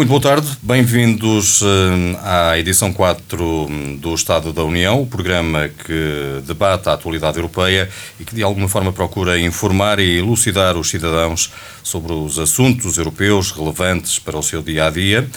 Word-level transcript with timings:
Muito 0.00 0.08
boa 0.08 0.22
tarde, 0.22 0.48
bem-vindos 0.62 1.60
eh, 1.60 2.18
à 2.22 2.58
edição 2.58 2.90
4 2.90 3.68
do 3.98 4.14
Estado 4.14 4.50
da 4.50 4.64
União, 4.64 5.02
o 5.02 5.06
programa 5.06 5.68
que 5.68 6.40
debate 6.46 6.88
a 6.88 6.94
atualidade 6.94 7.36
europeia 7.36 7.86
e 8.18 8.24
que 8.24 8.34
de 8.34 8.42
alguma 8.42 8.66
forma 8.66 8.94
procura 8.94 9.38
informar 9.38 10.00
e 10.00 10.16
elucidar 10.16 10.78
os 10.78 10.88
cidadãos 10.88 11.52
sobre 11.82 12.14
os 12.14 12.38
assuntos 12.38 12.96
europeus 12.96 13.50
relevantes 13.50 14.18
para 14.18 14.38
o 14.38 14.42
seu 14.42 14.62
dia 14.62 14.86
a 14.86 14.90
dia. 14.90 15.28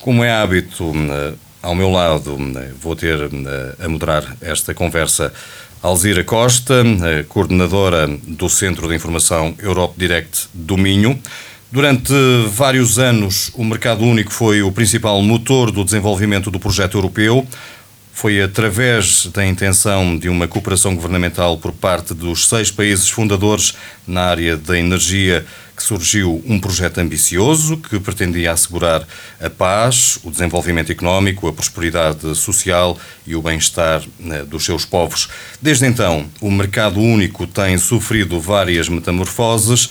Como 0.00 0.22
é 0.22 0.30
hábito, 0.30 0.92
eh, 0.94 1.32
ao 1.62 1.74
meu 1.74 1.90
lado, 1.90 2.36
eh, 2.58 2.72
vou 2.78 2.94
ter 2.94 3.18
a 3.82 3.88
moderar 3.88 4.36
esta 4.42 4.74
conversa 4.74 5.32
Alzira 5.82 6.22
Costa, 6.24 6.82
coordenadora 7.28 8.06
do 8.06 8.50
Centro 8.50 8.86
de 8.86 8.94
Informação 8.94 9.54
Europe 9.62 9.94
Direct 9.96 10.48
do 10.52 10.76
Minho. 10.76 11.18
Durante 11.74 12.14
vários 12.50 13.00
anos, 13.00 13.50
o 13.52 13.64
mercado 13.64 14.04
único 14.04 14.32
foi 14.32 14.62
o 14.62 14.70
principal 14.70 15.20
motor 15.20 15.72
do 15.72 15.82
desenvolvimento 15.82 16.48
do 16.48 16.60
projeto 16.60 16.96
europeu. 16.96 17.44
Foi 18.12 18.40
através 18.40 19.26
da 19.26 19.44
intenção 19.44 20.16
de 20.16 20.28
uma 20.28 20.46
cooperação 20.46 20.94
governamental 20.94 21.58
por 21.58 21.72
parte 21.72 22.14
dos 22.14 22.48
seis 22.48 22.70
países 22.70 23.08
fundadores 23.10 23.74
na 24.06 24.20
área 24.20 24.56
da 24.56 24.78
energia 24.78 25.44
que 25.76 25.82
surgiu 25.82 26.40
um 26.46 26.60
projeto 26.60 26.98
ambicioso 26.98 27.76
que 27.78 27.98
pretendia 27.98 28.52
assegurar 28.52 29.04
a 29.40 29.50
paz, 29.50 30.20
o 30.22 30.30
desenvolvimento 30.30 30.92
económico, 30.92 31.48
a 31.48 31.52
prosperidade 31.52 32.36
social 32.36 32.96
e 33.26 33.34
o 33.34 33.42
bem-estar 33.42 34.00
né, 34.16 34.44
dos 34.44 34.64
seus 34.64 34.84
povos. 34.84 35.28
Desde 35.60 35.86
então, 35.86 36.26
o 36.40 36.52
mercado 36.52 37.00
único 37.00 37.48
tem 37.48 37.76
sofrido 37.78 38.38
várias 38.38 38.88
metamorfoses 38.88 39.90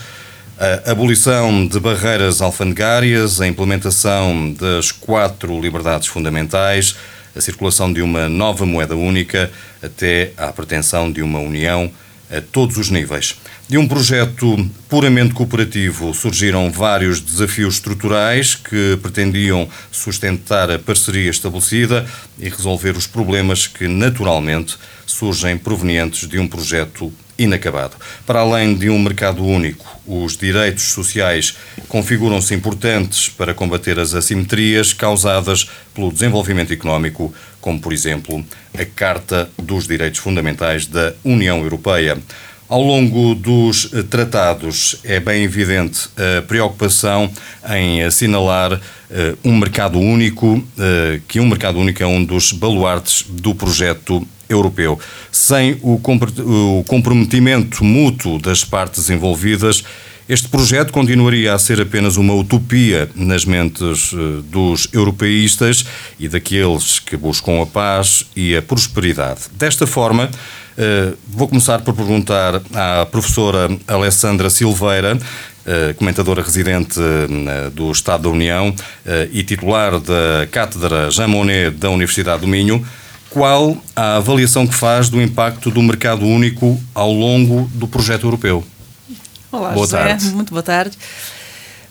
a 0.58 0.92
abolição 0.92 1.68
de 1.68 1.80
barreiras 1.80 2.42
alfandegárias, 2.42 3.42
a 3.42 3.48
implementação 3.48 4.54
das 4.54 4.92
quatro 4.92 5.60
liberdades 5.60 6.08
fundamentais, 6.08 6.96
a 7.36 7.42
circulação 7.42 7.92
de 7.92 8.02
uma 8.02 8.30
nova 8.30 8.66
moeda 8.66 8.96
única, 8.96 9.52
até 9.82 10.32
à 10.38 10.52
pretensão 10.54 11.12
de 11.12 11.22
uma 11.22 11.40
união 11.40 11.92
a 12.32 12.40
todos 12.40 12.78
os 12.78 12.90
níveis. 12.90 13.36
De 13.68 13.78
um 13.78 13.88
projeto 13.88 14.70
puramente 14.90 15.34
cooperativo 15.34 16.14
surgiram 16.14 16.72
vários 16.72 17.20
desafios 17.20 17.76
estruturais 17.76 18.56
que 18.56 18.98
pretendiam 19.02 19.68
sustentar 19.92 20.70
a 20.70 20.78
parceria 20.78 21.32
estabelecida 21.32 22.06
e 22.38 22.50
resolver 22.50 22.96
os 22.96 23.08
problemas 23.08 23.66
que, 23.66 23.88
naturalmente, 23.88 24.78
surgem 25.06 25.58
provenientes 25.58 26.28
de 26.28 26.38
um 26.38 26.48
projeto 26.48 27.12
inacabado. 27.44 27.96
Para 28.26 28.40
além 28.40 28.76
de 28.76 28.90
um 28.90 29.00
mercado 29.00 29.46
único, 29.46 29.86
os 30.06 30.36
direitos 30.36 30.84
sociais 30.86 31.56
configuram-se 31.88 32.54
importantes 32.54 33.30
para 33.30 33.54
combater 33.54 34.00
as 34.00 34.14
assimetrias 34.14 34.94
causadas 34.94 35.70
pelo 35.94 36.12
desenvolvimento 36.12 36.74
económico, 36.74 37.34
como, 37.62 37.80
por 37.80 37.94
exemplo, 37.94 38.44
a 38.78 38.86
Carta 38.86 39.50
dos 39.58 39.88
Direitos 39.88 40.20
Fundamentais 40.20 40.86
da 40.86 41.14
União 41.24 41.62
Europeia. 41.62 42.18
Ao 42.68 42.82
longo 42.82 43.36
dos 43.36 43.92
tratados 44.10 44.96
é 45.04 45.20
bem 45.20 45.44
evidente 45.44 46.10
a 46.18 46.42
preocupação 46.42 47.32
em 47.70 48.02
assinalar 48.02 48.74
uh, 48.74 48.80
um 49.46 49.56
mercado 49.56 50.00
único, 50.00 50.56
uh, 50.56 51.22
que 51.28 51.40
um 51.40 51.48
mercado 51.48 51.78
único 51.78 52.02
é 52.02 52.08
um 52.08 52.24
dos 52.24 52.52
baluartes 52.52 53.26
do 53.30 53.54
projeto 53.54 54.28
europeu. 54.54 55.00
Sem 55.32 55.78
o 55.82 56.00
comprometimento 56.88 57.84
mútuo 57.84 58.40
das 58.40 58.64
partes 58.64 59.10
envolvidas, 59.10 59.84
este 60.28 60.48
projeto 60.48 60.94
continuaria 60.94 61.54
a 61.54 61.60
ser 61.60 61.82
apenas 61.82 62.16
uma 62.16 62.34
utopia 62.34 63.10
nas 63.14 63.44
mentes 63.44 64.14
eh, 64.14 64.42
dos 64.46 64.88
europeístas 64.94 65.86
e 66.18 66.30
daqueles 66.30 66.98
que 67.00 67.18
buscam 67.18 67.62
a 67.62 67.66
paz 67.66 68.26
e 68.34 68.56
a 68.56 68.62
prosperidade. 68.62 69.42
Desta 69.52 69.86
forma, 69.86 70.30
eh, 70.78 71.12
vou 71.28 71.50
começar 71.50 71.82
por 71.82 71.94
perguntar 71.94 72.62
à 72.74 73.06
professora 73.06 73.70
Alessandra 73.86 74.50
Silveira, 74.50 75.20
eh, 75.66 75.94
comentadora 75.98 76.42
residente 76.42 76.98
do 77.74 77.92
Estado 77.92 78.24
da 78.24 78.30
União 78.30 78.74
e 79.32 79.44
titular 79.44 80.00
da 80.00 80.48
Cátedra 80.50 81.12
Jean 81.12 81.28
Monnet 81.28 81.72
da 81.72 81.90
Universidade 81.90 82.42
do 82.42 82.48
Minho, 82.48 82.86
qual 83.34 83.76
a 83.96 84.18
avaliação 84.18 84.68
que 84.68 84.76
faz 84.76 85.10
do 85.10 85.20
impacto 85.20 85.72
do 85.72 85.82
mercado 85.82 86.24
único 86.24 86.80
ao 86.94 87.12
longo 87.12 87.68
do 87.74 87.88
projeto 87.88 88.28
europeu? 88.28 88.64
Olá, 89.52 89.72
boa 89.72 89.86
José. 89.86 89.98
Tarde. 89.98 90.26
Muito 90.28 90.52
boa 90.52 90.62
tarde. 90.62 90.96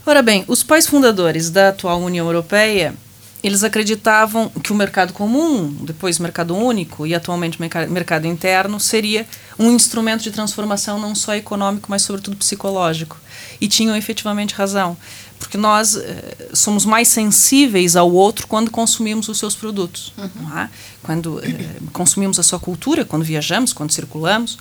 Ora 0.06 0.22
bem, 0.22 0.44
os 0.46 0.62
pais 0.62 0.86
fundadores 0.86 1.50
da 1.50 1.70
atual 1.70 2.00
União 2.00 2.26
Europeia, 2.26 2.94
eles 3.42 3.64
acreditavam 3.64 4.48
que 4.48 4.72
o 4.72 4.74
mercado 4.74 5.12
comum, 5.12 5.68
depois 5.80 6.18
mercado 6.18 6.54
único 6.54 7.06
e 7.06 7.14
atualmente 7.14 7.58
mercado 7.60 8.26
interno, 8.26 8.78
seria 8.78 9.26
um 9.58 9.70
instrumento 9.72 10.22
de 10.22 10.30
transformação 10.30 10.98
não 10.98 11.14
só 11.14 11.34
econômico, 11.34 11.90
mas 11.90 12.02
sobretudo 12.02 12.36
psicológico. 12.36 13.18
E 13.60 13.66
tinham 13.66 13.96
efetivamente 13.96 14.54
razão 14.54 14.96
porque 15.42 15.58
nós 15.58 15.96
eh, 15.96 16.50
somos 16.54 16.84
mais 16.84 17.08
sensíveis 17.08 17.96
ao 17.96 18.10
outro 18.12 18.46
quando 18.46 18.70
consumimos 18.70 19.28
os 19.28 19.38
seus 19.38 19.56
produtos, 19.56 20.12
uhum. 20.16 20.58
é? 20.58 20.70
quando 21.02 21.40
eh, 21.44 21.78
consumimos 21.92 22.38
a 22.38 22.44
sua 22.44 22.60
cultura, 22.60 23.04
quando 23.04 23.24
viajamos, 23.24 23.72
quando 23.72 23.90
circulamos. 23.90 24.56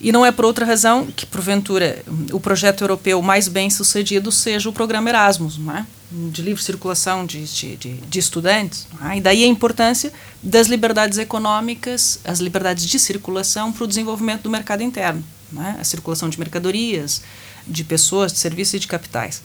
E 0.00 0.12
não 0.12 0.24
é 0.24 0.32
por 0.32 0.44
outra 0.44 0.66
razão 0.66 1.06
que, 1.06 1.24
porventura, 1.24 2.02
o 2.32 2.40
projeto 2.40 2.82
europeu 2.82 3.22
mais 3.22 3.48
bem 3.48 3.70
sucedido 3.70 4.30
seja 4.30 4.68
o 4.68 4.72
programa 4.72 5.08
Erasmus, 5.08 5.58
é? 5.76 5.84
de 6.10 6.42
livre 6.42 6.62
circulação 6.62 7.24
de, 7.26 7.44
de, 7.44 7.76
de 7.76 8.18
estudantes. 8.18 8.86
É? 9.10 9.16
E 9.16 9.20
daí 9.20 9.44
a 9.44 9.46
importância 9.46 10.12
das 10.42 10.66
liberdades 10.66 11.18
econômicas, 11.18 12.20
as 12.24 12.38
liberdades 12.38 12.86
de 12.86 12.98
circulação 12.98 13.72
para 13.72 13.84
o 13.84 13.86
desenvolvimento 13.86 14.42
do 14.42 14.50
mercado 14.50 14.82
interno, 14.82 15.24
é? 15.58 15.80
a 15.80 15.84
circulação 15.84 16.28
de 16.28 16.38
mercadorias, 16.38 17.22
de 17.66 17.82
pessoas, 17.84 18.32
de 18.32 18.38
serviços 18.38 18.74
e 18.74 18.78
de 18.80 18.86
capitais. 18.86 19.42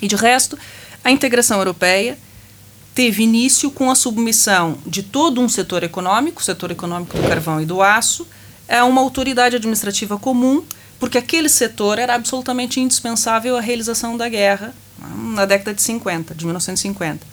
E 0.00 0.08
de 0.08 0.16
resto, 0.16 0.58
a 1.02 1.10
integração 1.10 1.58
europeia 1.58 2.18
teve 2.94 3.24
início 3.24 3.70
com 3.70 3.90
a 3.90 3.94
submissão 3.94 4.78
de 4.86 5.02
todo 5.02 5.40
um 5.40 5.48
setor 5.48 5.82
econômico, 5.82 6.40
o 6.40 6.44
setor 6.44 6.70
econômico 6.70 7.16
do 7.16 7.28
carvão 7.28 7.60
e 7.60 7.66
do 7.66 7.82
aço, 7.82 8.26
a 8.68 8.84
uma 8.84 9.00
autoridade 9.00 9.56
administrativa 9.56 10.18
comum, 10.18 10.64
porque 10.98 11.18
aquele 11.18 11.48
setor 11.48 11.98
era 11.98 12.14
absolutamente 12.14 12.80
indispensável 12.80 13.56
à 13.56 13.60
realização 13.60 14.16
da 14.16 14.28
guerra 14.28 14.74
na 15.16 15.44
década 15.44 15.74
de 15.74 15.82
50, 15.82 16.34
de 16.34 16.44
1950. 16.44 17.26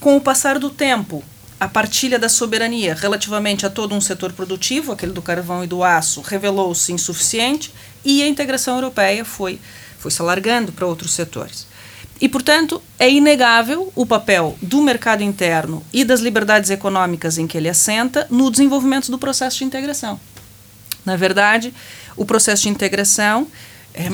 Com 0.00 0.16
o 0.16 0.20
passar 0.20 0.58
do 0.58 0.70
tempo, 0.70 1.22
a 1.58 1.66
partilha 1.66 2.18
da 2.18 2.28
soberania 2.28 2.94
relativamente 2.94 3.64
a 3.64 3.70
todo 3.70 3.94
um 3.94 4.00
setor 4.00 4.32
produtivo, 4.32 4.92
aquele 4.92 5.12
do 5.12 5.22
carvão 5.22 5.64
e 5.64 5.66
do 5.66 5.82
aço, 5.82 6.20
revelou-se 6.20 6.92
insuficiente 6.92 7.72
e 8.04 8.22
a 8.22 8.28
integração 8.28 8.74
europeia 8.74 9.24
foi, 9.24 9.58
foi 9.98 10.10
se 10.10 10.20
alargando 10.20 10.72
para 10.72 10.86
outros 10.86 11.12
setores. 11.12 11.66
E, 12.20 12.28
portanto, 12.28 12.82
é 12.98 13.10
inegável 13.10 13.92
o 13.94 14.06
papel 14.06 14.56
do 14.62 14.80
mercado 14.80 15.22
interno 15.22 15.82
e 15.92 16.04
das 16.04 16.20
liberdades 16.20 16.70
econômicas 16.70 17.36
em 17.36 17.46
que 17.46 17.58
ele 17.58 17.68
assenta 17.68 18.26
no 18.30 18.50
desenvolvimento 18.50 19.10
do 19.10 19.18
processo 19.18 19.58
de 19.58 19.64
integração. 19.64 20.18
Na 21.06 21.16
verdade, 21.16 21.72
o 22.16 22.26
processo 22.26 22.64
de 22.64 22.68
integração, 22.68 23.46
é, 23.94 24.08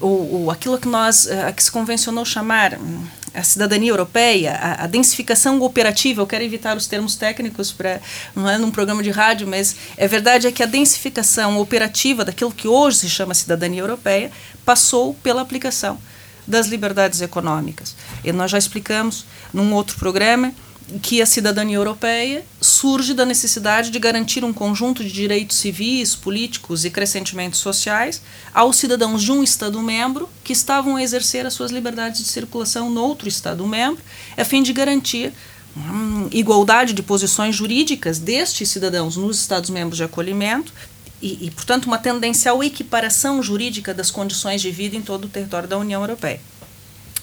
o, 0.00 0.50
aquilo 0.50 0.78
que 0.78 0.86
nós, 0.86 1.26
a 1.26 1.50
que 1.50 1.64
se 1.64 1.70
convencionou 1.70 2.24
chamar 2.24 2.78
hum, 2.78 3.04
a 3.34 3.42
cidadania 3.42 3.90
europeia, 3.90 4.52
a, 4.52 4.84
a, 4.84 4.86
densificação 4.86 5.60
operativa, 5.62 6.22
eu 6.22 6.26
quero 6.26 6.44
evitar 6.44 6.76
os 6.76 6.86
termos 6.86 7.16
técnicos 7.16 7.72
para 7.72 8.00
não 8.34 8.48
é 8.48 8.56
num 8.56 8.70
programa 8.70 9.02
de 9.02 9.10
rádio, 9.10 9.48
mas 9.48 9.76
é 9.96 10.06
verdade 10.06 10.46
é 10.46 10.52
que 10.52 10.62
a 10.62 10.66
densificação 10.66 11.58
operativa 11.58 12.24
daquilo 12.24 12.52
que 12.52 12.68
hoje 12.68 12.98
se 12.98 13.10
chama 13.10 13.34
cidadania 13.34 13.80
europeia 13.80 14.30
passou 14.64 15.14
pela 15.14 15.42
aplicação 15.42 15.98
das 16.46 16.66
liberdades 16.66 17.20
econômicas. 17.20 17.96
E 18.22 18.32
nós 18.32 18.50
já 18.50 18.58
explicamos 18.58 19.26
num 19.52 19.74
outro 19.74 19.96
programa 19.98 20.52
que 21.02 21.20
a 21.20 21.26
cidadania 21.26 21.76
europeia 21.76 22.44
surge 22.60 23.12
da 23.12 23.24
necessidade 23.24 23.90
de 23.90 23.98
garantir 23.98 24.44
um 24.44 24.52
conjunto 24.52 25.02
de 25.02 25.10
direitos 25.10 25.56
civis, 25.56 26.14
políticos 26.14 26.84
e 26.84 26.90
crescentemente 26.90 27.56
sociais 27.56 28.22
aos 28.54 28.76
cidadãos 28.76 29.22
de 29.22 29.32
um 29.32 29.42
Estado-membro 29.42 30.28
que 30.44 30.52
estavam 30.52 30.94
a 30.96 31.02
exercer 31.02 31.44
as 31.44 31.54
suas 31.54 31.72
liberdades 31.72 32.22
de 32.22 32.28
circulação 32.28 32.88
no 32.88 33.02
outro 33.02 33.28
Estado-membro, 33.28 34.02
a 34.36 34.44
fim 34.44 34.62
de 34.62 34.72
garantir 34.72 35.32
hum, 35.76 36.28
igualdade 36.30 36.92
de 36.92 37.02
posições 37.02 37.56
jurídicas 37.56 38.20
destes 38.20 38.68
cidadãos 38.68 39.16
nos 39.16 39.40
Estados-membros 39.40 39.96
de 39.96 40.04
acolhimento 40.04 40.72
e, 41.20 41.46
e, 41.46 41.50
portanto, 41.50 41.86
uma 41.86 41.98
tendencial 41.98 42.62
equiparação 42.62 43.42
jurídica 43.42 43.92
das 43.92 44.12
condições 44.12 44.62
de 44.62 44.70
vida 44.70 44.94
em 44.94 45.02
todo 45.02 45.24
o 45.24 45.28
território 45.28 45.68
da 45.68 45.78
União 45.78 46.00
Europeia. 46.00 46.40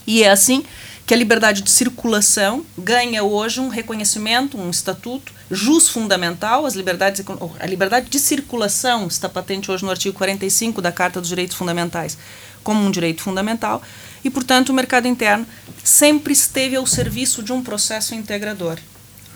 E 0.06 0.24
é 0.24 0.30
assim 0.30 0.65
que 1.06 1.14
a 1.14 1.18
liberdade 1.18 1.62
de 1.62 1.70
circulação 1.70 2.66
ganha 2.78 3.24
hoje 3.24 3.60
um 3.60 3.68
reconhecimento, 3.68 4.58
um 4.58 4.70
estatuto 4.70 5.34
jus 5.52 5.90
fundamental, 5.90 6.66
as 6.66 6.76
liberdades, 6.76 7.24
a 7.60 7.66
liberdade 7.66 8.10
de 8.10 8.20
circulação 8.20 9.08
está 9.08 9.28
patente 9.28 9.70
hoje 9.70 9.84
no 9.84 9.92
artigo 9.92 10.18
45 10.18 10.82
da 10.82 10.92
Carta 10.92 11.20
dos 11.20 11.30
Direitos 11.30 11.58
Fundamentais 11.58 12.18
como 12.64 12.84
um 12.84 12.90
direito 12.90 13.22
fundamental, 13.22 13.84
e, 14.24 14.30
portanto, 14.30 14.70
o 14.70 14.74
mercado 14.74 15.08
interno 15.08 15.46
sempre 15.84 16.34
esteve 16.34 16.76
ao 16.76 16.88
serviço 16.88 17.44
de 17.44 17.52
um 17.52 17.62
processo 17.62 18.16
integrador. 18.16 18.80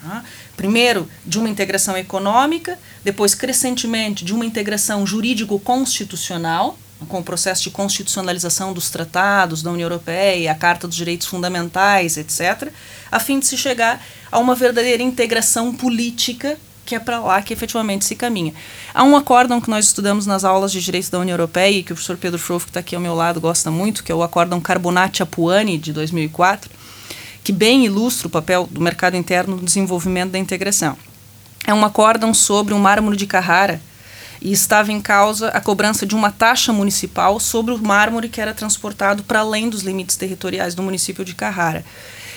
Tá? 0.01 0.23
Primeiro, 0.55 1.09
de 1.25 1.37
uma 1.37 1.49
integração 1.49 1.97
econômica, 1.97 2.79
depois, 3.03 3.35
crescentemente, 3.35 4.23
de 4.23 4.33
uma 4.33 4.45
integração 4.45 5.05
jurídico-constitucional, 5.05 6.79
com 7.05 7.19
o 7.19 7.23
processo 7.23 7.63
de 7.63 7.69
constitucionalização 7.69 8.73
dos 8.73 8.89
tratados 8.89 9.61
da 9.61 9.71
União 9.71 9.85
Europeia, 9.85 10.51
a 10.51 10.55
Carta 10.55 10.87
dos 10.87 10.95
Direitos 10.95 11.27
Fundamentais, 11.27 12.17
etc., 12.17 12.71
a 13.11 13.19
fim 13.19 13.39
de 13.39 13.45
se 13.45 13.57
chegar 13.57 14.03
a 14.31 14.39
uma 14.39 14.55
verdadeira 14.55 15.03
integração 15.03 15.73
política, 15.73 16.57
que 16.85 16.95
é 16.95 16.99
para 16.99 17.19
lá 17.19 17.41
que 17.41 17.53
efetivamente 17.53 18.05
se 18.05 18.15
caminha. 18.15 18.53
Há 18.93 19.03
um 19.03 19.15
acórdão 19.15 19.61
que 19.61 19.69
nós 19.69 19.85
estudamos 19.85 20.25
nas 20.25 20.43
aulas 20.43 20.71
de 20.71 20.81
Direito 20.81 21.11
da 21.11 21.19
União 21.19 21.33
Europeia 21.33 21.77
e 21.77 21.83
que 21.83 21.91
o 21.91 21.95
professor 21.95 22.17
Pedro 22.17 22.39
Frouf, 22.39 22.65
que 22.65 22.69
está 22.71 22.79
aqui 22.79 22.95
ao 22.95 23.01
meu 23.01 23.13
lado, 23.13 23.39
gosta 23.41 23.69
muito, 23.69 24.03
que 24.03 24.11
é 24.11 24.15
o 24.15 24.23
acórdão 24.23 24.59
Carbonati-Apuani, 24.59 25.77
de 25.77 25.93
2004, 25.93 26.71
que 27.43 27.51
bem 27.51 27.85
ilustra 27.85 28.27
o 28.27 28.31
papel 28.31 28.67
do 28.71 28.81
mercado 28.81 29.15
interno 29.15 29.57
no 29.57 29.63
desenvolvimento 29.63 30.31
da 30.31 30.39
integração. 30.39 30.97
É 31.65 31.73
um 31.73 31.83
acórdão 31.83 32.33
sobre 32.33 32.73
o 32.73 32.79
mármore 32.79 33.17
de 33.17 33.27
Carrara, 33.27 33.81
e 34.41 34.51
estava 34.51 34.91
em 34.91 35.01
causa 35.01 35.49
a 35.49 35.61
cobrança 35.61 36.05
de 36.05 36.15
uma 36.15 36.31
taxa 36.31 36.71
municipal 36.71 37.39
sobre 37.39 37.73
o 37.73 37.77
mármore 37.77 38.29
que 38.29 38.41
era 38.41 38.53
transportado 38.53 39.23
para 39.23 39.39
além 39.39 39.69
dos 39.69 39.81
limites 39.81 40.15
territoriais 40.15 40.75
do 40.75 40.83
município 40.83 41.25
de 41.25 41.35
Carrara. 41.35 41.83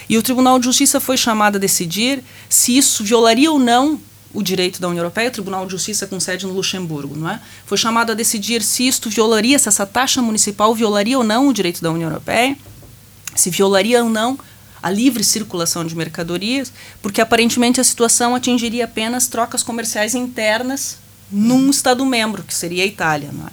E 0.09 0.17
o 0.17 0.23
Tribunal 0.23 0.59
de 0.59 0.65
Justiça 0.65 0.99
foi 0.99 1.17
chamado 1.17 1.55
a 1.55 1.59
decidir 1.59 2.23
se 2.49 2.77
isso 2.77 3.03
violaria 3.03 3.51
ou 3.51 3.59
não 3.59 3.99
o 4.33 4.41
direito 4.41 4.81
da 4.81 4.87
União 4.87 5.01
Europeia, 5.01 5.29
o 5.29 5.31
Tribunal 5.31 5.65
de 5.65 5.71
Justiça 5.71 6.07
com 6.07 6.19
sede 6.19 6.45
no 6.45 6.53
Luxemburgo, 6.53 7.15
não 7.15 7.29
é? 7.29 7.39
Foi 7.65 7.77
chamado 7.77 8.11
a 8.11 8.15
decidir 8.15 8.61
se 8.61 8.87
isto 8.87 9.09
violaria, 9.09 9.59
se 9.59 9.67
essa 9.67 9.85
taxa 9.85 10.21
municipal 10.21 10.73
violaria 10.73 11.17
ou 11.17 11.23
não 11.23 11.47
o 11.47 11.53
direito 11.53 11.81
da 11.81 11.91
União 11.91 12.09
Europeia, 12.09 12.57
se 13.35 13.49
violaria 13.49 14.03
ou 14.03 14.09
não 14.09 14.39
a 14.81 14.89
livre 14.89 15.23
circulação 15.23 15.85
de 15.85 15.95
mercadorias, 15.95 16.73
porque 17.01 17.21
aparentemente 17.21 17.79
a 17.79 17.83
situação 17.83 18.33
atingiria 18.33 18.85
apenas 18.85 19.27
trocas 19.27 19.61
comerciais 19.61 20.15
internas 20.15 20.97
num 21.31 21.69
Estado-membro, 21.69 22.43
que 22.43 22.53
seria 22.53 22.83
a 22.83 22.87
Itália. 22.87 23.29
Não 23.31 23.47
é? 23.47 23.51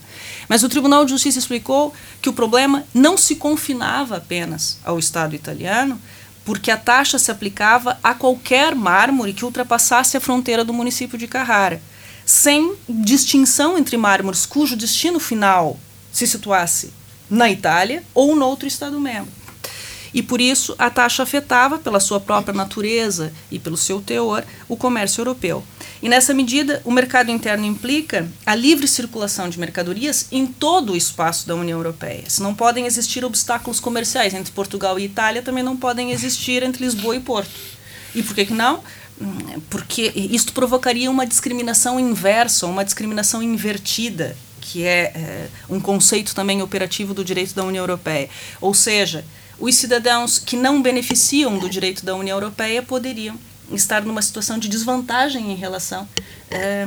Mas 0.48 0.62
o 0.62 0.68
Tribunal 0.68 1.04
de 1.04 1.10
Justiça 1.10 1.38
explicou 1.38 1.94
que 2.20 2.28
o 2.28 2.32
problema 2.32 2.84
não 2.92 3.16
se 3.16 3.36
confinava 3.36 4.16
apenas 4.16 4.78
ao 4.84 4.98
Estado 4.98 5.34
italiano, 5.34 6.00
porque 6.44 6.70
a 6.70 6.76
taxa 6.76 7.18
se 7.18 7.30
aplicava 7.30 7.98
a 8.02 8.14
qualquer 8.14 8.74
mármore 8.74 9.34
que 9.34 9.44
ultrapassasse 9.44 10.16
a 10.16 10.20
fronteira 10.20 10.64
do 10.64 10.72
município 10.72 11.18
de 11.18 11.28
Carrara, 11.28 11.82
sem 12.24 12.74
distinção 12.88 13.76
entre 13.76 13.96
mármores 13.96 14.46
cujo 14.46 14.76
destino 14.76 15.20
final 15.20 15.78
se 16.10 16.26
situasse 16.26 16.92
na 17.28 17.50
Itália 17.50 18.02
ou 18.14 18.34
no 18.34 18.46
outro 18.46 18.66
Estado-membro 18.66 19.38
e 20.12 20.22
por 20.22 20.40
isso 20.40 20.74
a 20.78 20.90
taxa 20.90 21.22
afetava, 21.22 21.78
pela 21.78 22.00
sua 22.00 22.20
própria 22.20 22.54
natureza 22.54 23.32
e 23.50 23.58
pelo 23.58 23.76
seu 23.76 24.00
teor, 24.00 24.44
o 24.68 24.76
comércio 24.76 25.20
europeu. 25.20 25.62
E 26.00 26.08
nessa 26.08 26.32
medida, 26.32 26.80
o 26.84 26.92
mercado 26.92 27.30
interno 27.30 27.66
implica 27.66 28.28
a 28.46 28.54
livre 28.54 28.86
circulação 28.86 29.48
de 29.48 29.58
mercadorias 29.58 30.26
em 30.30 30.46
todo 30.46 30.92
o 30.92 30.96
espaço 30.96 31.46
da 31.46 31.56
União 31.56 31.78
Europeia. 31.78 32.24
Se 32.28 32.40
não 32.40 32.54
podem 32.54 32.86
existir 32.86 33.24
obstáculos 33.24 33.80
comerciais 33.80 34.32
entre 34.32 34.52
Portugal 34.52 34.98
e 34.98 35.04
Itália, 35.04 35.42
também 35.42 35.64
não 35.64 35.76
podem 35.76 36.12
existir 36.12 36.62
entre 36.62 36.84
Lisboa 36.84 37.16
e 37.16 37.20
Porto. 37.20 37.50
E 38.14 38.22
por 38.22 38.34
que, 38.34 38.46
que 38.46 38.54
não? 38.54 38.82
Porque 39.68 40.12
isto 40.14 40.52
provocaria 40.52 41.10
uma 41.10 41.26
discriminação 41.26 41.98
inversa, 41.98 42.66
uma 42.66 42.84
discriminação 42.84 43.42
invertida, 43.42 44.36
que 44.60 44.84
é, 44.84 45.12
é 45.14 45.48
um 45.68 45.80
conceito 45.80 46.32
também 46.32 46.62
operativo 46.62 47.12
do 47.12 47.24
direito 47.24 47.54
da 47.54 47.64
União 47.64 47.82
Europeia. 47.82 48.28
Ou 48.60 48.72
seja, 48.72 49.24
os 49.58 49.74
cidadãos 49.74 50.38
que 50.38 50.56
não 50.56 50.80
beneficiam 50.80 51.58
do 51.58 51.68
direito 51.68 52.04
da 52.04 52.14
União 52.14 52.36
Europeia 52.36 52.80
poderiam 52.82 53.36
estar 53.72 54.04
numa 54.04 54.22
situação 54.22 54.58
de 54.58 54.68
desvantagem 54.68 55.52
em 55.52 55.54
relação, 55.54 56.08
é, 56.50 56.84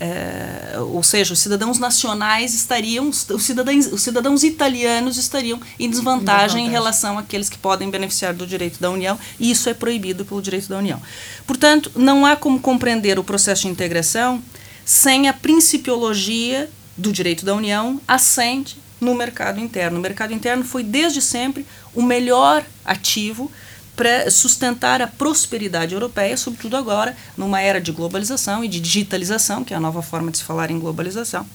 é, 0.00 0.78
ou 0.78 1.02
seja, 1.02 1.32
os 1.32 1.40
cidadãos 1.40 1.78
nacionais 1.78 2.54
estariam, 2.54 3.08
os 3.08 3.26
cidadãos, 3.42 3.86
os 3.86 4.02
cidadãos 4.02 4.42
italianos 4.44 5.16
estariam 5.16 5.60
em 5.78 5.90
desvantagem, 5.90 6.24
desvantagem 6.24 6.66
em 6.66 6.70
relação 6.70 7.18
àqueles 7.18 7.48
que 7.48 7.58
podem 7.58 7.90
beneficiar 7.90 8.32
do 8.34 8.46
direito 8.46 8.80
da 8.80 8.90
União, 8.90 9.18
e 9.38 9.50
isso 9.50 9.68
é 9.68 9.74
proibido 9.74 10.24
pelo 10.24 10.40
direito 10.40 10.68
da 10.68 10.78
União. 10.78 11.00
Portanto, 11.46 11.90
não 11.96 12.24
há 12.24 12.36
como 12.36 12.60
compreender 12.60 13.18
o 13.18 13.24
processo 13.24 13.62
de 13.62 13.68
integração 13.68 14.42
sem 14.84 15.28
a 15.28 15.32
principiologia 15.32 16.70
do 16.96 17.12
direito 17.12 17.44
da 17.44 17.54
União 17.54 18.00
assente 18.06 18.78
no 19.00 19.14
mercado 19.14 19.60
interno. 19.60 19.98
O 19.98 20.02
mercado 20.02 20.32
interno 20.32 20.64
foi 20.64 20.82
desde 20.82 21.20
sempre 21.20 21.66
o 21.94 22.02
melhor 22.02 22.64
ativo 22.84 23.50
para 23.96 24.30
sustentar 24.30 25.00
a 25.00 25.06
prosperidade 25.06 25.94
europeia, 25.94 26.36
sobretudo 26.36 26.76
agora, 26.76 27.16
numa 27.36 27.60
era 27.60 27.80
de 27.80 27.92
globalização 27.92 28.64
e 28.64 28.68
de 28.68 28.80
digitalização, 28.80 29.64
que 29.64 29.72
é 29.72 29.76
a 29.76 29.80
nova 29.80 30.02
forma 30.02 30.30
de 30.30 30.38
se 30.38 30.44
falar 30.44 30.70
em 30.70 30.78
globalização. 30.78 31.46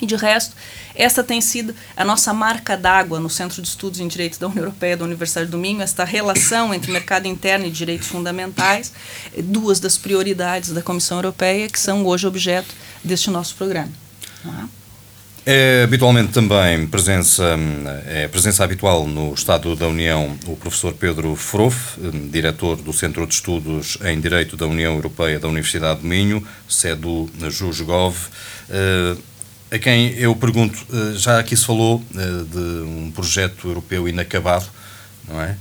E 0.00 0.04
de 0.04 0.14
resto, 0.14 0.54
esta 0.94 1.24
tem 1.24 1.40
sido 1.40 1.74
a 1.96 2.04
nossa 2.04 2.32
marca 2.34 2.76
d'água 2.76 3.18
no 3.18 3.30
Centro 3.30 3.62
de 3.62 3.68
Estudos 3.68 3.98
em 3.98 4.06
Direito 4.06 4.38
da 4.38 4.46
União 4.46 4.64
Europeia 4.64 4.96
da 4.96 5.04
Universidade 5.04 5.50
do 5.50 5.56
Minho, 5.56 5.80
esta 5.80 6.04
relação 6.04 6.74
entre 6.74 6.92
mercado 6.92 7.26
interno 7.26 7.66
e 7.66 7.70
direitos 7.70 8.08
fundamentais, 8.08 8.92
duas 9.38 9.80
das 9.80 9.96
prioridades 9.96 10.70
da 10.72 10.82
Comissão 10.82 11.16
Europeia 11.18 11.68
que 11.68 11.80
são 11.80 12.04
hoje 12.04 12.26
objeto 12.26 12.74
deste 13.02 13.30
nosso 13.30 13.54
programa. 13.54 13.90
É 15.48 15.84
habitualmente 15.84 16.32
também 16.32 16.88
presença, 16.88 17.56
é 18.04 18.26
presença 18.26 18.64
habitual 18.64 19.06
no 19.06 19.32
Estado 19.32 19.76
da 19.76 19.86
União 19.86 20.36
o 20.44 20.56
professor 20.56 20.92
Pedro 20.92 21.36
Frouf, 21.36 22.00
diretor 22.32 22.74
do 22.74 22.92
Centro 22.92 23.24
de 23.28 23.34
Estudos 23.34 23.96
em 24.04 24.20
Direito 24.20 24.56
da 24.56 24.66
União 24.66 24.94
Europeia 24.94 25.38
da 25.38 25.46
Universidade 25.46 26.00
de 26.00 26.06
Minho, 26.08 26.44
sede 26.68 27.00
do 27.00 27.30
JUSGOV, 27.48 28.16
eh, 28.70 29.16
a 29.70 29.78
quem 29.78 30.18
eu 30.18 30.34
pergunto, 30.34 30.84
eh, 30.92 31.16
já 31.16 31.38
aqui 31.38 31.56
se 31.56 31.64
falou 31.64 32.02
eh, 32.16 32.18
de 32.52 32.82
um 32.84 33.12
projeto 33.14 33.68
europeu 33.68 34.08
inacabado, 34.08 34.66
não 35.28 35.40
é? 35.40 35.56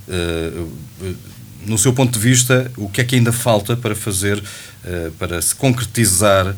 No 1.63 1.77
seu 1.77 1.93
ponto 1.93 2.12
de 2.12 2.19
vista, 2.19 2.71
o 2.75 2.89
que 2.89 3.01
é 3.01 3.03
que 3.03 3.15
ainda 3.15 3.31
falta 3.31 3.77
para 3.77 3.95
fazer, 3.95 4.43
para 5.19 5.39
se 5.41 5.53
concretizar 5.53 6.55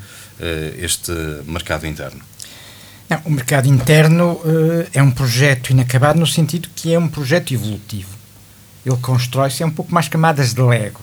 este 0.77 1.11
mercado 1.45 1.85
interno? 1.87 2.21
Não, 3.09 3.21
o 3.25 3.31
mercado 3.31 3.67
interno 3.67 4.33
uh, 4.33 4.87
é 4.93 5.01
um 5.01 5.11
projeto 5.11 5.69
inacabado 5.69 6.19
no 6.19 6.27
sentido 6.27 6.69
que 6.75 6.93
é 6.93 6.99
um 6.99 7.07
projeto 7.07 7.53
evolutivo. 7.53 8.09
Ele 8.85 8.97
constrói-se, 8.97 9.63
é 9.63 9.65
um 9.65 9.71
pouco 9.71 9.93
mais 9.93 10.07
camadas 10.09 10.53
de 10.53 10.61
Lego. 10.61 10.99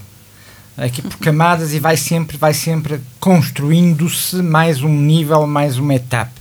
Aqui 0.77 1.01
por 1.01 1.17
camadas 1.19 1.73
e 1.73 1.79
vai 1.79 1.97
sempre, 1.97 2.37
vai 2.37 2.53
sempre 2.53 3.01
construindo-se 3.21 4.37
mais 4.37 4.83
um 4.83 4.89
nível, 4.89 5.47
mais 5.47 5.79
uma 5.79 5.95
etapa. 5.95 6.33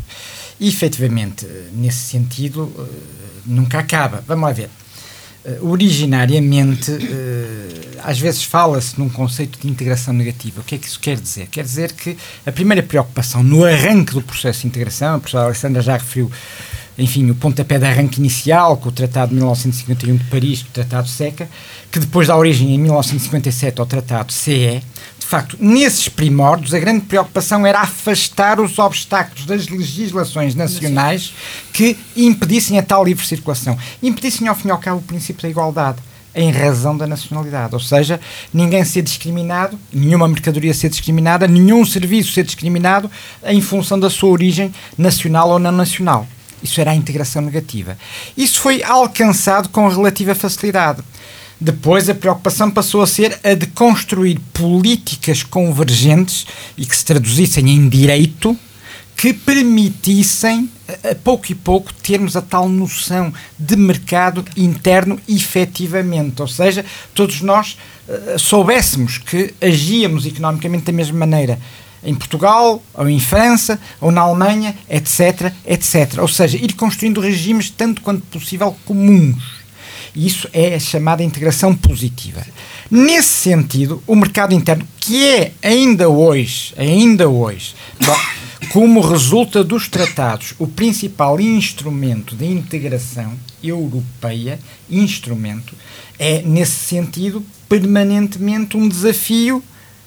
E 0.59 0.67
efetivamente, 0.67 1.47
nesse 1.71 1.99
sentido, 1.99 2.63
uh, 2.63 2.89
nunca 3.45 3.79
acaba. 3.79 4.23
Vamos 4.27 4.43
lá 4.43 4.53
ver. 4.53 4.69
Uh, 5.45 5.69
originariamente, 5.69 6.91
às 8.03 8.19
vezes 8.19 8.43
fala-se 8.43 8.99
num 8.99 9.09
conceito 9.09 9.59
de 9.59 9.67
integração 9.67 10.13
negativa. 10.13 10.61
O 10.61 10.63
que 10.63 10.75
é 10.75 10.77
que 10.77 10.87
isso 10.87 10.99
quer 10.99 11.17
dizer? 11.17 11.47
Quer 11.47 11.63
dizer 11.63 11.93
que 11.93 12.17
a 12.45 12.51
primeira 12.51 12.83
preocupação 12.83 13.41
no 13.41 13.63
arranque 13.63 14.13
do 14.13 14.21
processo 14.21 14.61
de 14.61 14.67
integração, 14.67 15.15
a 15.15 15.19
professora 15.19 15.45
Alessandra 15.45 15.81
já 15.81 15.93
referiu, 15.93 16.29
enfim, 16.97 17.29
o 17.29 17.35
pontapé 17.35 17.79
de 17.79 17.85
arranque 17.85 18.19
inicial, 18.19 18.77
com 18.77 18.89
o 18.89 18.91
Tratado 18.91 19.29
de 19.29 19.35
1951 19.35 20.17
de 20.17 20.23
Paris, 20.25 20.61
o 20.61 20.65
Tratado 20.65 21.07
SECA, 21.07 21.49
que 21.91 21.99
depois 21.99 22.27
dá 22.27 22.35
origem 22.35 22.75
em 22.75 22.77
1957 22.77 23.79
ao 23.79 23.85
Tratado 23.85 24.33
CE. 24.33 24.83
Facto, 25.33 25.57
nesses 25.59 26.07
primórdios, 26.07 26.75
a 26.75 26.79
grande 26.79 27.05
preocupação 27.05 27.65
era 27.65 27.79
afastar 27.79 28.59
os 28.59 28.77
obstáculos 28.77 29.47
das 29.47 29.67
legislações 29.67 30.53
nacionais 30.53 31.33
que 31.73 31.97
impedissem 32.15 32.77
a 32.77 32.83
tal 32.83 33.03
livre 33.03 33.25
circulação. 33.25 33.75
Impedissem, 34.03 34.47
ao 34.47 34.53
fim 34.53 34.67
e 34.67 34.71
ao 34.71 34.77
cabo, 34.77 34.99
o 34.99 35.01
princípio 35.01 35.41
da 35.41 35.49
igualdade 35.49 35.97
em 36.35 36.51
razão 36.51 36.95
da 36.95 37.07
nacionalidade. 37.07 37.73
Ou 37.73 37.79
seja, 37.79 38.21
ninguém 38.53 38.85
ser 38.85 39.01
discriminado, 39.01 39.75
nenhuma 39.91 40.27
mercadoria 40.27 40.71
ser 40.71 40.89
discriminada, 40.89 41.47
nenhum 41.47 41.83
serviço 41.83 42.31
ser 42.31 42.43
discriminado 42.43 43.09
em 43.43 43.59
função 43.59 43.99
da 43.99 44.11
sua 44.11 44.29
origem 44.29 44.71
nacional 44.95 45.49
ou 45.49 45.57
não 45.57 45.71
nacional. 45.71 46.27
Isso 46.61 46.79
era 46.79 46.91
a 46.91 46.95
integração 46.95 47.41
negativa. 47.41 47.97
Isso 48.37 48.61
foi 48.61 48.83
alcançado 48.83 49.69
com 49.69 49.87
relativa 49.87 50.35
facilidade. 50.35 51.01
Depois 51.63 52.09
a 52.09 52.13
preocupação 52.13 52.69
passou 52.69 53.01
a 53.01 53.07
ser 53.07 53.39
a 53.41 53.53
de 53.53 53.67
construir 53.67 54.37
políticas 54.53 55.43
convergentes 55.43 56.45
e 56.77 56.85
que 56.85 56.93
se 56.93 57.05
traduzissem 57.05 57.69
em 57.69 57.87
direito 57.87 58.59
que 59.15 59.31
permitissem, 59.31 60.69
a 61.09 61.15
pouco 61.15 61.49
e 61.49 61.55
pouco, 61.55 61.93
termos 61.93 62.35
a 62.35 62.41
tal 62.41 62.67
noção 62.67 63.33
de 63.57 63.77
mercado 63.77 64.43
interno 64.57 65.17
efetivamente. 65.25 66.41
Ou 66.41 66.49
seja, 66.49 66.83
todos 67.15 67.39
nós 67.39 67.77
uh, 68.09 68.37
soubéssemos 68.37 69.17
que 69.17 69.53
agíamos 69.61 70.25
economicamente 70.25 70.83
da 70.83 70.91
mesma 70.91 71.19
maneira 71.19 71.57
em 72.03 72.13
Portugal, 72.13 72.83
ou 72.93 73.07
em 73.07 73.21
França, 73.21 73.79
ou 74.01 74.11
na 74.11 74.19
Alemanha, 74.19 74.75
etc, 74.89 75.53
etc. 75.65 76.17
Ou 76.19 76.27
seja, 76.27 76.57
ir 76.57 76.73
construindo 76.73 77.21
regimes 77.21 77.69
tanto 77.69 78.01
quanto 78.01 78.21
possível 78.23 78.75
comuns. 78.83 79.62
Isso 80.15 80.47
é 80.53 80.75
a 80.75 80.79
chamada 80.79 81.23
integração 81.23 81.75
positiva. 81.75 82.45
Nesse 82.89 83.29
sentido, 83.29 84.01
o 84.05 84.15
mercado 84.15 84.53
interno, 84.53 84.87
que 84.99 85.25
é 85.25 85.51
ainda 85.61 86.09
hoje, 86.09 86.73
ainda 86.77 87.27
hoje, 87.27 87.73
como 88.71 89.01
resulta 89.01 89.63
dos 89.63 89.87
tratados, 89.87 90.53
o 90.59 90.67
principal 90.67 91.39
instrumento 91.39 92.35
de 92.35 92.45
integração 92.45 93.33
europeia, 93.63 94.59
instrumento, 94.89 95.73
é, 96.19 96.41
nesse 96.41 96.85
sentido, 96.85 97.43
permanentemente 97.67 98.77
um 98.77 98.87
desafio 98.87 99.63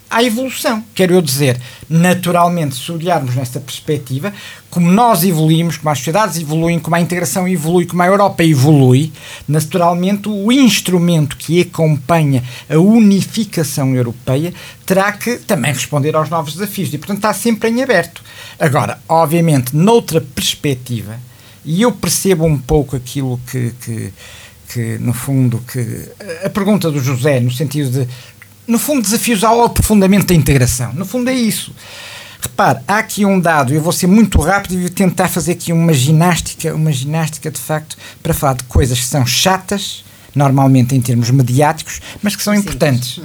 à 0.09 0.23
evolução. 0.23 0.85
Quero 0.95 1.15
eu 1.15 1.23
dizer, 1.23 1.61
naturalmente, 1.89 2.77
se 2.77 2.91
olharmos 2.93 3.35
nesta 3.35 3.61
perspectiva, 3.61 4.33
como 4.71 4.91
nós 4.91 5.25
evoluímos, 5.25 5.77
como 5.77 5.91
as 5.91 5.99
sociedades 5.99 6.39
evoluem, 6.39 6.79
como 6.79 6.97
a 6.97 7.01
integração 7.01 7.49
evolui, 7.49 7.87
como 7.87 8.03
a 8.03 8.07
Europa 8.07 8.45
evolui, 8.45 9.13
naturalmente 9.49 10.29
o 10.29 10.51
instrumento 10.53 11.37
que 11.37 11.61
acompanha 11.61 12.43
a 12.69 12.79
unificação 12.79 13.95
europeia 13.95 14.53
terá 14.85 15.13
que 15.13 15.39
também 15.39 15.73
responder 15.73 16.15
aos 16.15 16.29
novos 16.29 16.55
desafios 16.55 16.93
e, 16.93 16.99
portanto, 16.99 17.19
está 17.19 17.33
sempre 17.33 17.69
em 17.69 17.83
aberto. 17.83 18.23
Agora, 18.59 18.99
obviamente, 19.09 19.75
noutra 19.75 20.21
perspectiva, 20.21 21.19
e 21.65 21.83
eu 21.83 21.91
percebo 21.91 22.45
um 22.45 22.57
pouco 22.57 22.95
aquilo 22.95 23.41
que, 23.51 23.73
que 23.81 24.13
que, 24.73 24.99
no 24.99 25.13
fundo, 25.13 25.63
que 25.71 26.11
a 26.45 26.51
pergunta 26.51 26.91
do 26.91 27.01
José, 27.01 27.41
no 27.41 27.51
sentido 27.51 27.91
de 27.91 28.09
no 28.67 28.79
fundo, 28.79 29.03
desafios 29.03 29.45
ao 29.45 29.65
aprofundamento 29.65 30.27
da 30.27 30.35
integração. 30.35 30.93
No 30.93 31.05
fundo, 31.05 31.31
é 31.31 31.35
isso. 31.35 31.73
Repare, 32.41 32.81
há 32.87 32.99
aqui 32.99 33.25
um 33.25 33.41
dado, 33.41 33.73
eu 33.73 33.81
vou 33.81 33.93
ser 33.93 34.07
muito 34.07 34.41
rápido 34.41 34.75
e 34.75 34.81
vou 34.83 34.91
tentar 34.91 35.29
fazer 35.29 35.53
aqui 35.53 35.73
uma 35.73 35.93
ginástica, 35.93 36.75
uma 36.75 36.93
ginástica 36.93 37.51
de 37.51 37.59
facto, 37.59 37.97
para 38.23 38.35
falar 38.35 38.55
de 38.55 38.65
coisas 38.65 38.99
que 38.99 39.07
são 39.07 39.25
chatas, 39.27 40.05
normalmente 40.35 40.95
em 40.95 41.01
termos 41.01 41.31
mediáticos, 41.31 42.01
mas 42.23 42.37
que 42.37 42.43
são 42.43 42.55
importantes. 42.55 43.21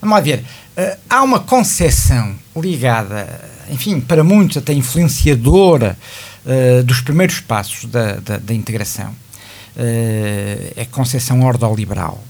Vamos 0.00 0.16
lá 0.16 0.20
ver. 0.20 0.44
Uh, 0.76 0.96
há 1.08 1.22
uma 1.22 1.40
concepção 1.40 2.34
ligada, 2.56 3.28
enfim, 3.70 4.00
para 4.00 4.24
muitos 4.24 4.56
até 4.56 4.72
influenciadora, 4.72 5.96
uh, 6.44 6.82
dos 6.82 7.00
primeiros 7.00 7.40
passos 7.40 7.84
da, 7.86 8.14
da, 8.14 8.38
da 8.38 8.54
integração. 8.54 9.10
Uh, 9.76 10.72
é 10.76 10.82
a 10.82 10.86
concepção 10.86 11.42
ordoliberal 11.42 12.22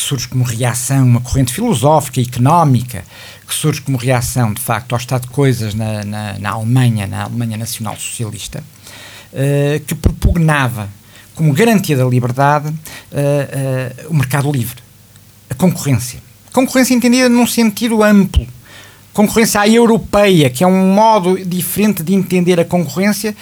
que 0.00 0.06
surge 0.06 0.28
como 0.28 0.42
reação, 0.42 1.04
uma 1.04 1.20
corrente 1.20 1.52
filosófica, 1.52 2.20
económica, 2.20 3.04
que 3.46 3.54
surge 3.54 3.82
como 3.82 3.98
reação, 3.98 4.54
de 4.54 4.60
facto, 4.60 4.92
ao 4.92 4.98
estado 4.98 5.22
de 5.22 5.28
coisas 5.28 5.74
na, 5.74 6.02
na, 6.04 6.38
na 6.38 6.50
Alemanha, 6.50 7.06
na 7.06 7.24
Alemanha 7.24 7.58
Nacional 7.58 7.96
Socialista, 7.96 8.64
uh, 9.32 9.80
que 9.80 9.94
propugnava 9.94 10.88
como 11.34 11.52
garantia 11.52 11.96
da 11.96 12.04
liberdade 12.04 12.68
uh, 12.68 12.72
uh, 12.72 14.10
o 14.10 14.14
mercado 14.14 14.50
livre, 14.50 14.82
a 15.50 15.54
concorrência. 15.54 16.18
Concorrência 16.50 16.94
entendida 16.94 17.28
num 17.28 17.46
sentido 17.46 18.02
amplo. 18.02 18.46
Concorrência 19.12 19.60
à 19.60 19.68
europeia, 19.68 20.48
que 20.48 20.64
é 20.64 20.66
um 20.66 20.94
modo 20.94 21.36
diferente 21.44 22.02
de 22.02 22.14
entender 22.14 22.60
a 22.60 22.64
concorrência, 22.64 23.36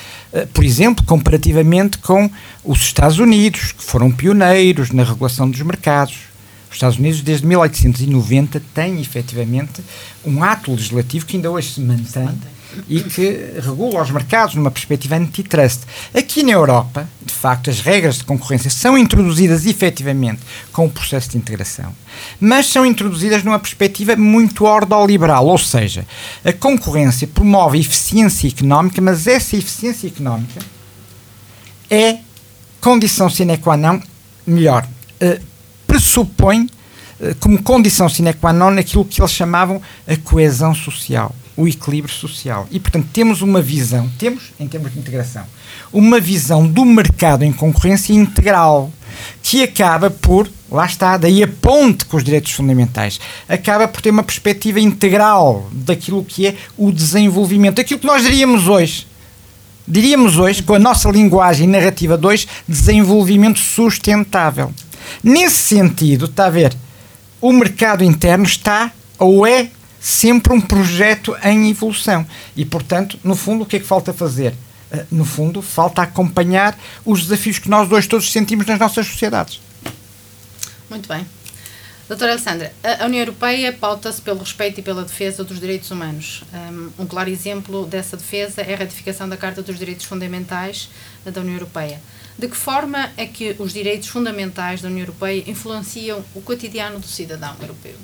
por 0.55 0.65
exemplo, 0.65 1.05
comparativamente 1.05 1.99
com 1.99 2.29
os 2.65 2.81
Estados 2.81 3.19
Unidos, 3.19 3.73
que 3.73 3.83
foram 3.83 4.11
pioneiros 4.11 4.91
na 4.91 5.05
regulação 5.05 5.49
dos 5.49 5.61
mercados 5.61 6.28
os 6.69 6.77
Estados 6.77 6.99
Unidos, 6.99 7.21
desde 7.23 7.47
1890, 7.47 8.63
têm 8.75 9.01
efetivamente 9.01 9.83
um 10.25 10.43
ato 10.43 10.71
legislativo 10.73 11.27
que 11.27 11.37
ainda 11.37 11.51
hoje 11.51 11.75
se 11.75 11.81
mantém 11.81 12.29
e 12.89 13.01
que 13.01 13.61
regula 13.61 14.03
os 14.03 14.11
mercados 14.11 14.55
numa 14.55 14.71
perspectiva 14.71 15.17
antitrust. 15.17 15.83
Aqui 16.15 16.43
na 16.43 16.53
Europa, 16.53 17.09
de 17.25 17.33
facto, 17.33 17.71
as 17.71 17.81
regras 17.81 18.19
de 18.19 18.25
concorrência 18.25 18.71
são 18.71 18.97
introduzidas 18.97 19.67
efetivamente 19.67 20.41
com 20.73 20.87
o 20.87 20.91
processo 20.91 21.31
de 21.31 21.39
integração, 21.39 21.95
mas 22.39 22.67
são 22.67 22.85
introduzidas 22.85 23.43
numa 23.43 23.59
perspectiva 23.59 24.17
muito 24.17 24.65
ordoliberal, 24.65 25.47
ou 25.47 25.59
seja, 25.59 26.07
a 26.45 26.53
concorrência 26.53 27.27
promove 27.27 27.79
eficiência 27.79 28.49
económica, 28.49 29.01
mas 29.01 29.27
essa 29.27 29.57
eficiência 29.57 30.07
económica 30.07 30.61
é 31.91 32.19
condição 32.81 33.31
sine 33.31 33.57
qua 33.59 33.77
non, 33.77 34.01
melhor, 34.47 34.87
uh, 35.23 35.41
pressupõe 35.99 36.69
eh, 37.21 37.35
como 37.41 37.61
condição 37.61 38.09
sine 38.09 38.33
qua 38.33 38.53
non 38.53 38.79
aquilo 38.79 39.05
que 39.05 39.21
eles 39.21 39.33
chamavam 39.33 39.83
a 40.07 40.17
coesão 40.17 40.73
social, 40.73 41.35
o 41.57 41.67
equilíbrio 41.67 42.15
social. 42.15 42.69
E, 42.71 42.79
portanto, 42.79 43.09
temos 43.13 43.43
uma 43.43 43.61
visão, 43.61 44.09
temos, 44.17 44.53
em 44.61 44.69
termos 44.69 44.93
de 44.93 44.99
integração, 44.99 45.45
uma 45.93 46.21
visão 46.21 46.67
do 46.67 46.85
mercado 46.85 47.45
em 47.45 47.53
concorrência 47.53 48.13
integral, 48.13 48.93
que 49.43 49.65
acaba 49.65 50.09
por, 50.09 50.49
lá 50.71 50.87
está, 50.87 51.17
daí 51.17 51.43
a 51.43 51.49
ponte 51.49 52.05
com 52.05 52.17
os 52.17 52.23
direitos 52.23 52.53
fundamentais, 52.53 53.19
acaba 53.49 53.89
por 53.89 54.01
ter 54.01 54.11
uma 54.11 54.23
perspectiva 54.23 54.79
integral 54.79 55.69
daquilo 55.73 56.25
que 56.25 56.47
é 56.47 56.55
o 56.77 56.93
desenvolvimento, 56.93 57.81
aquilo 57.81 57.99
que 57.99 58.07
nós 58.07 58.23
diríamos 58.23 58.69
hoje. 58.69 59.09
Diríamos 59.91 60.37
hoje, 60.37 60.63
com 60.63 60.75
a 60.75 60.79
nossa 60.79 61.11
linguagem 61.11 61.67
narrativa 61.67 62.17
2, 62.17 62.47
desenvolvimento 62.69 63.59
sustentável. 63.59 64.71
Nesse 65.23 65.77
sentido, 65.77 66.27
está 66.27 66.47
a 66.47 66.51
ver, 66.51 66.77
o 67.41 67.53
mercado 67.53 68.05
interno 68.05 68.45
está 68.45 68.93
ou 69.19 69.47
é 69.47 69.71
sempre 70.01 70.53
um 70.53 70.61
projeto 70.61 71.37
em 71.43 71.71
evolução. 71.71 72.27
E, 72.57 72.65
portanto, 72.65 73.19
no 73.23 73.35
fundo, 73.35 73.65
o 73.65 73.67
que 73.67 73.77
é 73.77 73.81
que 73.81 73.87
falta 73.87 74.13
fazer? 74.13 74.55
Uh, 74.93 75.05
no 75.11 75.25
fundo, 75.25 75.61
falta 75.61 76.03
acompanhar 76.03 76.79
os 77.05 77.23
desafios 77.23 77.59
que 77.59 77.69
nós 77.69 77.89
dois 77.89 78.07
todos 78.07 78.31
sentimos 78.33 78.67
nas 78.67 78.79
nossas 78.79 79.07
sociedades. 79.07 79.61
Muito 80.89 81.09
bem. 81.09 81.27
Doutora 82.09 82.33
Alessandra, 82.33 82.73
a 82.99 83.05
União 83.05 83.21
Europeia 83.21 83.71
pauta-se 83.71 84.23
pelo 84.23 84.39
respeito 84.39 84.81
e 84.81 84.83
pela 84.83 85.03
defesa 85.03 85.45
dos 85.45 85.61
direitos 85.61 85.91
humanos. 85.91 86.43
Um, 86.55 87.03
um 87.03 87.07
claro 87.07 87.29
exemplo 87.29 87.85
dessa 87.85 88.17
defesa 88.17 88.63
é 88.63 88.73
a 88.73 88.79
ratificação 88.79 89.29
da 89.29 89.37
Carta 89.37 89.61
dos 89.61 89.79
Direitos 89.79 90.07
Fundamentais 90.07 90.89
da 91.23 91.39
União 91.43 91.57
Europeia. 91.57 92.01
De 92.39 92.47
que 92.47 92.57
forma 92.57 93.11
é 93.17 93.27
que 93.27 93.57
os 93.59 93.73
direitos 93.73 94.09
fundamentais 94.09 94.81
da 94.81 94.89
União 94.89 95.03
Europeia 95.03 95.43
influenciam 95.49 96.25
o 96.37 96.41
cotidiano 96.41 97.01
do 97.01 97.07
cidadão 97.07 97.57
europeu? 97.61 97.97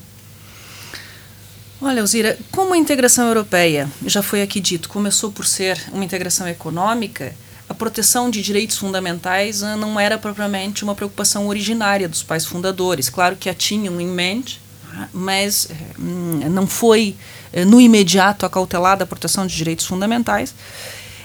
Olha, 1.80 2.00
Elzira, 2.00 2.36
como 2.50 2.74
a 2.74 2.76
integração 2.76 3.28
europeia, 3.28 3.88
já 4.04 4.22
foi 4.22 4.42
aqui 4.42 4.58
dito, 4.58 4.88
começou 4.88 5.30
por 5.30 5.46
ser 5.46 5.78
uma 5.92 6.04
integração 6.04 6.48
econômica, 6.48 7.34
a 7.68 7.74
proteção 7.74 8.28
de 8.28 8.42
direitos 8.42 8.76
fundamentais 8.76 9.62
ah, 9.62 9.76
não 9.76 9.98
era 9.98 10.18
propriamente 10.18 10.82
uma 10.82 10.94
preocupação 10.94 11.46
originária 11.46 12.08
dos 12.08 12.22
pais 12.22 12.44
fundadores. 12.44 13.08
Claro 13.08 13.36
que 13.36 13.48
a 13.48 13.54
tinham 13.54 14.00
em 14.00 14.06
mente, 14.06 14.60
ah, 14.92 15.08
mas 15.12 15.68
eh, 15.70 15.74
hum, 15.98 16.40
não 16.50 16.66
foi 16.66 17.16
eh, 17.52 17.64
no 17.64 17.80
imediato 17.80 18.44
acautelada 18.44 19.04
a 19.04 19.06
proteção 19.06 19.46
de 19.46 19.56
direitos 19.56 19.86
fundamentais. 19.86 20.54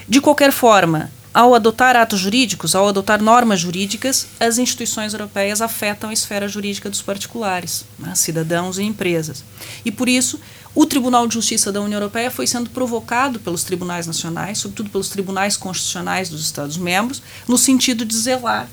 De 0.08 0.22
qualquer 0.22 0.52
forma, 0.52 1.12
ao 1.34 1.54
adotar 1.54 1.96
atos 1.96 2.20
jurídicos, 2.20 2.74
ao 2.74 2.88
adotar 2.88 3.22
normas 3.22 3.60
jurídicas, 3.60 4.28
as 4.40 4.58
instituições 4.58 5.14
europeias 5.14 5.62
afetam 5.62 6.10
a 6.10 6.14
esfera 6.14 6.48
jurídica 6.48 6.90
dos 6.90 7.02
particulares, 7.02 7.86
né, 8.00 8.16
cidadãos 8.16 8.80
e 8.80 8.84
empresas. 8.84 9.44
E 9.86 9.92
por 9.92 10.10
isso, 10.10 10.40
o 10.74 10.86
Tribunal 10.86 11.28
de 11.28 11.36
Justiça 11.36 11.72
da 11.72 11.82
União 11.82 11.98
Europeia 11.98 12.32
foi 12.32 12.48
sendo 12.48 12.70
provocado 12.72 13.40
pelos 13.40 13.64
tribunais 13.64 14.08
nacionais, 14.08 14.58
sobretudo 14.58 14.90
pelos 14.90 15.10
tribunais 15.10 15.56
constitucionais 15.56 16.30
dos 16.30 16.42
Estados-membros, 16.42 17.22
no 17.48 17.58
sentido 17.58 18.06
de 18.06 18.18
zelar 18.18 18.68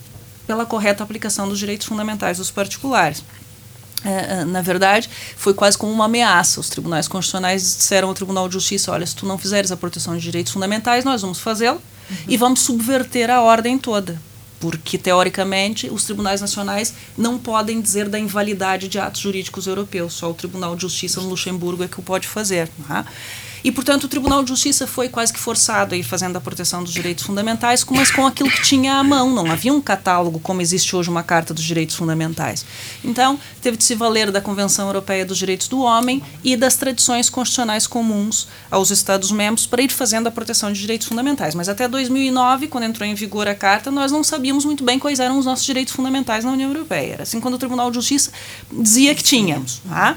pela 0.47 0.65
correta 0.65 1.03
aplicação 1.03 1.49
dos 1.49 1.59
direitos 1.59 1.87
fundamentais 1.87 2.39
dos 2.39 2.51
particulares. 2.51 3.23
É, 4.05 4.41
é, 4.41 4.45
na 4.45 4.63
verdade, 4.63 5.11
foi 5.37 5.53
quase 5.53 5.77
como 5.77 5.91
uma 5.91 6.05
ameaça. 6.05 6.61
Os 6.61 6.69
tribunais 6.69 7.09
constitucionais 7.09 7.63
disseram 7.63 8.09
ao 8.09 8.15
Tribunal 8.15 8.47
de 8.47 8.55
Justiça: 8.55 8.93
olha, 8.93 9.05
se 9.05 9.17
tu 9.17 9.27
não 9.27 9.37
fizeres 9.37 9.73
a 9.73 9.77
proteção 9.77 10.17
de 10.17 10.23
direitos 10.23 10.53
fundamentais, 10.53 11.05
nós 11.05 11.23
vamos 11.23 11.41
fazê-lo 11.41 11.83
uhum. 12.09 12.17
e 12.29 12.37
vamos 12.37 12.61
subverter 12.61 13.31
a 13.31 13.41
ordem 13.43 13.79
toda. 13.79 14.21
Porque, 14.59 14.97
teoricamente, 14.97 15.89
os 15.91 16.05
tribunais 16.05 16.41
nacionais 16.41 16.95
não 17.17 17.39
podem 17.39 17.81
dizer 17.81 18.09
da 18.09 18.19
invalidade 18.19 18.89
de 18.89 18.99
atos 18.99 19.21
jurídicos 19.21 19.67
europeus. 19.67 20.15
Só 20.15 20.31
o 20.31 20.35
Tribunal 20.35 20.75
de 20.75 20.83
Justiça 20.83 21.21
no 21.21 21.29
Luxemburgo 21.29 21.85
é 21.85 21.89
que 21.89 22.01
o 22.01 22.03
pode 22.03 22.27
fazer. 22.27 22.71
Não 22.89 22.97
é? 22.97 23.05
E, 23.67 23.73
portanto, 23.73 24.05
o 24.05 24.09
Tribunal 24.09 24.45
de 24.45 24.51
Justiça 24.51 24.87
foi 24.87 25.09
quase 25.09 25.33
que 25.33 25.41
forçado 25.41 25.93
a 25.93 25.99
ir 25.99 26.05
fazendo 26.05 26.37
a 26.37 26.41
proteção 26.41 26.85
dos 26.85 26.93
direitos 26.93 27.25
fundamentais, 27.25 27.85
mas 27.91 28.13
com 28.13 28.25
aquilo 28.25 28.49
que 28.49 28.63
tinha 28.63 28.95
à 28.95 29.03
mão. 29.03 29.35
Não 29.35 29.51
havia 29.51 29.73
um 29.73 29.81
catálogo 29.81 30.39
como 30.39 30.63
existe 30.63 30.95
hoje 30.95 31.11
uma 31.11 31.25
Carta 31.25 31.53
dos 31.53 31.65
Direitos 31.65 31.97
Fundamentais. 31.97 32.65
Então, 33.03 33.37
teve 33.61 33.77
de 33.77 33.83
se 33.83 33.97
valer 33.97 34.31
da 34.31 34.41
Convenção 34.41 34.87
Europeia 34.87 35.27
dos 35.27 35.37
Direitos 35.37 35.67
do 35.67 35.81
Homem 35.81 36.23
e 36.45 36.57
das 36.57 36.77
tradições 36.77 37.29
constitucionais 37.29 37.89
comuns 37.89 38.47
aos 38.71 38.93
Estados-membros 38.93 39.67
para 39.67 39.83
ir 39.83 39.91
fazendo 39.91 40.29
a 40.29 40.31
proteção 40.31 40.73
de 40.73 40.81
direitos 40.81 41.09
fundamentais. 41.09 41.53
Mas 41.57 41.69
até 41.69 41.89
2009, 41.89 42.69
quando 42.69 42.85
entrou 42.85 43.05
em 43.05 43.17
vigor 43.17 43.49
a 43.49 43.55
Carta, 43.57 43.91
nós 43.91 44.13
não 44.13 44.23
sabíamos 44.23 44.65
muito 44.65 44.85
bem 44.85 44.97
quais 44.97 45.19
eram 45.19 45.41
os 45.41 45.45
nossos 45.45 45.67
direitos 45.67 45.93
fundamentais 45.93 46.45
na 46.45 46.53
União 46.53 46.71
Europeia. 46.71 47.15
Era 47.15 47.23
assim 47.25 47.41
quando 47.41 47.55
o 47.55 47.59
Tribunal 47.59 47.91
de 47.91 47.97
Justiça 47.97 48.31
dizia 48.71 49.13
que 49.13 49.25
tínhamos. 49.25 49.83
Tá? 49.89 50.17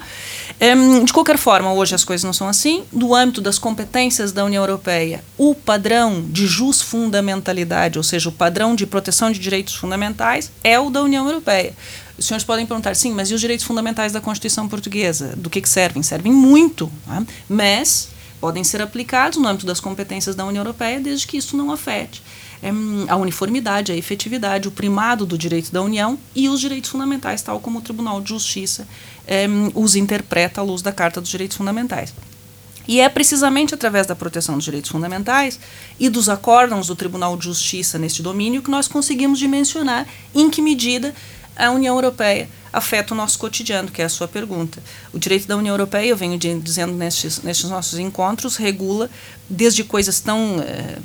de 1.06 1.14
qualquer 1.14 1.38
forma, 1.38 1.72
hoje 1.72 1.96
as 1.96 2.04
coisas 2.04 2.24
não 2.24 2.34
são 2.34 2.48
assim. 2.48 2.84
No 2.92 3.16
âmbito 3.16 3.39
das 3.42 3.60
competências 3.60 4.32
da 4.32 4.44
União 4.46 4.64
Europeia, 4.64 5.24
o 5.38 5.54
padrão 5.54 6.22
de 6.22 6.48
jus 6.48 6.82
fundamentalidade, 6.82 7.98
ou 7.98 8.04
seja, 8.04 8.30
o 8.30 8.32
padrão 8.32 8.76
de 8.76 8.86
proteção 8.86 9.32
de 9.32 9.40
direitos 9.40 9.76
fundamentais, 9.76 10.52
é 10.64 10.80
o 10.80 10.90
da 10.90 11.02
União 11.02 11.26
Europeia. 11.26 11.74
Os 12.18 12.26
senhores 12.26 12.44
podem 12.44 12.66
perguntar, 12.66 12.96
sim, 12.96 13.14
mas 13.14 13.32
e 13.32 13.34
os 13.34 13.42
direitos 13.42 13.66
fundamentais 13.66 14.12
da 14.12 14.20
Constituição 14.20 14.68
Portuguesa? 14.68 15.34
Do 15.38 15.50
que, 15.50 15.62
que 15.62 15.70
servem? 15.70 16.04
Servem 16.04 16.34
muito, 16.34 16.92
tá? 17.06 17.24
mas 17.48 18.10
podem 18.42 18.64
ser 18.64 18.82
aplicados 18.82 19.38
no 19.38 19.48
âmbito 19.48 19.66
das 19.66 19.80
competências 19.80 20.36
da 20.36 20.46
União 20.46 20.62
Europeia, 20.62 21.00
desde 21.00 21.28
que 21.28 21.38
isso 21.38 21.56
não 21.56 21.72
afete 21.72 22.22
é, 22.62 22.70
a 23.08 23.16
uniformidade, 23.16 23.92
a 23.92 23.96
efetividade, 23.96 24.68
o 24.68 24.72
primado 24.72 25.26
do 25.26 25.38
direito 25.38 25.72
da 25.72 25.82
União 25.82 26.18
e 26.36 26.50
os 26.50 26.60
direitos 26.60 26.90
fundamentais, 26.90 27.42
tal 27.42 27.60
como 27.60 27.80
o 27.80 27.82
Tribunal 27.82 28.22
de 28.22 28.30
Justiça 28.30 28.88
é, 29.26 29.46
os 29.74 29.96
interpreta 29.96 30.62
à 30.62 30.64
luz 30.64 30.82
da 30.82 30.92
Carta 30.92 31.22
dos 31.22 31.30
Direitos 31.30 31.58
Fundamentais. 31.58 32.14
E 32.90 33.00
é 33.00 33.08
precisamente 33.08 33.76
através 33.76 34.08
da 34.08 34.16
proteção 34.16 34.56
dos 34.56 34.66
direitos 34.66 34.90
fundamentais 34.90 35.60
e 36.00 36.10
dos 36.10 36.28
acórdãos 36.28 36.88
do 36.88 36.96
Tribunal 36.96 37.38
de 37.38 37.44
Justiça 37.44 38.00
neste 38.00 38.24
domínio 38.24 38.64
que 38.64 38.72
nós 38.72 38.88
conseguimos 38.88 39.38
dimensionar 39.38 40.08
em 40.34 40.50
que 40.50 40.60
medida 40.60 41.14
a 41.56 41.70
União 41.70 41.94
Europeia 41.94 42.50
afeta 42.72 43.14
o 43.14 43.18
nosso 43.18 43.38
cotidiano, 43.40 43.90
que 43.90 44.02
é 44.02 44.06
a 44.06 44.10
sua 44.10 44.28
pergunta. 44.28 44.82
O 45.14 45.20
direito 45.20 45.48
da 45.48 45.58
União 45.58 45.74
Europeia, 45.74 46.10
eu 46.10 46.18
venho 46.18 46.38
dizendo 46.38 46.94
nestes, 46.94 47.42
nestes 47.42 47.70
nossos 47.70 48.00
encontros, 48.00 48.56
regula 48.56 49.10
desde 49.50 49.84
coisas 49.84 50.20
tão, 50.20 50.62
é, 50.62 50.98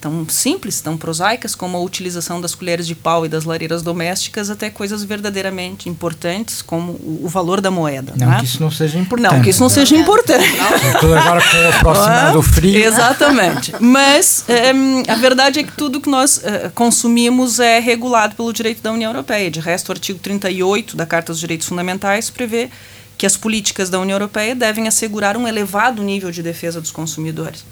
tão 0.00 0.28
simples, 0.28 0.80
tão 0.80 0.98
prosaicas, 0.98 1.54
como 1.54 1.78
a 1.78 1.80
utilização 1.80 2.40
das 2.40 2.54
colheres 2.54 2.86
de 2.86 2.94
pau 2.94 3.24
e 3.24 3.28
das 3.28 3.44
lareiras 3.44 3.82
domésticas, 3.82 4.50
até 4.50 4.68
coisas 4.68 5.02
verdadeiramente 5.02 5.88
importantes, 5.88 6.60
como 6.60 6.92
o, 6.92 7.20
o 7.24 7.28
valor 7.28 7.60
da 7.60 7.70
moeda. 7.70 8.12
Não 8.16 8.28
né? 8.28 8.38
que 8.38 8.44
isso 8.44 8.60
não 8.60 8.70
seja 8.70 8.98
importante. 8.98 9.34
Não 9.34 9.42
que 9.42 9.50
isso 9.50 9.62
não, 9.62 9.70
seja 9.70 9.96
importante. 9.96 10.46
Estou 10.94 11.16
agora 11.16 11.40
com 11.40 11.56
o 11.56 11.68
aproximado 11.68 12.42
frio. 12.42 12.84
Exatamente. 12.84 13.72
Mas 13.80 14.44
é, 14.46 14.72
a 15.10 15.14
verdade 15.14 15.60
é 15.60 15.62
que 15.62 15.72
tudo 15.72 16.00
que 16.00 16.10
nós 16.10 16.42
é, 16.44 16.70
consumimos 16.74 17.58
é 17.58 17.78
regulado 17.78 18.36
pelo 18.36 18.52
direito 18.52 18.82
da 18.82 18.92
União 18.92 19.10
Europeia. 19.10 19.50
De 19.50 19.60
resto, 19.60 19.88
o 19.88 19.92
artigo 19.92 20.18
38 20.18 20.96
da 20.96 21.05
Carta 21.06 21.32
dos 21.32 21.40
Direitos 21.40 21.66
Fundamentais 21.66 22.30
prevê 22.30 22.70
que 23.16 23.26
as 23.26 23.36
políticas 23.36 23.88
da 23.88 23.98
União 23.98 24.16
Europeia 24.16 24.54
devem 24.54 24.86
assegurar 24.88 25.36
um 25.36 25.48
elevado 25.48 26.02
nível 26.02 26.30
de 26.30 26.42
defesa 26.42 26.80
dos 26.80 26.90
consumidores. 26.90 27.64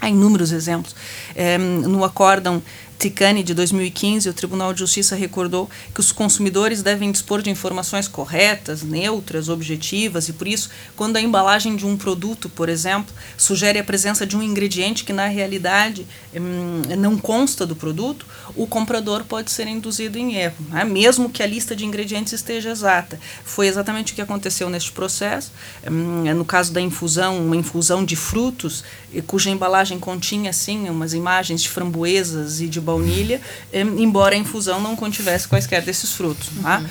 Há 0.00 0.08
inúmeros 0.08 0.50
exemplos. 0.52 0.96
É, 1.34 1.58
no 1.58 2.02
acórdão 2.04 2.62
Ticani 3.00 3.42
de 3.42 3.54
2015, 3.54 4.28
o 4.28 4.34
Tribunal 4.34 4.74
de 4.74 4.80
Justiça 4.80 5.16
recordou 5.16 5.70
que 5.94 6.00
os 6.00 6.12
consumidores 6.12 6.82
devem 6.82 7.10
dispor 7.10 7.40
de 7.40 7.48
informações 7.48 8.06
corretas, 8.06 8.82
neutras, 8.82 9.48
objetivas 9.48 10.28
e 10.28 10.34
por 10.34 10.46
isso, 10.46 10.68
quando 10.94 11.16
a 11.16 11.20
embalagem 11.20 11.76
de 11.76 11.86
um 11.86 11.96
produto, 11.96 12.50
por 12.50 12.68
exemplo, 12.68 13.14
sugere 13.38 13.78
a 13.78 13.84
presença 13.84 14.26
de 14.26 14.36
um 14.36 14.42
ingrediente 14.42 15.02
que 15.02 15.14
na 15.14 15.26
realidade 15.28 16.06
hum, 16.34 16.82
não 16.98 17.16
consta 17.16 17.64
do 17.64 17.74
produto, 17.74 18.26
o 18.54 18.66
comprador 18.66 19.24
pode 19.24 19.50
ser 19.50 19.66
induzido 19.66 20.18
em 20.18 20.34
erro, 20.34 20.66
né? 20.68 20.84
mesmo 20.84 21.30
que 21.30 21.42
a 21.42 21.46
lista 21.46 21.74
de 21.74 21.86
ingredientes 21.86 22.34
esteja 22.34 22.68
exata. 22.68 23.18
Foi 23.42 23.66
exatamente 23.66 24.12
o 24.12 24.14
que 24.14 24.20
aconteceu 24.20 24.68
neste 24.68 24.92
processo. 24.92 25.52
Hum, 25.90 26.24
no 26.34 26.44
caso 26.44 26.70
da 26.70 26.82
infusão, 26.82 27.38
uma 27.38 27.56
infusão 27.56 28.04
de 28.04 28.14
frutos, 28.14 28.84
cuja 29.26 29.48
embalagem 29.48 29.98
continha 29.98 30.50
assim 30.50 30.90
umas 30.90 31.14
imagens 31.14 31.62
de 31.62 31.70
framboesas 31.70 32.60
e 32.60 32.68
de 32.68 32.78
baunilha, 32.90 33.40
embora 33.72 34.34
a 34.34 34.38
infusão 34.38 34.80
não 34.80 34.96
contivesse 34.96 35.46
quaisquer 35.46 35.82
desses 35.82 36.12
frutos. 36.12 36.48
Tá? 36.62 36.82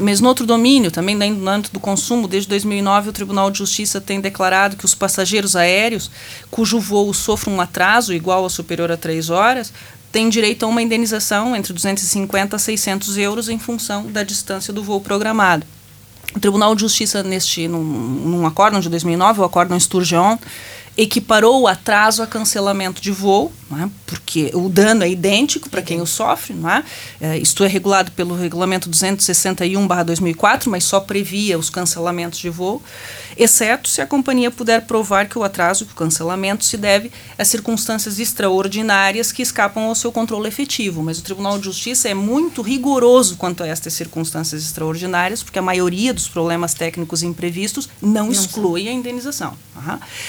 mas 0.00 0.20
no 0.20 0.28
outro 0.28 0.46
domínio, 0.46 0.90
também 0.90 1.14
no 1.14 1.50
âmbito 1.50 1.72
do 1.72 1.80
consumo, 1.80 2.28
desde 2.28 2.48
2009 2.48 3.10
o 3.10 3.12
Tribunal 3.12 3.50
de 3.50 3.58
Justiça 3.58 4.00
tem 4.00 4.20
declarado 4.20 4.76
que 4.76 4.84
os 4.84 4.94
passageiros 4.94 5.56
aéreos 5.56 6.10
cujo 6.50 6.78
voo 6.78 7.12
sofre 7.12 7.50
um 7.50 7.60
atraso 7.60 8.12
igual 8.12 8.42
ou 8.42 8.50
superior 8.50 8.90
a 8.90 8.96
três 8.96 9.30
horas 9.30 9.72
têm 10.10 10.28
direito 10.28 10.64
a 10.64 10.68
uma 10.68 10.82
indenização 10.82 11.54
entre 11.54 11.72
250 11.72 12.56
a 12.56 12.58
600 12.58 13.18
euros 13.18 13.48
em 13.48 13.58
função 13.58 14.06
da 14.06 14.22
distância 14.22 14.72
do 14.72 14.82
voo 14.82 15.00
programado. 15.00 15.66
O 16.34 16.40
Tribunal 16.40 16.74
de 16.74 16.82
Justiça, 16.82 17.22
neste, 17.22 17.66
num, 17.68 17.82
num 17.82 18.46
acórdão 18.46 18.80
de 18.80 18.88
2009, 18.88 19.40
o 19.40 19.44
acórdão 19.44 19.78
Sturgeon, 19.78 20.36
equiparou 20.96 21.62
o 21.62 21.68
atraso 21.68 22.22
a 22.22 22.26
cancelamento 22.26 23.00
de 23.00 23.10
voo, 23.10 23.52
é? 23.76 23.88
porque 24.06 24.50
o 24.54 24.68
dano 24.68 25.04
é 25.04 25.10
idêntico 25.10 25.68
para 25.68 25.82
quem 25.82 26.00
o 26.00 26.06
sofre. 26.06 26.54
É? 27.20 27.28
É, 27.28 27.38
isto 27.38 27.62
é 27.62 27.68
regulado 27.68 28.10
pelo 28.12 28.34
regulamento 28.34 28.88
261-2004, 28.90 30.66
mas 30.66 30.84
só 30.84 31.00
previa 31.00 31.58
os 31.58 31.68
cancelamentos 31.68 32.38
de 32.38 32.48
voo, 32.48 32.82
exceto 33.36 33.88
se 33.88 34.00
a 34.00 34.06
companhia 34.06 34.50
puder 34.50 34.82
provar 34.82 35.28
que 35.28 35.38
o 35.38 35.44
atraso, 35.44 35.84
que 35.84 35.92
o 35.92 35.96
cancelamento, 35.96 36.64
se 36.64 36.76
deve 36.76 37.12
a 37.36 37.44
circunstâncias 37.44 38.18
extraordinárias 38.18 39.30
que 39.30 39.42
escapam 39.42 39.84
ao 39.84 39.94
seu 39.94 40.10
controle 40.10 40.48
efetivo. 40.48 41.02
Mas 41.02 41.18
o 41.18 41.22
Tribunal 41.22 41.58
de 41.58 41.64
Justiça 41.64 42.08
é 42.08 42.14
muito 42.14 42.62
rigoroso 42.62 43.36
quanto 43.36 43.62
a 43.62 43.66
estas 43.66 43.92
circunstâncias 43.92 44.62
extraordinárias, 44.62 45.42
porque 45.42 45.58
a 45.58 45.62
maioria 45.62 46.14
dos 46.14 46.28
problemas 46.28 46.74
técnicos 46.74 47.22
imprevistos 47.22 47.88
não, 48.00 48.26
não 48.26 48.32
exclui 48.32 48.88
a 48.88 48.92
indenização. 48.92 49.56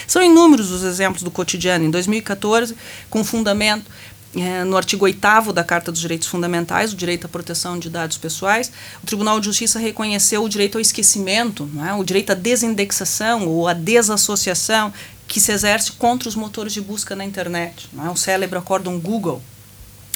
São 0.07 0.21
inúmeros 0.21 0.49
inúmeros 0.49 0.71
os 0.71 0.83
exemplos 0.83 1.23
do 1.23 1.31
cotidiano. 1.31 1.85
Em 1.85 1.91
2014, 1.91 2.75
com 3.09 3.23
fundamento 3.29 3.85
é, 4.35 4.63
no 4.63 4.77
artigo 4.77 5.05
8 5.05 5.53
da 5.53 5.63
Carta 5.63 5.91
dos 5.91 6.01
Direitos 6.01 6.27
Fundamentais, 6.27 6.93
o 6.93 6.95
direito 6.95 7.25
à 7.25 7.27
proteção 7.27 7.79
de 7.79 7.89
dados 7.89 8.17
pessoais, 8.17 8.71
o 9.01 9.05
Tribunal 9.05 9.39
de 9.39 9.47
Justiça 9.47 9.79
reconheceu 9.79 10.43
o 10.43 10.49
direito 10.49 10.75
ao 10.77 10.81
esquecimento, 10.81 11.69
é? 11.87 11.93
o 11.93 12.03
direito 12.03 12.31
à 12.31 12.35
desindexação 12.35 13.47
ou 13.47 13.67
à 13.67 13.73
desassociação 13.73 14.93
que 15.27 15.39
se 15.39 15.51
exerce 15.51 15.91
contra 15.93 16.29
os 16.29 16.35
motores 16.35 16.73
de 16.73 16.81
busca 16.81 17.15
na 17.15 17.25
internet. 17.25 17.89
É? 18.05 18.09
O 18.09 18.15
célebre 18.15 18.59
acórdão 18.59 18.99
Google, 18.99 19.41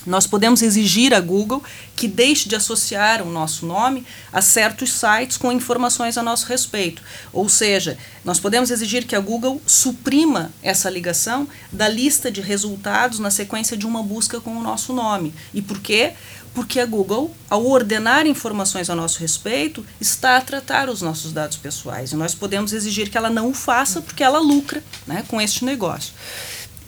nós 0.05 0.27
podemos 0.27 0.61
exigir 0.61 1.13
a 1.13 1.19
Google 1.19 1.63
que 1.95 2.07
deixe 2.07 2.49
de 2.49 2.55
associar 2.55 3.21
o 3.21 3.31
nosso 3.31 3.65
nome 3.65 4.05
a 4.31 4.41
certos 4.41 4.91
sites 4.91 5.37
com 5.37 5.51
informações 5.51 6.17
a 6.17 6.23
nosso 6.23 6.45
respeito. 6.47 7.01
Ou 7.31 7.47
seja, 7.47 7.97
nós 8.23 8.39
podemos 8.39 8.71
exigir 8.71 9.05
que 9.05 9.15
a 9.15 9.19
Google 9.19 9.61
suprima 9.65 10.51
essa 10.61 10.89
ligação 10.89 11.47
da 11.71 11.87
lista 11.87 12.31
de 12.31 12.41
resultados 12.41 13.19
na 13.19 13.31
sequência 13.31 13.77
de 13.77 13.85
uma 13.85 14.03
busca 14.03 14.39
com 14.39 14.57
o 14.57 14.61
nosso 14.61 14.93
nome. 14.93 15.33
E 15.53 15.61
por 15.61 15.79
quê? 15.79 16.13
Porque 16.53 16.79
a 16.79 16.85
Google, 16.85 17.35
ao 17.49 17.65
ordenar 17.65 18.27
informações 18.27 18.89
a 18.89 18.95
nosso 18.95 19.19
respeito, 19.19 19.83
está 19.99 20.37
a 20.37 20.41
tratar 20.41 20.87
os 20.87 21.01
nossos 21.01 21.33
dados 21.33 21.57
pessoais. 21.57 22.11
E 22.11 22.15
nós 22.15 22.35
podemos 22.35 22.73
exigir 22.73 23.09
que 23.09 23.17
ela 23.17 23.29
não 23.29 23.49
o 23.49 23.53
faça 23.53 24.01
porque 24.01 24.23
ela 24.23 24.39
lucra 24.39 24.83
né, 25.07 25.23
com 25.27 25.41
este 25.41 25.65
negócio. 25.65 26.13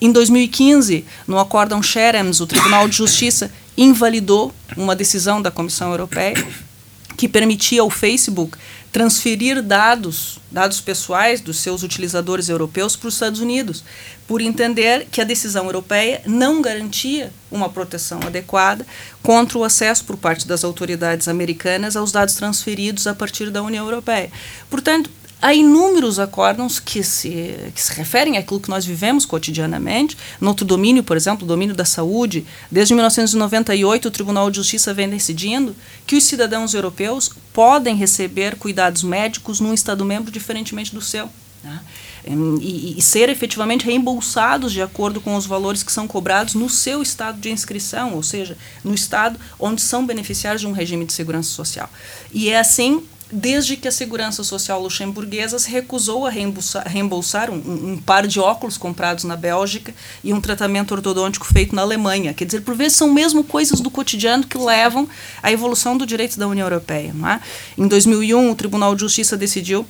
Em 0.01 0.11
2015, 0.11 1.05
no 1.27 1.39
acórdão 1.39 1.81
Scherems, 1.81 2.41
o 2.41 2.47
Tribunal 2.47 2.87
de 2.87 2.97
Justiça 2.97 3.51
invalidou 3.77 4.53
uma 4.75 4.95
decisão 4.95 5.41
da 5.41 5.51
Comissão 5.51 5.91
Europeia 5.91 6.35
que 7.15 7.29
permitia 7.29 7.81
ao 7.81 7.89
Facebook 7.89 8.57
transferir 8.91 9.61
dados, 9.61 10.39
dados 10.49 10.79
pessoais 10.79 11.41
dos 11.41 11.57
seus 11.57 11.83
utilizadores 11.83 12.47
europeus 12.47 12.95
para 12.95 13.09
os 13.09 13.13
Estados 13.13 13.41
Unidos, 13.41 13.83
por 14.25 14.39
entender 14.39 15.07
que 15.11 15.19
a 15.19 15.25
decisão 15.25 15.65
europeia 15.65 16.21
não 16.25 16.61
garantia 16.61 17.29
uma 17.51 17.67
proteção 17.67 18.19
adequada 18.25 18.85
contra 19.21 19.57
o 19.57 19.65
acesso 19.65 20.05
por 20.05 20.15
parte 20.15 20.47
das 20.47 20.63
autoridades 20.63 21.27
americanas 21.27 21.97
aos 21.97 22.13
dados 22.13 22.35
transferidos 22.35 23.05
a 23.05 23.13
partir 23.13 23.49
da 23.49 23.61
União 23.61 23.83
Europeia. 23.83 24.31
Portanto, 24.69 25.09
há 25.45 25.53
inúmeros 25.53 26.17
acórdãos 26.17 26.79
que 26.79 27.03
se, 27.03 27.71
que 27.75 27.79
se 27.79 27.93
referem 27.93 28.35
àquilo 28.35 28.59
que 28.59 28.69
nós 28.69 28.83
vivemos 28.83 29.27
cotidianamente. 29.27 30.17
No 30.41 30.47
outro 30.47 30.65
domínio, 30.65 31.03
por 31.03 31.15
exemplo, 31.15 31.45
o 31.45 31.47
domínio 31.47 31.75
da 31.75 31.85
saúde, 31.85 32.43
desde 32.71 32.95
1998 32.95 34.07
o 34.07 34.11
Tribunal 34.11 34.49
de 34.49 34.57
Justiça 34.57 34.91
vem 34.91 35.07
decidindo 35.07 35.75
que 36.07 36.15
os 36.15 36.23
cidadãos 36.23 36.73
europeus 36.73 37.29
podem 37.53 37.95
receber 37.95 38.55
cuidados 38.55 39.03
médicos 39.03 39.59
num 39.59 39.71
Estado-membro 39.71 40.31
diferentemente 40.31 40.95
do 40.95 41.01
seu. 41.01 41.29
Né? 41.63 41.79
E, 42.59 42.97
e, 42.97 43.01
ser 43.03 43.29
efetivamente 43.29 43.85
reembolsados 43.85 44.73
de 44.73 44.81
acordo 44.81 45.21
com 45.21 45.35
os 45.35 45.45
valores 45.45 45.83
que 45.83 45.91
são 45.91 46.07
cobrados 46.07 46.55
no 46.55 46.67
seu 46.67 47.03
estado 47.03 47.39
de 47.39 47.51
inscrição, 47.51 48.15
ou 48.15 48.23
seja, 48.23 48.57
no 48.83 48.95
estado 48.95 49.39
onde 49.59 49.79
são 49.79 50.07
beneficiários 50.07 50.61
de 50.61 50.67
um 50.67 50.71
regime 50.71 51.05
de 51.05 51.13
segurança 51.13 51.49
social. 51.49 51.87
E 52.33 52.49
é 52.49 52.59
assim 52.59 53.03
desde 53.35 53.75
que 53.75 53.87
a 53.87 53.91
segurança 53.91 54.45
social 54.45 54.81
luxemburguesa 54.81 55.59
se 55.59 55.69
recusou 55.69 56.25
a 56.25 56.29
reembolsar, 56.29 56.87
reembolsar 56.87 57.51
um, 57.51 57.55
um, 57.55 57.97
par 57.97 58.25
de 58.25 58.39
óculos 58.39 58.77
comprados 58.77 59.25
na 59.25 59.35
Bélgica 59.35 59.93
e 60.23 60.33
um 60.33 60.39
tratamento 60.39 60.93
ortodôntico 60.93 61.45
feito 61.45 61.75
na 61.75 61.81
Alemanha. 61.81 62.33
Quer 62.33 62.45
dizer, 62.45 62.61
por 62.61 62.75
vezes 62.75 62.97
são 62.97 63.11
mesmo 63.11 63.43
coisas 63.43 63.81
do 63.81 63.91
cotidiano 63.91 64.47
que 64.47 64.57
levam 64.57 65.07
à 65.43 65.51
evolução 65.51 65.97
do 65.97 66.05
direito 66.05 66.39
da 66.39 66.47
União 66.47 66.65
Europeia. 66.65 67.11
Não 67.13 67.29
é? 67.29 67.41
Em 67.77 67.87
2001, 67.89 68.49
o 68.49 68.55
Tribunal 68.55 68.95
de 68.95 69.01
Justiça 69.01 69.35
decidiu 69.35 69.85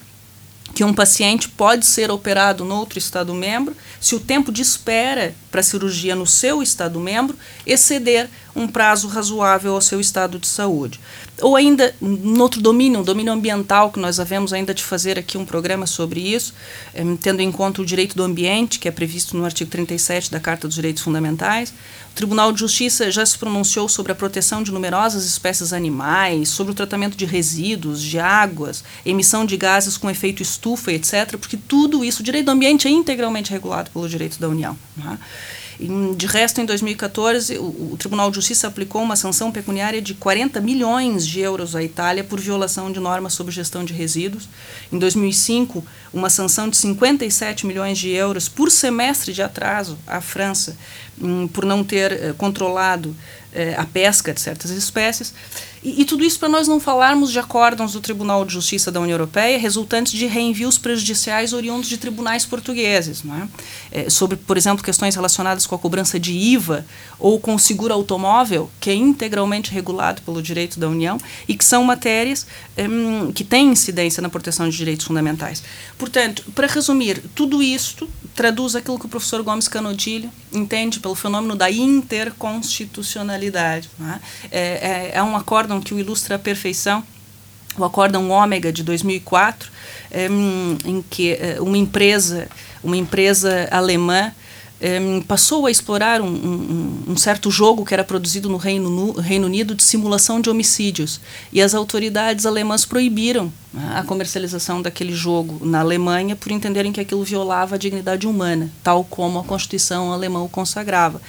que 0.74 0.84
um 0.84 0.94
paciente 0.94 1.48
pode 1.48 1.86
ser 1.86 2.12
operado 2.12 2.66
no 2.66 2.76
outro 2.76 3.00
Estado-membro 3.00 3.76
se 4.02 4.14
o 4.14 4.20
tempo 4.20 4.52
de 4.52 4.62
espera 4.62 5.34
para 5.50 5.62
a 5.62 5.64
cirurgia 5.64 6.16
no 6.16 6.28
seu 6.28 6.62
Estado-membro 6.62 7.38
exceder 7.66 8.30
um 8.54 8.68
prazo 8.68 9.08
razoável 9.08 9.74
ao 9.74 9.82
seu 9.82 10.02
estado 10.02 10.38
de 10.38 10.48
saúde. 10.48 11.00
Ou 11.42 11.56
ainda, 11.56 11.94
no 12.00 12.42
outro 12.42 12.62
domínio, 12.62 13.02
um 13.02 13.04
domínio 13.04 13.34
ambiental, 13.34 13.92
que 13.92 14.00
nós 14.00 14.20
havemos 14.20 14.54
ainda 14.54 14.74
de 14.74 14.82
fazer 14.82 15.20
aqui 15.20 15.38
um 15.38 15.46
programa 15.46 15.86
sobre 15.86 16.22
isso, 16.22 16.54
eh, 16.94 17.04
tendo 17.22 17.42
em 17.42 17.52
conta 17.52 17.82
o 17.82 17.86
direito 17.86 18.16
do 18.16 18.24
ambiente, 18.24 18.80
que 18.80 18.88
é 18.88 18.92
previsto 18.92 19.36
no 19.36 19.44
artigo 19.44 19.70
37 19.70 20.32
da 20.32 20.40
Carta 20.40 20.66
dos 20.68 20.76
Direitos 20.76 21.04
Fundamentais. 21.04 21.74
O 22.12 22.16
Tribunal 22.16 22.54
de 22.54 22.62
Justiça 22.62 23.12
já 23.12 23.26
se 23.26 23.38
pronunciou 23.38 23.90
sobre 23.90 24.14
a 24.14 24.16
proteção 24.16 24.64
de 24.64 24.72
numerosas 24.72 25.26
espécies 25.26 25.74
animais, 25.74 26.48
sobre 26.48 26.72
o 26.72 26.76
tratamento 26.76 27.18
de 27.18 27.26
resíduos, 27.26 28.02
de 28.02 28.18
águas, 28.18 28.82
emissão 29.06 29.46
de 29.46 29.58
gases 29.58 29.98
com 29.98 30.10
efeito 30.10 30.42
estufa, 30.42 30.94
etc., 30.94 31.36
porque 31.38 31.58
tudo 31.58 32.06
isso, 32.06 32.22
o 32.22 32.24
direito 32.24 32.46
do 32.46 32.52
ambiente 32.52 32.88
é 32.88 32.92
integralmente 32.92 33.52
regulado 33.52 33.92
pelo 33.92 34.08
direito 34.08 34.40
da 34.40 34.48
União. 34.48 34.78
Né? 34.96 35.20
De 35.78 36.26
resto, 36.26 36.62
em 36.62 36.66
2014, 36.66 37.58
o, 37.58 37.64
o, 37.64 37.98
Tribunal 37.98 38.30
de 38.30 38.36
Justiça 38.36 38.68
aplicou 38.68 39.02
uma 39.02 39.18
sanção 39.18 39.52
pecuniária 39.52 40.02
de 40.02 40.14
40 40.14 40.62
milhões 40.62 41.28
de 41.28 41.42
euros 41.42 41.76
à 41.76 41.84
Itália 41.84 42.24
por 42.24 42.40
violação 42.40 42.92
de 42.92 43.00
normas 43.00 43.34
sobre 43.34 43.54
gestão 43.54 43.84
de 43.84 43.94
resíduos. 43.94 44.48
Em 44.92 44.98
2005, 44.98 45.86
uma 46.14 46.30
sanção 46.30 46.70
de 46.70 46.78
57 46.78 47.68
milhões 47.68 47.98
de 47.98 48.10
euros 48.10 48.48
por 48.48 48.72
semestre 48.72 49.34
de 49.34 49.42
atraso 49.42 49.98
à 50.08 50.22
França, 50.22 50.78
um, 51.22 51.46
por 51.48 51.66
não 51.66 51.84
ter 51.84 52.12
uh, 52.14 52.34
controlado 52.36 53.10
uh, 53.10 53.16
a 53.82 53.86
pesca 53.86 54.34
de 54.34 54.40
certas 54.40 54.72
espécies. 54.72 55.34
E, 55.86 56.02
e 56.02 56.06
tudo 56.06 56.24
isso 56.24 56.40
para 56.40 56.50
nós 56.50 56.68
não 56.68 56.80
falarmos 56.80 57.32
de 57.32 57.38
acórdãos 57.38 57.94
do 57.94 58.02
Tribunal 58.02 58.44
de 58.44 58.52
Justiça 58.52 58.92
da 58.92 59.00
União 59.00 59.14
Europeia 59.14 59.60
resultantes 59.60 60.14
de 60.14 60.26
reenvios 60.26 60.80
prejudiciais 60.80 61.54
oriundos 61.54 61.88
de 61.88 61.98
tribunais 61.98 62.44
portugueses, 62.44 63.24
é? 63.24 64.06
É, 64.06 64.10
sobre, 64.10 64.36
por 64.36 64.58
exemplo, 64.58 64.84
questões 64.84 65.14
relacionadas 65.14 65.68
com 65.68 65.76
a 65.76 65.80
cobrança 65.80 66.20
de 66.20 66.34
IVA 66.34 66.84
ou 67.20 67.40
com 67.40 67.54
o 67.54 67.60
seguro 67.60 67.94
automóvel, 67.94 68.70
que 68.80 68.90
é 68.90 68.96
integralmente 68.96 69.72
regulado 69.72 70.24
pelo 70.24 70.42
direito 70.42 70.80
da 70.80 70.90
União 70.90 71.20
e 71.48 71.56
que 71.56 71.64
são 71.64 71.84
matérias 71.84 72.48
é, 72.76 72.88
que 73.36 73.44
têm 73.44 73.70
incidência 73.70 74.22
na 74.22 74.30
proteção 74.30 74.68
de 74.68 74.76
direitos 74.76 75.06
fundamentais. 75.06 75.62
Portanto, 76.00 76.44
para 76.56 76.66
resumir, 76.66 77.22
tudo 77.36 77.62
isto 77.62 78.10
traduz 78.36 78.76
aquilo 78.76 79.00
que 79.00 79.06
o 79.06 79.10
professor 79.10 79.42
Gomes 79.44 79.70
Canodilho 79.70 80.30
entende 80.52 81.00
pelo 81.00 81.16
fenômeno 81.16 81.56
da 81.56 81.72
interconstitucionalidade. 81.72 83.90
É? 84.52 84.52
É, 84.52 85.12
é 85.16 85.24
um 85.24 85.38
acórdão 85.38 85.75
acórdão 85.76 85.82
que 85.82 85.94
o 85.94 86.00
ilustra 86.00 86.36
à 86.36 86.40
perfeição, 86.40 87.04
o 87.78 87.84
acórdão 87.84 88.30
Ômega 88.30 88.72
de 88.72 88.84
2004, 88.84 89.70
é, 90.12 90.28
em 90.86 91.04
que 91.10 91.34
é, 91.34 91.58
uma 91.60 91.78
empresa, 91.78 92.48
uma 92.84 92.96
empresa 92.96 93.68
alemã 93.72 94.32
um, 94.82 95.22
passou 95.22 95.66
a 95.66 95.72
explorar 95.72 96.22
um, 96.22 96.28
um, 96.28 97.04
um, 97.10 97.18
certo 97.18 97.50
jogo 97.50 97.86
que 97.86 97.94
era 97.94 98.04
produzido 98.04 98.50
no 98.50 98.58
Reino, 98.58 98.90
no 98.90 99.14
Reino, 99.14 99.48
Unido 99.48 99.74
de 99.74 99.84
simulação 99.84 100.42
de 100.42 100.50
homicídios. 100.50 101.22
E 101.52 101.62
as 101.62 101.74
autoridades 101.74 102.46
alemãs 102.46 102.86
proibiram 102.86 103.52
a 103.94 104.04
comercialização 104.04 104.82
daquele 104.82 105.14
jogo 105.14 105.66
na 105.66 105.80
Alemanha 105.80 106.36
por 106.36 106.52
entenderem 106.52 106.92
que 106.92 107.00
aquilo 107.00 107.24
violava 107.24 107.76
a 107.76 107.78
dignidade 107.78 108.28
humana, 108.28 108.70
tal 108.84 109.04
como 109.04 109.40
a 109.40 109.44
Constituição 109.44 110.12
alemã 110.12 110.42
o 110.44 110.50
consagrava. 110.50 111.22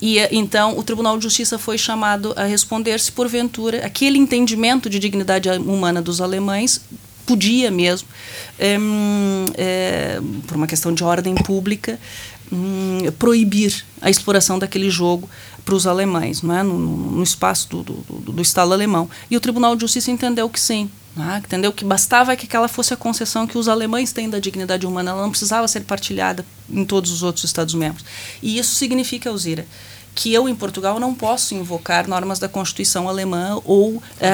E 0.00 0.18
então 0.30 0.78
o 0.78 0.82
Tribunal 0.82 1.16
de 1.16 1.24
Justiça 1.24 1.58
foi 1.58 1.78
chamado 1.78 2.32
a 2.36 2.44
responder 2.44 2.98
se, 3.00 3.12
porventura, 3.12 3.84
aquele 3.84 4.18
entendimento 4.18 4.88
de 4.88 4.98
dignidade 4.98 5.48
humana 5.48 6.00
dos 6.00 6.20
alemães 6.20 6.80
podia 7.30 7.70
mesmo, 7.70 8.08
é, 8.58 10.20
por 10.48 10.56
uma 10.56 10.66
questão 10.66 10.92
de 10.92 11.04
ordem 11.04 11.32
pública, 11.36 11.96
hum, 12.52 12.98
proibir 13.18 13.84
a 14.00 14.10
exploração 14.10 14.58
daquele 14.58 14.90
jogo 14.90 15.28
para 15.64 15.74
os 15.74 15.86
alemães, 15.86 16.42
não 16.42 16.56
é? 16.56 16.62
no, 16.62 16.78
no 16.78 17.22
espaço 17.22 17.68
do, 17.68 17.82
do, 17.82 18.32
do, 18.32 18.42
Estado 18.42 18.72
alemão. 18.72 19.08
E 19.30 19.36
o 19.36 19.40
Tribunal 19.40 19.74
de 19.76 19.82
Justiça 19.82 20.10
entendeu 20.10 20.48
que 20.48 20.58
sim, 20.58 20.90
é? 21.18 21.38
entendeu 21.38 21.72
que 21.72 21.84
bastava 21.84 22.34
que 22.36 22.46
aquela 22.46 22.68
fosse 22.68 22.94
a 22.94 22.96
concessão 22.96 23.46
que 23.46 23.58
os 23.58 23.68
alemães 23.68 24.12
têm 24.12 24.28
da 24.28 24.38
dignidade 24.38 24.86
humana, 24.86 25.10
ela 25.10 25.22
não 25.22 25.30
precisava 25.30 25.68
ser 25.68 25.82
partilhada 25.82 26.44
em 26.68 26.84
todos 26.84 27.10
os 27.10 27.22
outros 27.22 27.44
Estados-membros. 27.44 28.04
E 28.42 28.58
isso 28.58 28.74
significa, 28.74 29.28
Alzira, 29.30 29.66
que 30.14 30.32
eu, 30.32 30.48
em 30.48 30.54
Portugal, 30.54 30.98
não 30.98 31.14
posso 31.14 31.54
invocar 31.54 32.08
normas 32.08 32.38
da 32.38 32.48
Constituição 32.48 33.08
alemã 33.08 33.60
ou 33.64 34.02
é, 34.20 34.30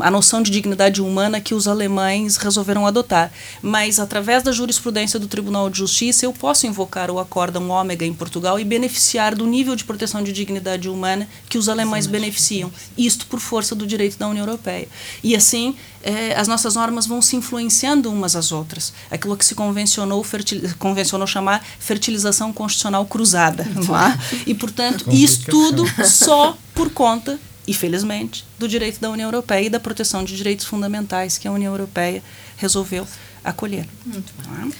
a 0.00 0.10
noção 0.10 0.42
de 0.42 0.50
dignidade 0.50 1.00
humana 1.00 1.40
que 1.40 1.54
os 1.54 1.68
alemães 1.68 2.36
resolveram 2.36 2.86
adotar. 2.86 3.32
Mas, 3.62 3.98
através 3.98 4.42
da 4.42 4.52
jurisprudência 4.52 5.18
do 5.18 5.28
Tribunal 5.28 5.70
de 5.70 5.78
Justiça, 5.78 6.24
eu 6.24 6.32
posso 6.32 6.66
invocar 6.66 7.10
o 7.10 7.18
Acórdão 7.18 7.68
Ômega 7.70 8.04
em 8.04 8.12
Portugal 8.12 8.58
e 8.58 8.64
beneficiar 8.64 9.34
do 9.34 9.46
nível 9.46 9.76
de 9.76 9.84
proteção 9.84 10.22
de 10.22 10.32
dignidade 10.32 10.88
humana 10.88 11.28
que 11.48 11.58
os 11.58 11.68
alemães 11.68 12.06
beneficiam. 12.06 12.70
Isto 12.96 13.26
por 13.26 13.40
força 13.40 13.74
do 13.74 13.86
direito 13.86 14.18
da 14.18 14.28
União 14.28 14.44
Europeia. 14.44 14.88
E, 15.22 15.34
assim, 15.36 15.76
é, 16.02 16.34
as 16.34 16.48
nossas 16.48 16.74
normas 16.74 17.06
vão 17.06 17.20
se 17.20 17.36
influenciando 17.36 18.10
umas 18.10 18.34
às 18.34 18.52
outras. 18.52 18.92
Aquilo 19.10 19.36
que 19.36 19.44
se 19.44 19.54
convencionou, 19.54 20.24
convencionou 20.78 21.26
chamar 21.26 21.64
fertilização 21.78 22.52
constitucional 22.52 23.04
cruzada. 23.06 23.64
Não 23.74 23.98
é? 23.98 24.18
E, 24.46 24.54
portanto, 24.54 25.04
isso 25.10 25.44
tudo 25.46 25.84
só 26.06 26.56
por 26.74 26.90
conta, 26.90 27.38
infelizmente, 27.66 28.44
do 28.58 28.66
direito 28.66 29.00
da 29.00 29.10
União 29.10 29.28
Europeia 29.28 29.66
e 29.66 29.70
da 29.70 29.80
proteção 29.80 30.24
de 30.24 30.36
direitos 30.36 30.64
fundamentais 30.64 31.36
que 31.36 31.46
a 31.46 31.52
União 31.52 31.72
Europeia 31.72 32.22
resolveu 32.56 33.06
acolher. 33.44 33.86
Muito 34.04 34.32
bem. 34.38 34.72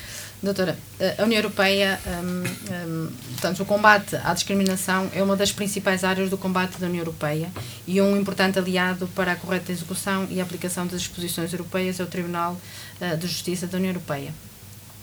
Doutora, 0.42 0.79
a 1.18 1.24
União 1.24 1.38
Europeia, 1.38 2.00
um, 2.07 2.44
um, 2.72 3.12
portanto, 3.33 3.62
o 3.62 3.66
combate 3.66 4.16
à 4.24 4.33
discriminação 4.33 5.11
é 5.14 5.22
uma 5.22 5.37
das 5.37 5.53
principais 5.53 6.03
áreas 6.03 6.31
do 6.31 6.38
combate 6.38 6.79
da 6.79 6.87
União 6.87 7.03
Europeia 7.03 7.50
e 7.87 8.00
um 8.00 8.16
importante 8.16 8.59
aliado 8.59 9.07
para 9.09 9.33
a 9.33 9.37
correta 9.37 9.70
execução 9.70 10.26
e 10.31 10.40
aplicação 10.40 10.87
das 10.87 11.03
disposições 11.03 11.53
europeias 11.53 12.00
é 12.00 12.05
o 12.05 12.07
Tribunal 12.07 12.59
uh, 13.03 13.16
de 13.18 13.26
Justiça 13.26 13.66
da 13.66 13.76
União 13.76 13.90
Europeia. 13.90 14.33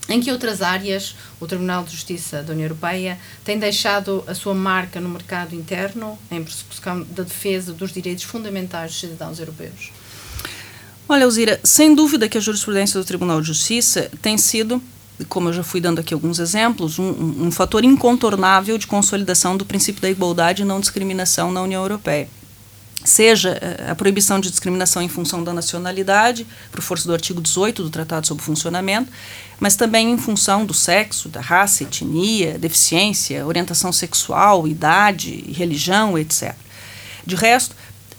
Em 0.10 0.20
que 0.20 0.32
outras 0.32 0.64
áreas 0.64 1.16
o 1.40 1.46
Tribunal 1.46 1.84
de 1.84 1.92
Justiça 1.92 2.42
da 2.42 2.54
União 2.54 2.66
Europeia 2.66 3.20
tem 3.44 3.60
deixado 3.60 4.24
a 4.26 4.34
sua 4.34 4.56
marca 4.56 5.00
no 5.00 5.10
mercado 5.10 5.54
interno 5.54 6.18
em 6.32 6.44
persecução 6.44 7.04
da 7.12 7.22
defesa 7.22 7.74
dos 7.74 7.92
direitos 7.92 8.24
fundamentais 8.24 8.92
dos 8.92 9.02
cidadãos 9.02 9.38
europeus? 9.38 9.92
Olha, 11.08 11.24
Elzira, 11.24 11.60
sem 11.64 11.94
dúvida 11.94 12.28
que 12.28 12.40
a 12.40 12.42
jurisprudência 12.42 13.00
do 13.00 13.06
Tribunal 13.06 13.40
de 13.40 13.48
Justiça 13.48 14.10
tem 14.22 14.36
sido 14.36 14.82
como 15.26 15.50
eu 15.50 15.54
já 15.54 15.64
fui 15.64 15.82
dando 15.82 16.00
aqui 16.00 16.14
alguns 16.14 16.40
exemplos, 16.40 17.00
um, 17.00 17.46
um, 17.48 17.52
fator 17.52 17.84
incontornável 17.84 18.78
de 18.78 18.86
consolidação 18.86 19.58
do 19.58 19.66
princípio 19.66 20.02
da 20.02 20.10
igualdade 20.10 20.62
e 20.62 20.66
não 20.66 20.80
discriminação 20.80 21.52
na 21.52 21.62
União 21.62 21.82
Europeia. 21.82 22.30
Seja 23.04 23.58
eh, 23.62 23.90
a 23.90 23.96
proibição 23.96 24.40
de 24.40 24.50
discriminação 24.50 25.02
em 25.02 25.08
função 25.08 25.44
da 25.44 25.54
nacionalidade, 25.54 26.46
por 26.72 26.82
força 26.82 27.08
do 27.08 27.14
artigo 27.14 27.42
18 27.42 27.84
do 27.84 27.90
Tratado 27.90 28.28
sobre 28.28 28.42
o 28.42 28.46
Funcionamento, 28.46 29.12
mas 29.60 29.76
também 29.76 30.12
em 30.12 30.18
função 30.18 30.66
do 30.66 30.74
sexo, 30.74 31.30
da 31.30 31.40
raça, 31.40 31.84
etnia, 31.84 32.60
deficiência, 32.60 33.46
orientação 33.46 33.92
sexual, 33.92 34.68
idade, 34.68 35.46
religião, 35.52 36.18
etc. 36.18 36.54
De 37.26 37.36
resto, 37.36 37.76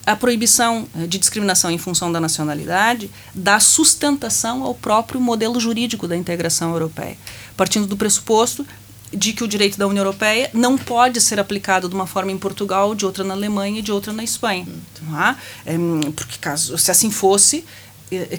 a 0.08 0.16
proibição 0.16 0.88
eh, 0.96 1.06
de 1.06 1.18
discriminação 1.18 1.70
em 1.70 1.76
função 1.76 2.10
da 2.10 2.18
nacionalidade 2.18 3.10
dá 3.34 3.60
sustentação 3.60 4.62
ao 4.62 4.74
próprio 4.74 5.20
modelo 5.20 5.60
jurídico 5.60 6.08
da 6.08 6.16
integração 6.16 6.72
europeia, 6.72 7.18
partindo 7.54 7.86
do 7.86 7.94
pressuposto 7.94 8.66
de 9.12 9.34
que 9.34 9.44
o 9.44 9.48
direito 9.48 9.78
da 9.78 9.86
União 9.86 10.02
Europeia 10.02 10.50
não 10.54 10.78
pode 10.78 11.20
ser 11.20 11.38
aplicado 11.38 11.90
de 11.90 11.94
uma 11.94 12.06
forma 12.06 12.32
em 12.32 12.38
Portugal, 12.38 12.94
de 12.94 13.04
outra 13.04 13.22
na 13.22 13.34
Alemanha 13.34 13.80
e 13.80 13.82
de 13.82 13.92
outra 13.92 14.12
na 14.12 14.24
Espanha. 14.24 14.66
Então, 14.66 16.12
porque 16.12 16.38
caso 16.40 16.78
se 16.78 16.90
assim 16.90 17.10
fosse, 17.10 17.64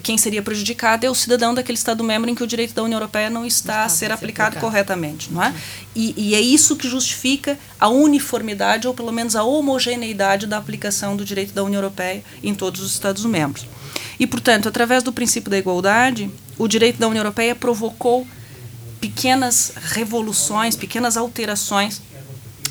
quem 0.01 0.17
seria 0.17 0.41
prejudicado 0.41 1.05
é 1.05 1.09
o 1.09 1.15
cidadão 1.15 1.53
daquele 1.53 1.77
Estado-membro 1.77 2.29
em 2.29 2.35
que 2.35 2.43
o 2.43 2.47
direito 2.47 2.73
da 2.73 2.83
União 2.83 2.97
Europeia 2.97 3.29
não 3.29 3.45
está, 3.45 3.83
a 3.83 3.89
ser 3.89 4.11
aplicado 4.11 4.59
corretamente. 4.59 5.31
Não 5.31 5.43
é? 5.43 5.53
E, 5.95 6.13
e, 6.17 6.35
é 6.35 6.41
isso 6.41 6.75
que 6.75 6.89
justifica 6.89 7.57
a 7.79 7.87
uniformidade, 7.87 8.87
ou 8.87 8.93
pelo 8.93 9.11
menos 9.11 9.35
a 9.35 9.43
homogeneidade 9.43 10.47
da 10.47 10.57
aplicação 10.57 11.15
do 11.15 11.23
direito 11.23 11.53
da 11.53 11.63
União 11.63 11.79
Europeia 11.79 12.23
em 12.43 12.53
todos 12.55 12.81
os 12.81 12.91
Estados-membros. 12.93 13.65
E, 14.19 14.25
portanto, 14.25 14.67
através 14.67 15.03
do 15.03 15.13
princípio 15.13 15.49
da 15.49 15.57
igualdade, 15.57 16.29
o 16.57 16.67
direito 16.67 16.97
da 16.97 17.07
União 17.07 17.21
Europeia 17.21 17.55
provocou 17.55 18.27
pequenas 18.99 19.73
revoluções, 19.75 20.75
pequenas 20.75 21.15
alterações 21.15 22.01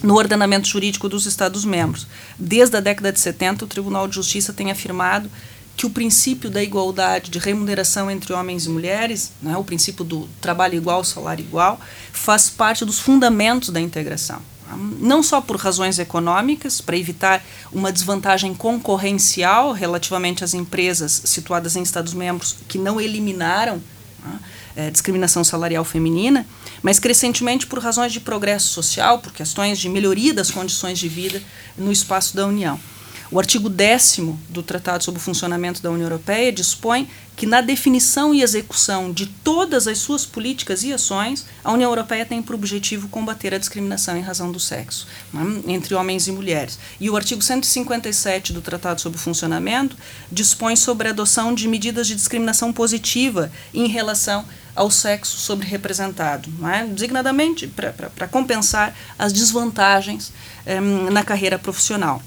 no 0.02 0.14
ordenamento 0.14 0.68
jurídico 0.68 1.08
dos 1.08 1.26
Estados-membros. 1.26 2.06
Desde 2.38 2.76
a 2.76 2.80
década 2.80 3.12
de 3.12 3.18
70, 3.18 3.64
o 3.64 3.68
Tribunal 3.68 4.06
de 4.06 4.14
Justiça 4.14 4.52
tem 4.52 4.70
afirmado 4.70 5.30
que 5.78 5.86
o 5.86 5.90
princípio 5.90 6.50
da 6.50 6.60
igualdade 6.60 7.30
de 7.30 7.38
remuneração 7.38 8.10
entre 8.10 8.32
homens 8.32 8.66
e 8.66 8.68
mulheres, 8.68 9.30
né, 9.40 9.56
o 9.56 9.62
princípio 9.62 10.04
do 10.04 10.28
trabalho 10.40 10.74
igual, 10.74 11.04
salário 11.04 11.44
igual, 11.44 11.80
faz 12.12 12.50
parte 12.50 12.84
dos 12.84 12.98
fundamentos 12.98 13.68
da 13.68 13.80
integração. 13.80 14.42
Não 14.98 15.22
só 15.22 15.40
por 15.40 15.56
razões 15.56 16.00
econômicas, 16.00 16.80
para 16.80 16.96
evitar 16.96 17.44
uma 17.72 17.92
desvantagem 17.92 18.54
concorrencial 18.54 19.70
relativamente 19.70 20.42
às 20.42 20.52
empresas 20.52 21.22
situadas 21.24 21.76
em 21.76 21.82
Estados-membros 21.82 22.56
que 22.66 22.76
não 22.76 23.00
eliminaram 23.00 23.80
né, 24.22 24.40
é, 24.74 24.90
discriminação 24.90 25.44
salarial 25.44 25.84
feminina, 25.84 26.44
mas 26.82 26.98
crescentemente 26.98 27.68
por 27.68 27.78
razões 27.78 28.12
de 28.12 28.18
progresso 28.18 28.66
social, 28.66 29.20
por 29.20 29.32
questões 29.32 29.78
de 29.78 29.88
melhoria 29.88 30.34
das 30.34 30.50
condições 30.50 30.98
de 30.98 31.08
vida 31.08 31.40
no 31.76 31.92
espaço 31.92 32.34
da 32.34 32.44
União. 32.48 32.80
O 33.30 33.38
artigo 33.38 33.68
10 33.68 34.20
do 34.48 34.62
Tratado 34.62 35.04
sobre 35.04 35.20
o 35.20 35.22
Funcionamento 35.22 35.82
da 35.82 35.90
União 35.90 36.06
Europeia 36.06 36.50
dispõe 36.50 37.06
que, 37.36 37.44
na 37.44 37.60
definição 37.60 38.34
e 38.34 38.42
execução 38.42 39.12
de 39.12 39.26
todas 39.26 39.86
as 39.86 39.98
suas 39.98 40.24
políticas 40.24 40.82
e 40.82 40.94
ações, 40.94 41.44
a 41.62 41.70
União 41.70 41.90
Europeia 41.90 42.24
tem 42.24 42.40
por 42.40 42.54
objetivo 42.54 43.06
combater 43.08 43.52
a 43.52 43.58
discriminação 43.58 44.16
em 44.16 44.22
razão 44.22 44.50
do 44.50 44.58
sexo, 44.58 45.06
né, 45.30 45.42
entre 45.66 45.94
homens 45.94 46.26
e 46.26 46.32
mulheres. 46.32 46.78
E 46.98 47.10
o 47.10 47.16
artigo 47.16 47.42
157 47.42 48.54
do 48.54 48.62
Tratado 48.62 48.98
sobre 49.02 49.18
o 49.18 49.22
Funcionamento 49.22 49.94
dispõe 50.32 50.74
sobre 50.74 51.08
a 51.08 51.10
adoção 51.10 51.54
de 51.54 51.68
medidas 51.68 52.06
de 52.06 52.14
discriminação 52.14 52.72
positiva 52.72 53.52
em 53.74 53.88
relação 53.88 54.42
ao 54.74 54.90
sexo 54.90 55.36
sobre-representado, 55.36 56.48
é? 56.66 56.86
designadamente 56.86 57.66
para 57.66 58.26
compensar 58.26 58.96
as 59.18 59.34
desvantagens 59.34 60.32
eh, 60.64 60.80
na 60.80 61.22
carreira 61.22 61.58
profissional 61.58 62.22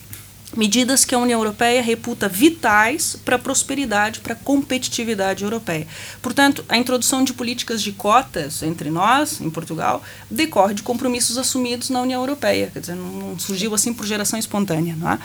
medidas 0.55 1.05
que 1.05 1.15
a 1.15 1.19
União 1.19 1.39
Europeia 1.39 1.81
reputa 1.81 2.27
vitais 2.27 3.15
para 3.23 3.35
a 3.35 3.39
prosperidade, 3.39 4.19
para 4.19 4.33
a 4.33 4.35
competitividade 4.35 5.43
europeia. 5.43 5.87
Portanto, 6.21 6.63
a 6.67 6.77
introdução 6.77 7.23
de 7.23 7.33
políticas 7.33 7.81
de 7.81 7.91
cotas 7.91 8.61
entre 8.61 8.89
nós, 8.89 9.39
em 9.39 9.49
Portugal, 9.49 10.03
decorre 10.29 10.73
de 10.73 10.83
compromissos 10.83 11.37
assumidos 11.37 11.89
na 11.89 12.01
União 12.01 12.21
Europeia, 12.21 12.69
quer 12.71 12.79
dizer, 12.79 12.95
não 12.95 13.37
surgiu 13.39 13.73
assim 13.73 13.93
por 13.93 14.05
geração 14.05 14.37
espontânea. 14.37 14.95
Não 14.97 15.11
é? 15.11 15.19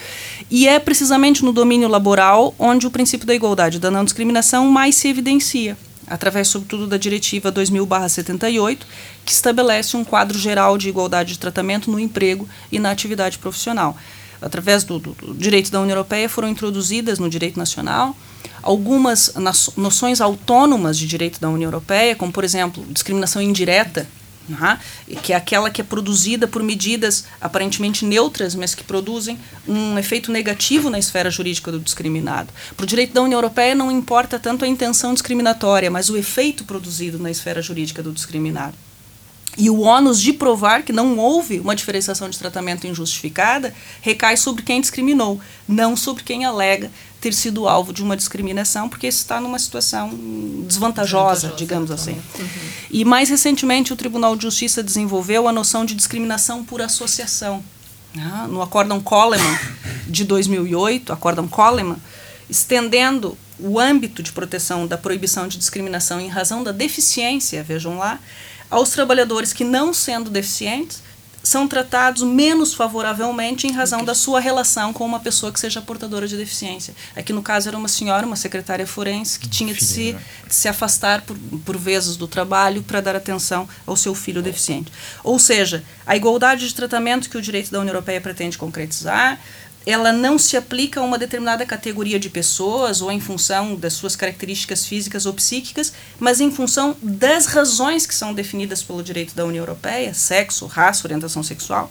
E 0.51 0.69
é 0.69 0.79
precisamente 0.79 1.45
no 1.45 1.53
domínio 1.53 1.89
laboral 1.89 2.55
onde 2.59 2.87
o 2.87 2.91
princípio 2.91 3.27
da 3.27 3.35
igualdade 3.35 3.77
e 3.77 3.81
da 3.81 3.91
não 3.91 4.05
discriminação 4.05 4.69
mais 4.69 4.95
se 4.97 5.09
evidencia 5.09 5.77
através, 6.07 6.47
sobretudo, 6.47 6.87
da 6.87 6.97
Diretiva 6.97 7.51
2000-78, 7.51 8.79
que 9.25 9.33
estabelece 9.33 9.97
um 9.97 10.05
quadro 10.05 10.39
geral 10.39 10.79
de 10.79 10.89
igualdade 10.89 11.33
de 11.33 11.39
tratamento 11.41 11.91
no 11.91 11.99
emprego 11.99 12.49
e 12.71 12.79
na 12.79 12.93
atividade 12.93 13.39
profissional 13.39 13.97
através 14.41 14.85
do, 14.85 14.99
do, 14.99 15.13
do, 15.13 15.35
direito 15.35 15.71
da 15.71 15.81
União 15.81 15.97
Europeia, 15.97 16.29
foram 16.29 16.49
introduzidas 16.49 17.19
no 17.19 17.29
direito 17.29 17.59
nacional 17.59 18.17
algumas 18.63 19.33
noções 19.77 20.21
autônomas 20.21 20.99
de 20.99 21.07
direito 21.07 21.41
da 21.41 21.49
União 21.49 21.69
Europeia, 21.69 22.17
como, 22.17 22.33
por 22.33 22.43
exemplo, 22.43 22.85
discriminação 22.91 23.41
indireta, 23.41 24.09
né, 24.49 24.79
que 25.23 25.33
é 25.33 25.37
aquela 25.37 25.71
que 25.71 25.81
é 25.81 25.85
produzida 25.85 26.47
por 26.47 26.63
medidas 26.63 27.25
aparentemente 27.41 28.05
neutras, 28.05 28.55
mas 28.55 28.75
que 28.75 28.85
produzem 28.85 29.39
um 29.67 29.99
efeito 29.99 30.31
negativo 30.31 30.91
na 30.91 30.99
esfera 30.99 31.31
jurídica 31.31 31.71
do 31.71 31.81
discriminado. 31.81 32.53
Para 32.77 32.85
o 32.85 32.87
direito 32.87 33.13
da 33.13 33.23
União 33.23 33.39
Europeia, 33.39 33.75
não 33.75 33.91
importa 33.91 34.39
tanto 34.39 34.65
a 34.65 34.69
intenção 34.69 35.13
discriminatória, 35.13 35.91
mas 35.91 36.09
o 36.09 36.17
efeito 36.17 36.65
produzido 36.65 37.19
na 37.19 37.31
esfera 37.31 37.63
jurídica 37.63 38.03
do 38.03 38.13
discriminado. 38.13 38.86
E 39.57 39.71
o 39.71 39.81
ônus 39.81 40.21
de 40.21 40.33
provar 40.33 40.83
que 40.83 40.93
não 40.93 41.17
houve 41.19 41.61
uma 41.61 41.75
diferenciação 41.75 42.29
de 42.29 42.39
tratamento 42.39 42.87
injustificada 42.87 43.75
recai 44.03 44.37
sobre 44.37 44.63
quem 44.63 44.81
discriminou, 44.81 45.41
não 45.67 45.97
sobre 45.97 46.23
quem 46.23 46.45
alega 46.45 46.91
ter 47.21 47.33
sido 47.33 47.67
alvo 47.67 47.93
de 47.93 48.03
uma 48.03 48.17
discriminação, 48.17 48.89
porque 48.89 49.07
está 49.07 49.41
numa 49.41 49.59
situação 49.59 50.11
desvantajosa, 50.67 51.55
digamos 51.57 51.91
assim. 51.91 52.13
Uhum. 52.39 52.49
E 52.91 53.05
mais 53.05 53.31
recentemente, 53.31 53.93
o 53.93 53.97
Tribunal 53.97 54.37
de 54.37 54.43
Justiça 54.43 54.83
desenvolveu 54.83 55.49
a 55.49 55.53
noção 55.53 55.85
de 55.85 55.95
discriminação 55.95 56.63
por 56.63 56.83
associação. 56.83 57.65
Né? 58.15 58.47
No 58.49 58.61
Acórdão 58.63 59.01
Coleman 59.01 59.59
de 60.07 60.25
2008, 60.25 61.13
Acórdão 61.13 61.49
Coleman, 61.49 61.97
estendendo 62.49 63.37
o 63.59 63.81
âmbito 63.81 64.23
de 64.23 64.33
proteção 64.33 64.87
da 64.87 64.99
proibição 64.99 65.49
de 65.49 65.59
discriminação 65.59 66.21
em 66.21 66.29
razão 66.29 66.63
da 66.63 66.73
deficiência, 66.73 67.63
vejam 67.63 67.99
lá, 67.99 68.21
aos 68.71 68.91
trabalhadores 68.91 69.53
que, 69.53 69.65
não 69.65 69.93
sendo 69.93 70.31
deficientes, 70.31 71.03
são 71.47 71.69
tratados 71.69 72.23
menos 72.23 72.75
favoravelmente 72.75 73.69
em 73.69 73.71
razão 73.71 74.05
da 74.05 74.15
sua 74.15 74.41
relação 74.41 74.93
com 74.93 75.07
uma 75.07 75.21
pessoa 75.21 75.53
que 75.53 75.61
seja 75.61 75.81
portadora 75.81 76.27
de 76.27 76.37
deficiência. 76.37 76.93
Aqui 77.15 77.33
no 77.33 77.41
caso 77.41 77.69
era 77.69 77.79
uma 77.79 77.87
senhora, 77.87 78.27
uma 78.27 78.35
secretária 78.35 78.87
forense, 78.87 79.39
que 79.39 79.49
tinha 79.49 79.73
de 79.73 79.85
se, 79.85 80.17
de 80.47 80.55
se 80.55 80.67
afastar 80.67 81.23
por, 81.23 81.37
por 81.65 81.79
vezes 81.79 82.17
do 82.17 82.27
trabalho 82.27 82.83
para 82.83 83.01
dar 83.01 83.15
atenção 83.15 83.69
ao 83.87 83.97
seu 83.97 84.13
filho 84.15 84.43
deficiente. 84.43 84.93
Ou 85.23 85.39
seja, 85.39 85.85
a 86.05 86.17
igualdade 86.17 86.67
de 86.67 86.75
tratamento 86.75 87.31
que 87.31 87.39
o 87.39 87.43
direito 87.43 87.71
da 87.71 87.79
União 87.79 87.95
Europeia 87.95 88.21
pretende 88.21 88.59
concretizar 88.59 89.39
ela 89.87 90.13
não 90.13 90.37
se 90.37 90.57
aplica 90.57 90.99
a 90.99 91.05
uma 91.05 91.17
determinada 91.17 91.65
categoria 91.65 92.19
de 92.19 92.29
pessoas 92.29 93.01
ou 93.01 93.13
em 93.13 93.21
função 93.21 93.77
das 93.77 93.93
suas 93.93 94.17
características 94.17 94.85
físicas 94.85 95.27
ou 95.27 95.33
psíquicas, 95.33 95.93
mas 96.19 96.41
em 96.41 96.51
função 96.51 96.97
das 97.01 97.47
razões 97.47 98.05
que 98.05 98.15
são 98.15 98.35
definidas 98.35 98.83
pelo 98.83 99.01
direito 99.01 99.35
da 99.37 99.45
União 99.45 99.63
Europeia, 99.63 100.13
sexo, 100.13 100.67
raça, 100.67 101.07
orientação 101.07 101.41
sexual. 101.45 101.89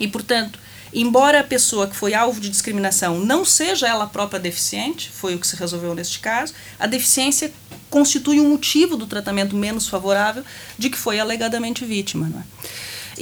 E, 0.00 0.08
portanto, 0.08 0.58
embora 0.94 1.40
a 1.40 1.44
pessoa 1.44 1.86
que 1.86 1.94
foi 1.94 2.14
alvo 2.14 2.40
de 2.40 2.48
discriminação 2.48 3.20
não 3.20 3.44
seja 3.44 3.86
ela 3.86 4.06
própria 4.06 4.40
deficiente, 4.40 5.10
foi 5.10 5.34
o 5.34 5.38
que 5.38 5.46
se 5.46 5.56
resolveu 5.56 5.94
neste 5.94 6.20
caso, 6.20 6.54
a 6.78 6.86
deficiência 6.86 7.52
constitui 7.90 8.40
um 8.40 8.48
motivo 8.48 8.96
do 8.96 9.06
tratamento 9.06 9.54
menos 9.54 9.88
favorável 9.88 10.42
de 10.78 10.88
que 10.88 10.96
foi 10.96 11.20
alegadamente 11.20 11.84
vítima. 11.84 12.28
Não 12.28 12.40
é? 12.40 12.44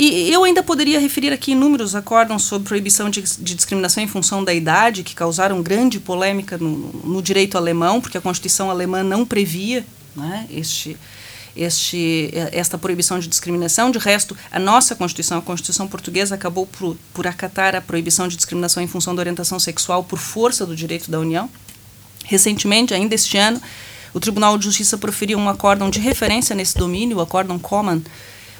E 0.00 0.32
eu 0.32 0.44
ainda 0.44 0.62
poderia 0.62 1.00
referir 1.00 1.32
aqui 1.32 1.50
inúmeros 1.50 1.96
acórdãos 1.96 2.44
sobre 2.44 2.68
proibição 2.68 3.11
de, 3.11 3.20
de, 3.20 3.54
discriminação 3.56 4.00
em 4.00 4.06
função 4.06 4.44
da 4.44 4.54
idade, 4.54 5.02
que 5.02 5.12
causaram 5.12 5.61
grande 5.61 5.98
polêmica 5.98 6.56
no, 6.56 6.70
no 7.02 7.20
direito 7.20 7.58
alemão, 7.58 8.00
porque 8.00 8.16
a 8.16 8.20
Constituição 8.20 8.70
alemã 8.70 9.02
não 9.02 9.26
previa 9.26 9.84
né, 10.14 10.46
este, 10.52 10.96
este, 11.56 12.30
esta 12.52 12.78
proibição 12.78 13.18
de 13.18 13.26
discriminação. 13.26 13.90
De 13.90 13.98
resto, 13.98 14.37
a 14.52 14.61
nossa 14.61 14.94
Constituição, 14.94 15.38
a 15.38 15.42
Constituição 15.42 15.88
portuguesa, 15.88 16.37
acabou 16.37 16.64
por, 16.64 16.96
por 17.12 17.26
acatar 17.26 17.74
a 17.74 17.80
proibição 17.80 18.28
de 18.28 18.37
discriminação 18.37 18.80
em 18.80 18.87
função 18.87 19.16
da 19.16 19.20
orientação 19.20 19.58
sexual 19.58 20.04
por 20.04 20.20
força 20.20 20.64
do 20.64 20.76
direito 20.76 21.11
da 21.11 21.18
União. 21.18 21.50
Recentemente, 22.24 22.94
ainda 22.94 23.16
este 23.16 23.37
ano, 23.37 23.61
o 24.14 24.20
Tribunal 24.20 24.56
de 24.58 24.64
Justiça 24.64 24.96
proferiu 24.96 25.38
um 25.38 25.48
acórdão 25.48 25.90
de 25.90 25.98
referência 25.98 26.54
nesse 26.54 26.78
domínio, 26.78 27.16
o 27.16 27.20
acórdão 27.20 27.58
Common, 27.58 28.00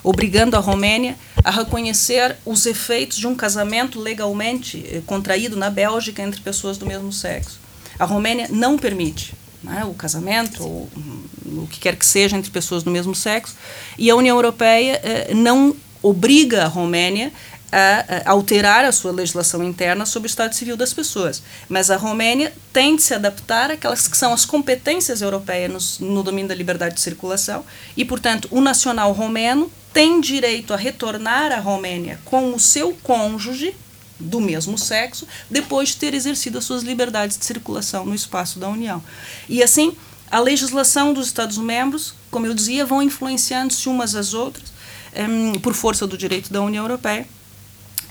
obrigando 0.09 0.57
a 0.57 0.59
Romênia 0.59 1.18
a 1.44 1.51
reconhecer 1.51 2.35
os 2.47 2.64
efeitos 2.64 3.18
de 3.18 3.27
um 3.27 3.35
casamento 3.35 4.01
legalmente 4.01 4.83
eh, 4.90 5.03
contraído 5.05 5.55
na 5.55 5.68
Bélgica 5.68 6.23
entre 6.23 6.40
pessoas 6.40 6.79
do 6.79 6.87
mesmo 6.87 7.12
sexo. 7.12 7.61
A 7.99 8.07
Romênia 8.07 8.47
não 8.49 8.79
permite 8.79 9.35
né, 9.62 9.85
o 9.85 9.92
casamento, 9.92 10.62
ou 10.62 10.88
hum, 10.97 11.64
o 11.64 11.66
que 11.66 11.79
quer 11.79 11.94
que 11.94 12.07
seja, 12.07 12.38
entre 12.38 12.51
pessoas 12.51 12.83
do 12.83 12.90
mesmo 12.90 13.14
sexo, 13.14 13.55
e 13.99 14.09
a 14.09 14.16
União 14.16 14.35
Europeia 14.35 14.99
eh, 15.05 15.35
não 15.35 15.77
obriga 16.03 16.64
a 16.64 16.68
Romênia 16.68 17.31
a, 17.71 18.31
a, 18.31 18.31
alterar 18.31 18.87
a 18.87 18.92
sua 18.92 19.12
legislação 19.12 19.62
interna 19.62 20.07
sobre 20.07 20.27
o 20.27 20.31
estado 20.31 20.55
civil 20.55 20.75
das 20.75 20.94
pessoas. 20.94 21.42
Mas 21.68 21.90
a 21.90 21.99
Romênia 21.99 22.51
tem 22.73 22.97
de 22.97 23.03
se 23.03 23.12
adaptar 23.12 23.71
àquelas 23.71 24.09
que 24.09 24.16
são 24.16 24.33
as 24.33 24.47
competências 24.47 25.21
europeias 25.21 25.99
no, 26.01 26.14
no 26.14 26.23
domínio 26.23 26.49
da 26.49 26.55
liberdade 26.55 26.94
de 26.94 27.03
circulação 27.03 27.62
e, 27.94 28.07
portanto, 28.07 28.49
o 28.51 28.62
nacional 28.62 29.12
romeno 29.12 29.71
tem 29.92 30.20
direito 30.20 30.72
a 30.72 30.77
retornar 30.77 31.53
à 31.53 31.59
Romênia 31.59 32.20
com 32.24 32.55
o 32.55 32.61
seu 32.61 32.92
cônjuge 33.03 33.74
do 34.18 34.40
mesmo 34.40 34.77
sexo, 34.77 35.27
depois 35.48 35.90
de 35.90 35.96
ter 35.96 36.12
exercido 36.12 36.59
as 36.59 36.64
suas 36.64 36.83
liberdades 36.83 37.38
de 37.38 37.44
circulação 37.44 38.05
no 38.05 38.14
espaço 38.14 38.59
da 38.59 38.68
União. 38.68 39.03
E 39.48 39.62
assim, 39.62 39.96
a 40.31 40.40
legislação 40.40 41.12
dos 41.12 41.29
Estados-membros, 41.29 42.14
como 42.31 42.46
eu 42.46 42.55
dizia, 42.55 42.85
vão 42.85 43.03
influenciando-se 43.03 43.88
umas 43.88 44.14
às 44.14 44.35
outras 44.35 44.72
um, 45.16 45.59
por 45.61 45.74
força 45.74 46.07
do 46.07 46.18
direito 46.18 46.53
da 46.53 46.61
União 46.61 46.85
Europeia 46.85 47.27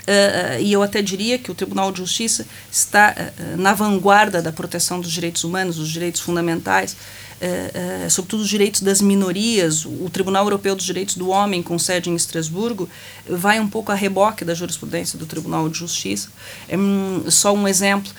uh, 0.07 0.61
e 0.61 0.71
eu 0.71 0.81
até 0.81 1.01
diria 1.01 1.37
que 1.37 1.51
o 1.51 1.55
Tribunal 1.55 1.91
de 1.91 1.99
Justiça 1.99 2.47
está 2.71 3.13
uh, 3.13 3.57
na 3.57 3.73
vanguarda 3.73 4.41
da 4.41 4.51
proteção 4.51 4.99
dos 4.99 5.11
direitos 5.11 5.43
humanos, 5.43 5.75
dos 5.75 5.89
direitos 5.89 6.21
fundamentais, 6.21 6.95
uh, 7.41 8.09
sobretudo 8.09 8.41
os 8.41 8.49
direitos 8.49 8.81
das 8.81 9.01
minorias. 9.01 9.85
O 9.85 10.09
Tribunal 10.11 10.45
Europeu 10.45 10.75
dos 10.75 10.85
Direitos 10.85 11.15
do 11.15 11.29
Homem, 11.29 11.61
com 11.61 11.77
sede 11.77 12.09
em 12.09 12.15
Estrasburgo, 12.15 12.89
vai 13.27 13.59
um 13.59 13.67
pouco 13.67 13.91
a 13.91 13.95
reboque 13.95 14.43
da 14.43 14.53
jurisprudência 14.53 15.17
do 15.17 15.25
Tribunal 15.25 15.69
de 15.69 15.77
Justiça. 15.77 16.29
Um, 16.69 17.29
só 17.29 17.53
um 17.53 17.67
exemplo 17.67 18.11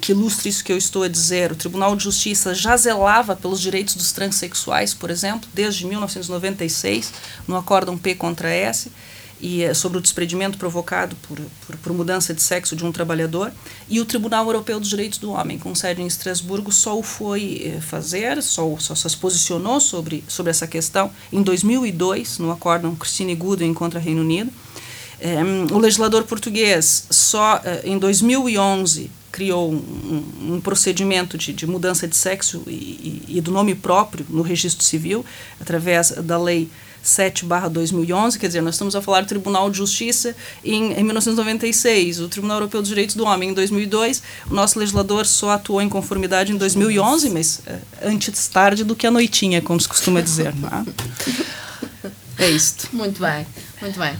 que 0.00 0.12
ilustra 0.12 0.48
isso 0.48 0.64
que 0.64 0.72
eu 0.72 0.76
estou 0.76 1.02
a 1.02 1.08
dizer: 1.08 1.52
o 1.52 1.56
Tribunal 1.56 1.96
de 1.96 2.04
Justiça 2.04 2.54
já 2.54 2.76
zelava 2.76 3.36
pelos 3.36 3.60
direitos 3.60 3.94
dos 3.94 4.12
transexuais, 4.12 4.94
por 4.94 5.10
exemplo, 5.10 5.48
desde 5.54 5.86
1996, 5.86 7.12
no 7.46 7.56
Acórdão 7.56 7.96
P 7.96 8.14
contra 8.14 8.48
S 8.50 8.90
e 9.42 9.64
eh, 9.64 9.74
sobre 9.74 9.98
o 9.98 10.00
desprendimento 10.00 10.56
provocado 10.56 11.16
por, 11.16 11.38
por, 11.66 11.76
por, 11.76 11.92
mudança 11.92 12.32
de 12.32 12.40
sexo 12.40 12.76
de 12.76 12.86
um 12.86 12.92
trabalhador. 12.92 13.52
E 13.88 14.00
o 14.00 14.04
Tribunal 14.04 14.46
Europeu 14.46 14.78
dos 14.78 14.88
Direitos 14.88 15.18
do 15.18 15.32
Homem, 15.32 15.58
com 15.58 15.74
sede 15.74 16.00
em 16.00 16.06
Estrasburgo, 16.06 16.70
só 16.70 16.96
o 16.96 17.02
foi 17.02 17.74
eh, 17.76 17.80
fazer, 17.80 18.40
só, 18.40 18.76
só, 18.78 18.94
só 18.94 19.08
se 19.08 19.16
posicionou 19.16 19.80
sobre, 19.80 20.22
sobre 20.28 20.50
essa 20.50 20.66
questão 20.68 21.10
em 21.32 21.42
2002, 21.42 22.38
no 22.38 22.52
acórdão 22.52 22.94
Christine 22.94 23.34
Goodwin 23.34 23.74
contra 23.74 23.98
Reino 23.98 24.20
Unido. 24.20 24.52
É, 25.18 25.36
o 25.72 25.78
legislador 25.78 26.24
português 26.24 27.06
só 27.08 27.60
em 27.84 27.96
2011 27.96 29.08
criou 29.30 29.72
um, 29.72 30.54
um 30.54 30.60
procedimento 30.60 31.38
de, 31.38 31.52
de, 31.52 31.66
mudança 31.66 32.08
de 32.08 32.16
sexo 32.16 32.62
e, 32.66 32.70
e, 32.70 33.38
e, 33.38 33.40
do 33.40 33.50
nome 33.50 33.74
próprio 33.74 34.26
no 34.28 34.42
registro 34.42 34.84
civil, 34.84 35.24
através 35.60 36.10
da 36.10 36.36
lei 36.36 36.68
7/2011, 37.04 38.38
quer 38.38 38.46
dizer, 38.46 38.60
nós 38.60 38.74
estamos 38.74 38.94
a 38.94 39.02
falar 39.02 39.22
do 39.22 39.26
Tribunal 39.26 39.70
de 39.70 39.78
Justiça 39.78 40.34
em, 40.64 40.92
em 40.92 41.02
1996, 41.04 42.20
o 42.20 42.28
Tribunal 42.28 42.58
Europeu 42.58 42.80
dos 42.80 42.88
Direitos 42.88 43.16
do 43.16 43.24
Homem 43.24 43.50
em 43.50 43.54
2002, 43.54 44.22
o 44.50 44.54
nosso 44.54 44.78
legislador 44.78 45.26
só 45.26 45.50
atuou 45.50 45.80
em 45.80 45.88
conformidade 45.88 46.52
em 46.52 46.56
2011, 46.56 47.30
mas 47.30 47.60
é, 47.66 47.78
antes 48.04 48.48
tarde 48.48 48.84
do 48.84 48.94
que 48.94 49.06
a 49.06 49.10
noitinha, 49.10 49.60
como 49.60 49.80
se 49.80 49.88
costuma 49.88 50.20
dizer. 50.20 50.52
É? 52.38 52.44
é 52.44 52.50
isto. 52.50 52.88
Muito 52.92 53.20
bem, 53.20 53.46
muito 53.80 53.98
bem. 53.98 54.16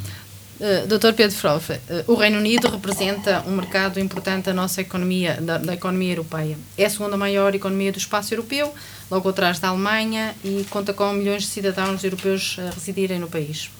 Uh, 0.62 0.86
Dr. 0.86 1.12
Pedro 1.12 1.36
Frofe, 1.36 1.72
uh, 1.72 2.04
o 2.06 2.14
Reino 2.14 2.38
Unido 2.38 2.68
representa 2.68 3.42
um 3.48 3.56
mercado 3.56 3.98
importante 3.98 4.44
da 4.44 4.54
nossa 4.54 4.80
economia, 4.80 5.36
da, 5.40 5.58
da, 5.58 5.74
economia 5.74 6.12
europeia. 6.12 6.56
É 6.78 6.84
a 6.84 6.90
segunda 6.90 7.16
maior 7.16 7.52
economia 7.52 7.90
do 7.90 7.98
espaço 7.98 8.32
europeu, 8.32 8.72
logo 9.12 9.28
atrás 9.28 9.58
da 9.58 9.68
Alemanha, 9.68 10.34
e 10.42 10.66
conta 10.70 10.94
com 10.94 11.12
milhões 11.12 11.42
de 11.42 11.48
cidadãos 11.50 12.02
europeus 12.02 12.56
a 12.58 12.70
residirem 12.70 13.18
no 13.18 13.28
país. 13.28 13.70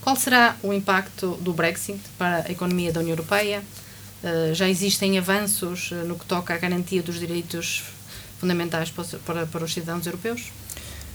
Qual 0.00 0.16
será 0.16 0.56
o 0.62 0.72
impacto 0.72 1.36
do 1.42 1.52
Brexit 1.52 2.00
para 2.16 2.46
a 2.48 2.50
economia 2.50 2.90
da 2.90 3.00
União 3.00 3.12
Europeia? 3.12 3.62
Uh, 4.24 4.54
já 4.54 4.66
existem 4.70 5.18
avanços 5.18 5.90
no 6.06 6.18
que 6.18 6.24
toca 6.24 6.54
à 6.54 6.56
garantia 6.56 7.02
dos 7.02 7.20
direitos 7.20 7.84
fundamentais 8.40 8.90
para, 8.90 9.64
os 9.64 9.72
cidadãos 9.74 10.06
europeus? 10.06 10.50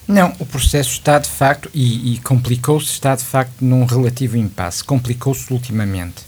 Não, 0.08 0.36
o 0.38 0.46
processo 0.46 0.92
está 0.92 1.18
de 1.18 1.30
facto, 1.30 1.72
e, 1.74 2.14
e 2.14 2.20
complicou-se, 2.20 2.92
está 2.92 3.16
de 3.16 3.24
facto 3.24 3.66
num 3.66 3.84
relativo 3.86 4.38
impasse. 4.38 4.84
Complicou-se 4.84 5.52
ultimamente. 5.52 6.22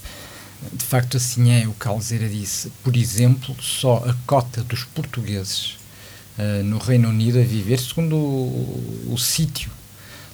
De 0.72 0.84
facto, 0.84 1.16
assim 1.16 1.52
é 1.52 1.68
o 1.68 1.72
que 1.72 1.86
a 1.86 1.92
Alzeira 1.92 2.28
disse. 2.28 2.72
Por 2.82 2.96
exemplo, 2.96 3.54
só 3.62 4.04
a 4.08 4.14
cota 4.26 4.62
dos 4.64 4.82
portugueses 4.82 5.79
uh, 6.38 6.62
no 6.64 6.78
Reino 6.78 7.08
Unido 7.08 7.38
a 7.38 7.42
viver, 7.42 7.78
segundo 7.78 8.16
o, 8.16 9.08
o, 9.08 9.14
o 9.14 9.18
sítio 9.18 9.70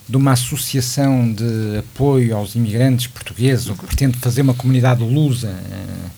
de 0.09 0.17
uma 0.17 0.33
associação 0.33 1.33
de 1.33 1.79
apoio 1.79 2.37
aos 2.37 2.55
imigrantes 2.55 3.09
portugueses, 3.09 3.69
ou 3.69 3.77
que 3.77 3.87
pretende 3.87 4.19
fazer 4.19 4.43
uma 4.43 4.55
comunidade 4.55 5.03
lusa 5.03 5.49
uh, 5.49 6.11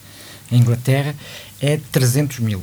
em 0.55 0.59
Inglaterra, 0.61 1.15
é 1.61 1.79
300 1.91 2.41
mil. 2.41 2.63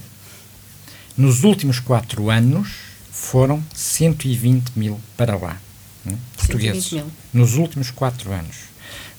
Nos 1.18 1.44
últimos 1.44 1.80
quatro 1.80 2.30
anos, 2.30 2.70
foram 3.12 3.64
120 3.74 4.72
mil 4.76 5.00
para 5.16 5.38
lá, 5.38 5.58
né, 6.04 6.18
portugueses, 6.36 6.92
mil. 6.92 7.06
nos 7.34 7.56
últimos 7.56 7.90
quatro 7.90 8.32
anos. 8.32 8.58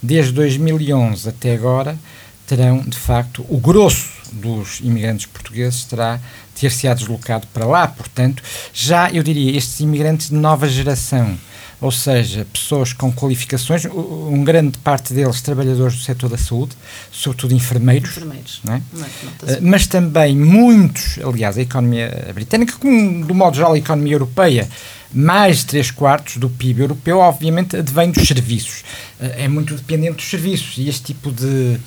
Desde 0.02 0.32
2011 0.32 1.28
até 1.28 1.54
agora, 1.54 1.98
terão, 2.46 2.80
de 2.80 2.96
facto, 2.96 3.44
o 3.48 3.59
grosso 3.59 4.15
dos 4.37 4.81
imigrantes 4.81 5.27
portugueses 5.27 5.85
terá 5.85 6.20
ter-se-á 6.55 6.94
deslocado 6.94 7.46
para 7.49 7.66
lá. 7.66 7.87
Portanto, 7.87 8.42
já, 8.72 9.11
eu 9.11 9.22
diria, 9.22 9.57
estes 9.57 9.81
imigrantes 9.81 10.31
de 10.31 10.35
nova 10.35 10.68
geração, 10.68 11.38
ou 11.81 11.90
seja, 11.92 12.46
pessoas 12.53 12.92
com 12.92 13.12
qualificações, 13.12 13.85
um 13.85 14.42
grande 14.42 14.79
parte 14.79 15.12
deles 15.12 15.42
trabalhadores 15.42 15.96
do 15.96 16.03
setor 16.03 16.31
da 16.31 16.38
saúde, 16.38 16.75
sobretudo 17.12 17.55
enfermeiros, 17.55 18.11
enfermeiros. 18.11 18.62
É? 18.66 18.70
não, 18.70 18.81
não 18.92 19.70
mas 19.70 19.87
também 19.87 20.35
muitos, 20.37 21.18
aliás, 21.18 21.59
a 21.59 21.62
economia 21.62 22.31
britânica, 22.35 22.75
como 22.79 23.27
do 23.27 23.35
modo 23.35 23.57
geral 23.57 23.75
a 23.75 23.79
economia 23.79 24.14
europeia, 24.14 24.68
mais 25.12 25.59
de 25.59 25.66
3 25.66 25.90
quartos 25.90 26.38
do 26.38 26.49
PIB 26.49 26.83
europeu, 26.83 27.18
obviamente, 27.18 27.77
advém 27.77 28.11
dos 28.11 28.27
serviços. 28.27 28.83
É 29.20 29.46
muito 29.46 29.75
dependente 29.75 30.16
dos 30.16 30.29
serviços 30.29 30.79
e 30.79 30.88
este 30.88 31.14
tipo 31.14 31.31
de 31.31 31.79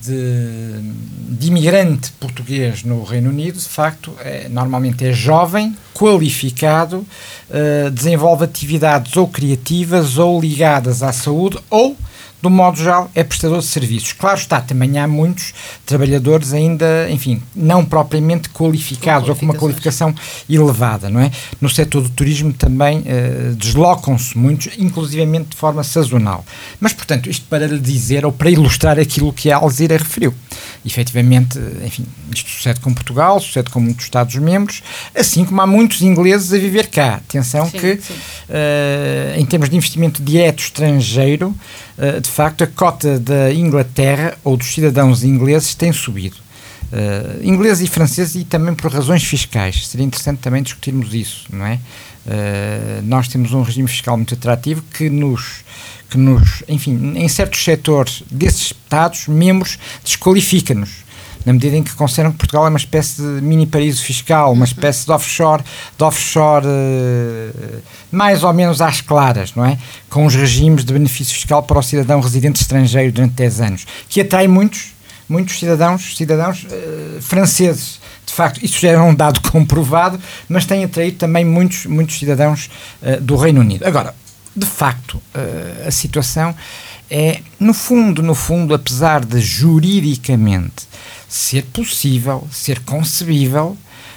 de, 0.00 0.80
de, 1.38 1.48
imigrante 1.48 2.12
português 2.12 2.82
no 2.84 3.02
Reino 3.02 3.30
Unido, 3.30 3.58
de 3.58 3.68
facto, 3.68 4.12
é, 4.20 4.48
normalmente 4.48 5.04
é 5.04 5.12
jovem, 5.12 5.76
qualificado, 5.94 6.98
uh, 7.50 7.90
desenvolve 7.90 8.44
atividades 8.44 9.16
ou 9.16 9.26
criativas 9.26 10.18
ou 10.18 10.40
ligadas 10.40 11.02
à 11.02 11.12
saúde 11.12 11.58
ou 11.70 11.96
do 12.46 12.50
modo 12.50 12.78
geral, 12.78 13.10
é 13.12 13.24
prestador 13.24 13.58
de 13.58 13.64
serviços. 13.64 14.12
Claro 14.12 14.38
está, 14.38 14.60
também 14.60 14.98
há 15.00 15.08
muitos 15.08 15.52
trabalhadores 15.84 16.52
ainda, 16.52 17.10
enfim, 17.10 17.42
não 17.56 17.84
propriamente 17.84 18.48
qualificados 18.50 19.28
ou 19.28 19.34
com 19.34 19.44
uma 19.44 19.54
qualificação 19.54 20.14
elevada, 20.48 21.10
não 21.10 21.18
é? 21.18 21.32
No 21.60 21.68
setor 21.68 22.02
do 22.02 22.08
turismo 22.10 22.52
também 22.52 23.00
uh, 23.00 23.54
deslocam-se 23.56 24.38
muitos, 24.38 24.78
inclusivamente 24.78 25.50
de 25.50 25.56
forma 25.56 25.82
sazonal. 25.82 26.44
Mas, 26.78 26.92
portanto, 26.92 27.28
isto 27.28 27.44
para 27.48 27.66
lhe 27.66 27.80
dizer 27.80 28.24
ou 28.24 28.30
para 28.30 28.48
ilustrar 28.48 28.96
aquilo 28.96 29.32
que 29.32 29.50
a 29.50 29.56
Alzira 29.56 29.96
referiu. 29.96 30.32
Efetivamente, 30.84 31.58
enfim, 31.84 32.06
isto 32.34 32.48
sucede 32.50 32.80
com 32.80 32.94
Portugal, 32.94 33.40
sucede 33.40 33.70
com 33.70 33.80
muitos 33.80 34.04
Estados-membros, 34.04 34.82
assim 35.14 35.44
como 35.44 35.60
há 35.60 35.66
muitos 35.66 36.02
ingleses 36.02 36.52
a 36.52 36.58
viver 36.58 36.88
cá. 36.88 37.16
Atenção 37.16 37.68
sim, 37.68 37.78
que, 37.78 38.00
sim. 38.00 38.14
Uh, 38.14 39.40
em 39.40 39.44
termos 39.44 39.68
de 39.68 39.76
investimento 39.76 40.22
direto 40.22 40.60
estrangeiro, 40.60 41.54
uh, 41.98 42.20
de 42.20 42.28
facto, 42.28 42.62
a 42.62 42.66
cota 42.66 43.18
da 43.18 43.52
Inglaterra 43.52 44.36
ou 44.44 44.56
dos 44.56 44.68
cidadãos 44.68 45.24
ingleses 45.24 45.74
tem 45.74 45.92
subido. 45.92 46.36
Uh, 46.92 47.44
ingleses 47.44 47.88
e 47.88 47.90
franceses 47.90 48.36
e 48.36 48.44
também 48.44 48.74
por 48.74 48.92
razões 48.92 49.24
fiscais. 49.24 49.88
Seria 49.88 50.06
interessante 50.06 50.38
também 50.38 50.62
discutirmos 50.62 51.12
isso, 51.14 51.46
não 51.50 51.66
é? 51.66 51.78
Nós 53.04 53.28
temos 53.28 53.52
um 53.52 53.62
regime 53.62 53.86
fiscal 53.86 54.16
muito 54.16 54.34
atrativo 54.34 54.82
que 54.92 55.08
nos, 55.08 55.64
que 56.10 56.18
nos, 56.18 56.62
enfim, 56.68 57.14
em 57.16 57.28
certos 57.28 57.62
setores 57.62 58.22
desses 58.30 58.74
Estados, 58.86 59.26
membros, 59.26 59.78
desqualifica-nos 60.04 61.06
na 61.46 61.52
medida 61.52 61.76
em 61.76 61.82
que 61.82 61.94
consideram 61.94 62.32
que 62.32 62.38
Portugal 62.38 62.66
é 62.66 62.68
uma 62.68 62.76
espécie 62.76 63.22
de 63.22 63.40
mini 63.40 63.66
paraíso 63.66 64.02
fiscal, 64.02 64.52
uma 64.52 64.64
espécie 64.64 65.06
de 65.06 65.12
offshore, 65.12 65.62
de 65.96 66.02
offshore 66.02 66.66
uh, 66.66 67.82
mais 68.10 68.42
ou 68.42 68.52
menos 68.52 68.82
às 68.82 69.00
claras, 69.00 69.54
não 69.54 69.64
é? 69.64 69.78
Com 70.10 70.26
os 70.26 70.34
regimes 70.34 70.84
de 70.84 70.92
benefício 70.92 71.32
fiscal 71.32 71.62
para 71.62 71.78
o 71.78 71.82
cidadão 71.82 72.20
residente 72.20 72.60
estrangeiro 72.60 73.12
durante 73.12 73.34
10 73.34 73.60
anos, 73.60 73.86
que 74.08 74.20
atrai 74.20 74.48
muitos, 74.48 74.88
muitos 75.28 75.60
cidadãos, 75.60 76.16
cidadãos 76.16 76.64
uh, 76.64 77.22
franceses. 77.22 78.00
De 78.26 78.32
facto, 78.32 78.64
isso 78.64 78.80
já 78.80 78.90
é 78.90 78.98
um 78.98 79.14
dado 79.14 79.40
comprovado, 79.48 80.18
mas 80.48 80.66
tem 80.66 80.82
atraído 80.82 81.16
também 81.16 81.44
muitos, 81.44 81.86
muitos 81.86 82.18
cidadãos 82.18 82.68
uh, 83.00 83.20
do 83.20 83.36
Reino 83.36 83.60
Unido. 83.60 83.86
Agora, 83.86 84.12
de 84.56 84.66
facto, 84.66 85.22
a 85.86 85.90
situação 85.90 86.54
é, 87.10 87.40
no 87.60 87.72
fundo, 87.72 88.22
no 88.22 88.34
fundo, 88.34 88.74
apesar 88.74 89.24
de 89.24 89.40
juridicamente 89.40 90.88
ser 91.28 91.62
possível, 91.66 92.46
ser 92.50 92.80
concebível, 92.80 93.76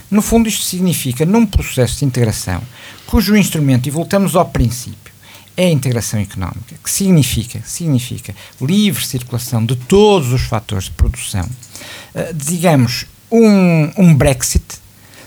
no 0.09 0.21
fundo 0.21 0.49
isto 0.49 0.63
significa, 0.63 1.25
num 1.25 1.45
processo 1.45 1.99
de 1.99 2.05
integração, 2.05 2.61
cujo 3.05 3.35
instrumento, 3.35 3.87
e 3.87 3.91
voltamos 3.91 4.35
ao 4.35 4.45
princípio, 4.45 5.13
é 5.55 5.65
a 5.65 5.69
integração 5.69 6.19
económica, 6.19 6.75
que 6.83 6.89
significa, 6.89 7.61
significa 7.65 8.33
livre 8.61 9.05
circulação 9.05 9.63
de 9.63 9.75
todos 9.75 10.31
os 10.31 10.41
fatores 10.43 10.85
de 10.85 10.91
produção, 10.91 11.43
uh, 11.45 12.33
digamos, 12.33 13.05
um, 13.31 13.91
um 13.97 14.15
Brexit 14.15 14.63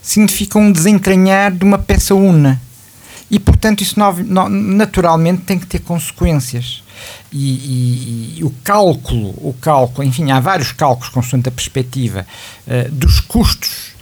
significa 0.01 0.59
um 0.59 0.73
desentranhar 0.73 1.53
de 1.53 1.65
uma 1.65 1.79
peça 1.79 2.15
una. 2.15 2.61
E, 3.33 3.41
portanto, 3.41 3.81
isso 3.81 3.99
naturalmente 4.51 5.45
tem 5.45 5.59
que 5.59 5.67
ter 5.67 5.79
consequências. 5.79 6.85
E, 7.33 7.39
e, 7.39 8.39
e, 8.39 8.45
o 8.45 8.51
cálculo, 8.63 9.31
o 9.39 9.57
cálculo, 9.59 10.07
enfim, 10.07 10.31
há 10.31 10.39
vários 10.39 10.71
cálculos 10.71 11.09
consoante 11.09 11.49
a 11.49 11.53
perspectiva 11.53 12.27
uh, 12.67 12.93
dos 12.93 13.21
custos, 13.21 13.93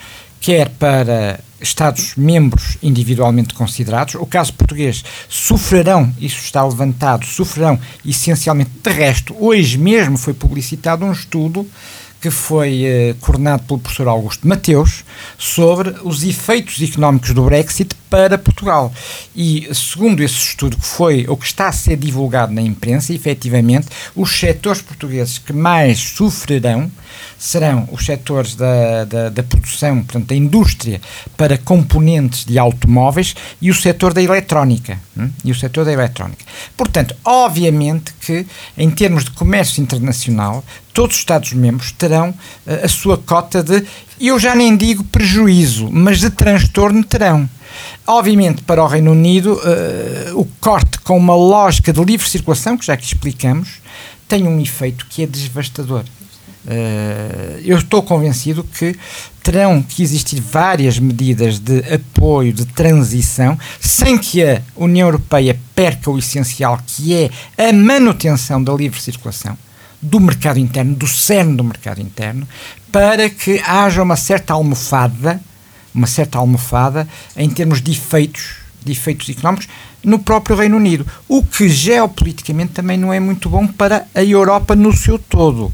quer 0.40 0.68
para 0.70 1.38
Estados-membros 1.60 2.76
individualmente 2.82 3.54
considerados, 3.54 4.16
o 4.16 4.26
caso 4.26 4.52
português, 4.54 5.04
sofrerão, 5.28 6.12
isso 6.18 6.40
está 6.40 6.64
levantado, 6.64 7.24
sofrerão 7.24 7.78
essencialmente, 8.04 8.70
de 8.82 8.90
resto, 8.90 9.36
hoje 9.38 9.78
mesmo 9.78 10.18
foi 10.18 10.34
publicitado 10.34 11.04
um 11.04 11.12
estudo 11.12 11.64
que 12.20 12.30
foi 12.30 12.84
uh, 12.84 13.14
coordenado 13.20 13.62
pelo 13.62 13.78
professor 13.78 14.08
Augusto 14.08 14.46
Mateus 14.46 15.04
sobre 15.38 15.94
os 16.04 16.22
efeitos 16.22 16.80
económicos 16.82 17.32
do 17.32 17.44
Brexit 17.44 17.94
para 18.10 18.36
Portugal. 18.36 18.92
E 19.34 19.68
segundo 19.74 20.22
esse 20.22 20.34
estudo 20.34 20.76
que 20.76 20.84
foi 20.84 21.24
ou 21.28 21.36
que 21.36 21.46
está 21.46 21.68
a 21.68 21.72
ser 21.72 21.96
divulgado 21.96 22.52
na 22.52 22.60
imprensa, 22.60 23.14
efetivamente, 23.14 23.88
os 24.14 24.38
setores 24.38 24.82
portugueses 24.82 25.38
que 25.38 25.52
mais 25.52 25.98
sofrerão 25.98 26.90
serão 27.40 27.88
os 27.90 28.04
setores 28.04 28.54
da, 28.54 29.06
da, 29.06 29.28
da, 29.30 29.42
produção, 29.42 30.02
portanto, 30.02 30.26
da 30.26 30.36
indústria 30.36 31.00
para 31.38 31.56
componentes 31.56 32.44
de 32.44 32.58
automóveis 32.58 33.34
e 33.62 33.70
o 33.70 33.74
setor 33.74 34.12
da 34.12 34.22
eletrónica. 34.22 34.98
Hum? 35.16 35.30
E 35.42 35.50
o 35.50 35.54
setor 35.54 35.86
da 35.86 35.92
eletrónica. 35.92 36.44
Portanto, 36.76 37.16
obviamente 37.24 38.12
que, 38.20 38.46
em 38.76 38.90
termos 38.90 39.24
de 39.24 39.30
comércio 39.30 39.82
internacional, 39.82 40.62
todos 40.92 41.16
os 41.16 41.22
Estados-membros 41.22 41.92
terão 41.92 42.28
uh, 42.28 42.84
a 42.84 42.88
sua 42.88 43.16
cota 43.16 43.62
de, 43.62 43.86
eu 44.20 44.38
já 44.38 44.54
nem 44.54 44.76
digo 44.76 45.02
prejuízo, 45.04 45.88
mas 45.90 46.20
de 46.20 46.28
transtorno 46.28 47.02
terão. 47.02 47.48
Obviamente, 48.06 48.62
para 48.64 48.84
o 48.84 48.86
Reino 48.86 49.12
Unido, 49.12 49.54
uh, 49.54 50.38
o 50.38 50.44
corte 50.60 50.98
com 50.98 51.16
uma 51.16 51.34
lógica 51.34 51.90
de 51.90 52.04
livre 52.04 52.28
circulação, 52.28 52.76
que 52.76 52.84
já 52.84 52.92
aqui 52.92 53.06
explicamos, 53.06 53.80
tem 54.28 54.46
um 54.46 54.60
efeito 54.60 55.06
que 55.06 55.22
é 55.22 55.26
devastador. 55.26 56.04
Uh, 56.66 57.58
eu 57.64 57.78
estou 57.78 58.02
convencido 58.02 58.62
que 58.62 58.94
terão 59.42 59.82
que 59.82 60.02
existir 60.02 60.40
várias 60.40 60.98
medidas 60.98 61.58
de 61.58 61.78
apoio, 61.92 62.52
de 62.52 62.66
transição, 62.66 63.58
sem 63.80 64.18
que 64.18 64.44
a 64.44 64.60
União 64.76 65.08
Europeia 65.08 65.58
perca 65.74 66.10
o 66.10 66.18
essencial, 66.18 66.78
que 66.86 67.14
é 67.14 67.30
a 67.68 67.72
manutenção 67.72 68.62
da 68.62 68.72
livre 68.74 69.00
circulação 69.00 69.56
do 70.02 70.20
mercado 70.20 70.58
interno, 70.58 70.94
do 70.94 71.06
cerne 71.06 71.56
do 71.56 71.64
mercado 71.64 72.00
interno, 72.00 72.48
para 72.90 73.28
que 73.28 73.60
haja 73.66 74.02
uma 74.02 74.16
certa 74.16 74.54
almofada, 74.54 75.40
uma 75.94 76.06
certa 76.06 76.38
almofada 76.38 77.08
em 77.36 77.48
termos 77.50 77.82
de 77.82 77.92
efeitos, 77.92 78.56
de 78.82 78.92
efeitos 78.92 79.28
económicos 79.28 79.68
no 80.02 80.18
próprio 80.18 80.56
Reino 80.56 80.76
Unido, 80.76 81.06
o 81.28 81.44
que 81.44 81.68
geopoliticamente 81.68 82.72
também 82.72 82.96
não 82.96 83.12
é 83.12 83.20
muito 83.20 83.48
bom 83.50 83.66
para 83.66 84.06
a 84.14 84.24
Europa 84.24 84.74
no 84.74 84.96
seu 84.96 85.18
todo. 85.18 85.72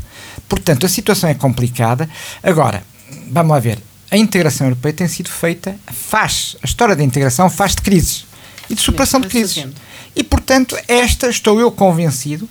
Portanto, 0.49 0.87
a 0.87 0.89
situação 0.89 1.29
é 1.29 1.35
complicada. 1.35 2.09
Agora, 2.43 2.83
vamos 3.31 3.51
lá 3.51 3.59
ver. 3.59 3.79
A 4.11 4.17
integração 4.17 4.69
europeia 4.69 4.93
tem 4.93 5.09
sido 5.09 5.29
feita, 5.29 5.77
faz, 5.93 6.57
a 6.63 6.67
história 6.67 6.95
da 6.95 7.03
integração 7.03 7.51
faz 7.51 7.75
de 7.75 7.83
crises 7.83 8.25
e 8.71 8.75
de 8.75 8.81
superação 8.81 9.21
de 9.21 9.29
crises. 9.29 9.67
E, 10.15 10.23
portanto, 10.23 10.77
esta, 10.87 11.29
estou 11.29 11.59
eu 11.61 11.71
convencido, 11.73 12.49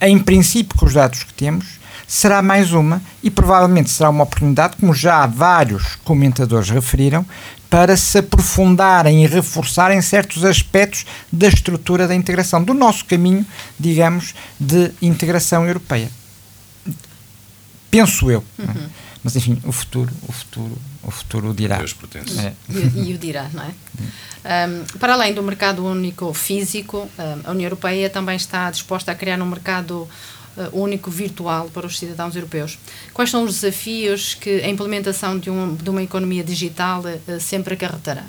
em 0.00 0.18
princípio, 0.18 0.76
com 0.76 0.86
os 0.86 0.94
dados 0.94 1.22
que 1.22 1.32
temos, 1.32 1.78
será 2.06 2.42
mais 2.42 2.72
uma 2.72 3.00
e 3.22 3.30
provavelmente 3.30 3.90
será 3.90 4.10
uma 4.10 4.24
oportunidade, 4.24 4.76
como 4.76 4.92
já 4.92 5.24
vários 5.26 5.96
comentadores 6.04 6.68
referiram, 6.68 7.24
para 7.70 7.96
se 7.96 8.18
aprofundarem 8.18 9.24
e 9.24 9.26
reforçarem 9.26 10.00
certos 10.00 10.44
aspectos 10.44 11.06
da 11.32 11.48
estrutura 11.48 12.08
da 12.08 12.14
integração, 12.14 12.62
do 12.62 12.74
nosso 12.74 13.04
caminho, 13.04 13.46
digamos, 13.78 14.34
de 14.58 14.90
integração 15.00 15.66
europeia 15.66 16.10
penso 17.90 18.30
eu. 18.30 18.44
É? 18.58 18.62
Uhum. 18.62 18.88
Mas 19.22 19.34
enfim, 19.36 19.60
o 19.64 19.72
futuro, 19.72 20.10
o 20.26 20.32
futuro, 20.32 20.78
o 21.02 21.10
futuro 21.10 21.54
dirá. 21.54 21.78
Deus 21.78 22.38
é. 22.38 22.54
E, 22.68 23.10
e, 23.10 23.14
o 23.14 23.18
dirá, 23.18 23.50
não 23.52 23.64
é? 23.64 24.66
Um, 24.68 24.98
para 24.98 25.14
além 25.14 25.34
do 25.34 25.42
mercado 25.42 25.84
único 25.84 26.32
físico, 26.32 27.08
a 27.44 27.50
União 27.50 27.66
Europeia 27.66 28.08
também 28.08 28.36
está 28.36 28.70
disposta 28.70 29.10
a 29.10 29.14
criar 29.14 29.40
um 29.42 29.46
mercado 29.46 30.08
uh, 30.56 30.80
único 30.80 31.10
virtual 31.10 31.68
para 31.68 31.86
os 31.86 31.98
cidadãos 31.98 32.36
europeus. 32.36 32.78
Quais 33.12 33.30
são 33.30 33.42
os 33.42 33.60
desafios 33.60 34.34
que 34.34 34.62
a 34.62 34.68
implementação 34.68 35.38
de, 35.38 35.50
um, 35.50 35.74
de 35.74 35.90
uma 35.90 36.02
economia 36.02 36.44
digital 36.44 37.02
uh, 37.02 37.40
sempre 37.40 37.74
acarretará? 37.74 38.24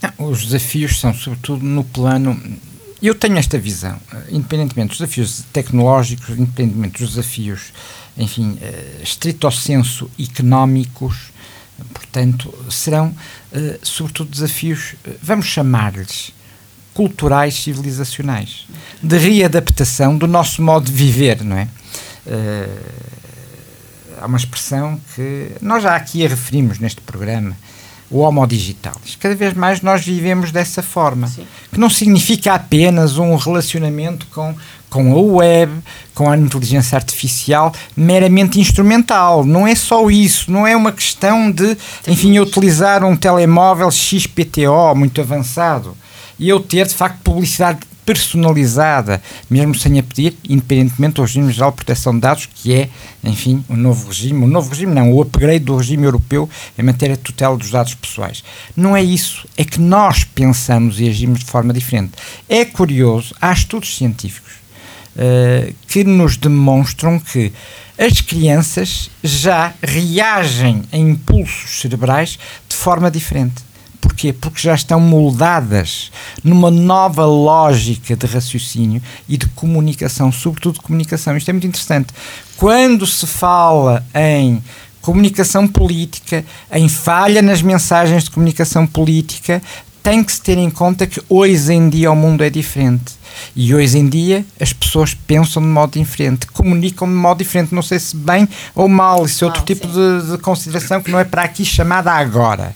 Não, 0.00 0.30
os 0.30 0.44
desafios 0.44 1.00
são 1.00 1.12
sobretudo 1.12 1.64
no 1.64 1.84
plano 1.84 2.40
eu 3.02 3.16
tenho 3.16 3.36
esta 3.36 3.58
visão, 3.58 3.98
independentemente 4.30 4.90
dos 4.90 4.98
desafios 4.98 5.42
tecnológicos, 5.52 6.38
independentemente 6.38 7.00
dos 7.00 7.10
desafios 7.16 7.72
enfim, 8.16 8.52
uh, 8.52 9.02
estrito 9.02 9.50
senso 9.50 10.10
económicos, 10.18 11.32
portanto, 11.92 12.52
serão 12.70 13.08
uh, 13.08 13.78
sobretudo 13.82 14.30
desafios, 14.30 14.94
uh, 15.06 15.14
vamos 15.22 15.46
chamar-lhes 15.46 16.32
culturais 16.94 17.54
civilizacionais, 17.54 18.66
de 19.02 19.16
readaptação 19.16 20.16
do 20.16 20.26
nosso 20.26 20.60
modo 20.60 20.86
de 20.86 20.92
viver, 20.92 21.42
não 21.42 21.56
é? 21.56 21.68
há 24.20 24.26
uma 24.26 24.36
expressão 24.36 25.00
que 25.14 25.52
nós 25.60 25.82
já 25.82 25.96
aqui 25.96 26.24
a 26.24 26.28
referimos 26.28 26.78
neste 26.78 27.00
programa, 27.00 27.56
o 28.10 28.18
homo 28.18 28.46
digitalis. 28.46 29.16
Cada 29.18 29.34
vez 29.34 29.54
mais 29.54 29.80
nós 29.80 30.04
vivemos 30.04 30.52
dessa 30.52 30.82
forma, 30.82 31.26
Sim. 31.26 31.46
que 31.72 31.80
não 31.80 31.88
significa 31.88 32.52
apenas 32.52 33.16
um 33.16 33.34
relacionamento 33.36 34.26
com, 34.26 34.54
com 34.92 35.10
a 35.10 35.20
web, 35.38 35.72
com 36.14 36.28
a 36.28 36.36
inteligência 36.36 36.96
artificial, 36.96 37.72
meramente 37.96 38.60
instrumental. 38.60 39.42
Não 39.42 39.66
é 39.66 39.74
só 39.74 40.10
isso, 40.10 40.52
não 40.52 40.66
é 40.66 40.76
uma 40.76 40.92
questão 40.92 41.50
de, 41.50 41.76
enfim, 42.06 42.36
eu 42.36 42.42
utilizar 42.42 43.02
um 43.02 43.16
telemóvel 43.16 43.90
XPTO 43.90 44.94
muito 44.94 45.18
avançado 45.22 45.96
e 46.38 46.46
eu 46.46 46.60
ter, 46.60 46.86
de 46.86 46.94
facto, 46.94 47.22
publicidade 47.22 47.80
personalizada, 48.04 49.22
mesmo 49.48 49.74
sem 49.76 49.98
a 49.98 50.02
pedir, 50.02 50.36
independentemente 50.46 51.14
do 51.14 51.22
regime 51.22 51.52
geral 51.52 51.70
de 51.70 51.76
proteção 51.76 52.12
de 52.12 52.20
dados, 52.20 52.48
que 52.52 52.74
é, 52.74 52.90
enfim, 53.22 53.64
o 53.68 53.76
novo 53.76 54.08
regime, 54.08 54.44
o 54.44 54.48
novo 54.48 54.68
regime 54.70 54.92
não, 54.92 55.12
o 55.12 55.22
upgrade 55.22 55.60
do 55.60 55.76
regime 55.76 56.04
europeu 56.04 56.50
em 56.76 56.82
matéria 56.82 57.16
de 57.16 57.22
tutela 57.22 57.56
dos 57.56 57.70
dados 57.70 57.94
pessoais. 57.94 58.42
Não 58.76 58.96
é 58.96 59.02
isso, 59.02 59.46
é 59.56 59.64
que 59.64 59.80
nós 59.80 60.24
pensamos 60.24 61.00
e 61.00 61.08
agimos 61.08 61.38
de 61.38 61.46
forma 61.46 61.72
diferente. 61.72 62.12
É 62.48 62.64
curioso, 62.64 63.34
há 63.40 63.52
estudos 63.52 63.96
científicos 63.96 64.61
uh, 65.16 65.74
que 65.86 66.04
nos 66.04 66.36
demonstram 66.36 67.18
que 67.18 67.52
as 67.98 68.20
crianças 68.20 69.10
já 69.22 69.72
reagem 69.82 70.82
a 70.92 70.96
impulsos 70.96 71.80
cerebrais 71.80 72.38
de 72.68 72.74
forma 72.74 73.10
diferente. 73.10 73.62
Porquê? 74.00 74.32
Porque 74.32 74.60
já 74.60 74.74
estão 74.74 74.98
moldadas 74.98 76.10
numa 76.42 76.72
nova 76.72 77.24
lógica 77.24 78.16
de 78.16 78.26
raciocínio 78.26 79.00
e 79.28 79.36
de 79.36 79.46
comunicação, 79.46 80.32
sobretudo 80.32 80.74
de 80.74 80.80
comunicação. 80.80 81.36
Isto 81.36 81.50
é 81.50 81.52
muito 81.52 81.68
interessante. 81.68 82.08
Quando 82.56 83.06
se 83.06 83.26
fala 83.28 84.04
em 84.12 84.60
comunicação 85.00 85.68
política, 85.68 86.44
em 86.72 86.88
falha 86.88 87.40
nas 87.40 87.62
mensagens 87.62 88.24
de 88.24 88.30
comunicação 88.30 88.88
política, 88.88 89.62
tem 90.02 90.22
que 90.24 90.32
se 90.32 90.40
ter 90.40 90.58
em 90.58 90.70
conta 90.70 91.06
que 91.06 91.22
hoje 91.28 91.72
em 91.72 91.88
dia 91.88 92.10
o 92.10 92.16
mundo 92.16 92.42
é 92.42 92.50
diferente. 92.50 93.14
E 93.56 93.74
hoje 93.74 93.98
em 93.98 94.08
dia 94.08 94.44
as 94.60 94.72
pessoas 94.72 95.14
pensam 95.14 95.62
de 95.62 95.68
modo 95.68 95.98
diferente, 95.98 96.46
comunicam 96.48 97.08
de 97.08 97.14
modo 97.14 97.38
diferente. 97.38 97.74
Não 97.74 97.82
sei 97.82 97.98
se 97.98 98.16
bem 98.16 98.48
ou 98.74 98.88
mal, 98.88 99.24
isso 99.24 99.44
é 99.44 99.46
outro 99.46 99.60
mal, 99.60 99.66
tipo 99.66 99.86
de, 99.86 100.32
de, 100.32 100.38
consideração 100.38 101.00
que 101.02 101.10
não 101.10 101.18
é 101.18 101.24
para 101.24 101.42
aqui 101.42 101.64
chamada 101.64 102.12
agora 102.12 102.74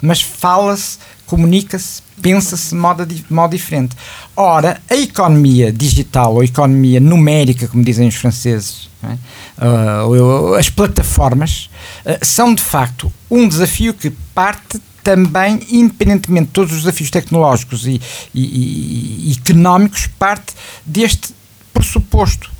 mas 0.00 0.20
fala-se, 0.20 0.98
comunica-se, 1.26 2.02
pensa-se 2.20 2.70
de 2.70 2.76
modo, 2.76 3.06
de 3.06 3.24
modo 3.30 3.50
diferente. 3.50 3.96
Ora, 4.36 4.80
a 4.88 4.94
economia 4.94 5.72
digital 5.72 6.34
ou 6.34 6.40
a 6.40 6.44
economia 6.44 7.00
numérica, 7.00 7.68
como 7.68 7.84
dizem 7.84 8.08
os 8.08 8.14
franceses, 8.14 8.88
é? 9.02 9.16
uh, 9.64 10.54
as 10.54 10.70
plataformas, 10.70 11.70
uh, 12.04 12.24
são 12.24 12.54
de 12.54 12.62
facto 12.62 13.12
um 13.30 13.46
desafio 13.46 13.94
que 13.94 14.10
parte 14.34 14.80
também, 15.08 15.58
independentemente 15.70 16.48
de 16.48 16.52
todos 16.52 16.70
os 16.70 16.78
desafios 16.80 17.08
tecnológicos 17.08 17.86
e, 17.86 17.98
e, 18.34 19.32
e, 19.32 19.38
económicos, 19.42 20.06
parte 20.06 20.52
deste 20.84 21.34
pressuposto 21.72 22.50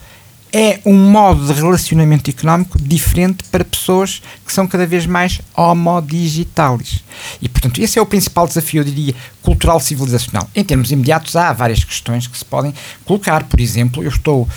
é 0.51 0.81
um 0.87 0.95
modo 0.95 1.47
de 1.47 1.53
relacionamento 1.53 2.31
económico 2.31 2.81
diferente 2.81 3.45
para 3.51 3.63
pessoas 3.63 4.23
que 4.47 4.51
são 4.51 4.67
cada 4.67 4.87
vez 4.87 5.05
mais 5.05 5.43
homodigitalis. 5.55 7.05
E, 7.43 7.51
portanto, 7.51 7.83
esse 7.83 7.99
é 7.99 8.03
o 8.03 8.07
principal 8.07 8.47
desafio, 8.47 8.81
eu 8.81 8.85
diria, 8.85 9.15
cultural 9.43 9.79
civilizacional. 9.79 10.49
Em 10.57 10.65
termos 10.65 10.91
imediatos, 10.91 11.37
há 11.37 11.53
várias 11.53 11.85
questões 11.85 12.27
que 12.27 12.39
se 12.39 12.47
podem 12.47 12.73
colocar. 13.05 13.45
Por 13.45 13.61
exemplo, 13.61 14.03
eu 14.03 14.09
estou 14.09 14.49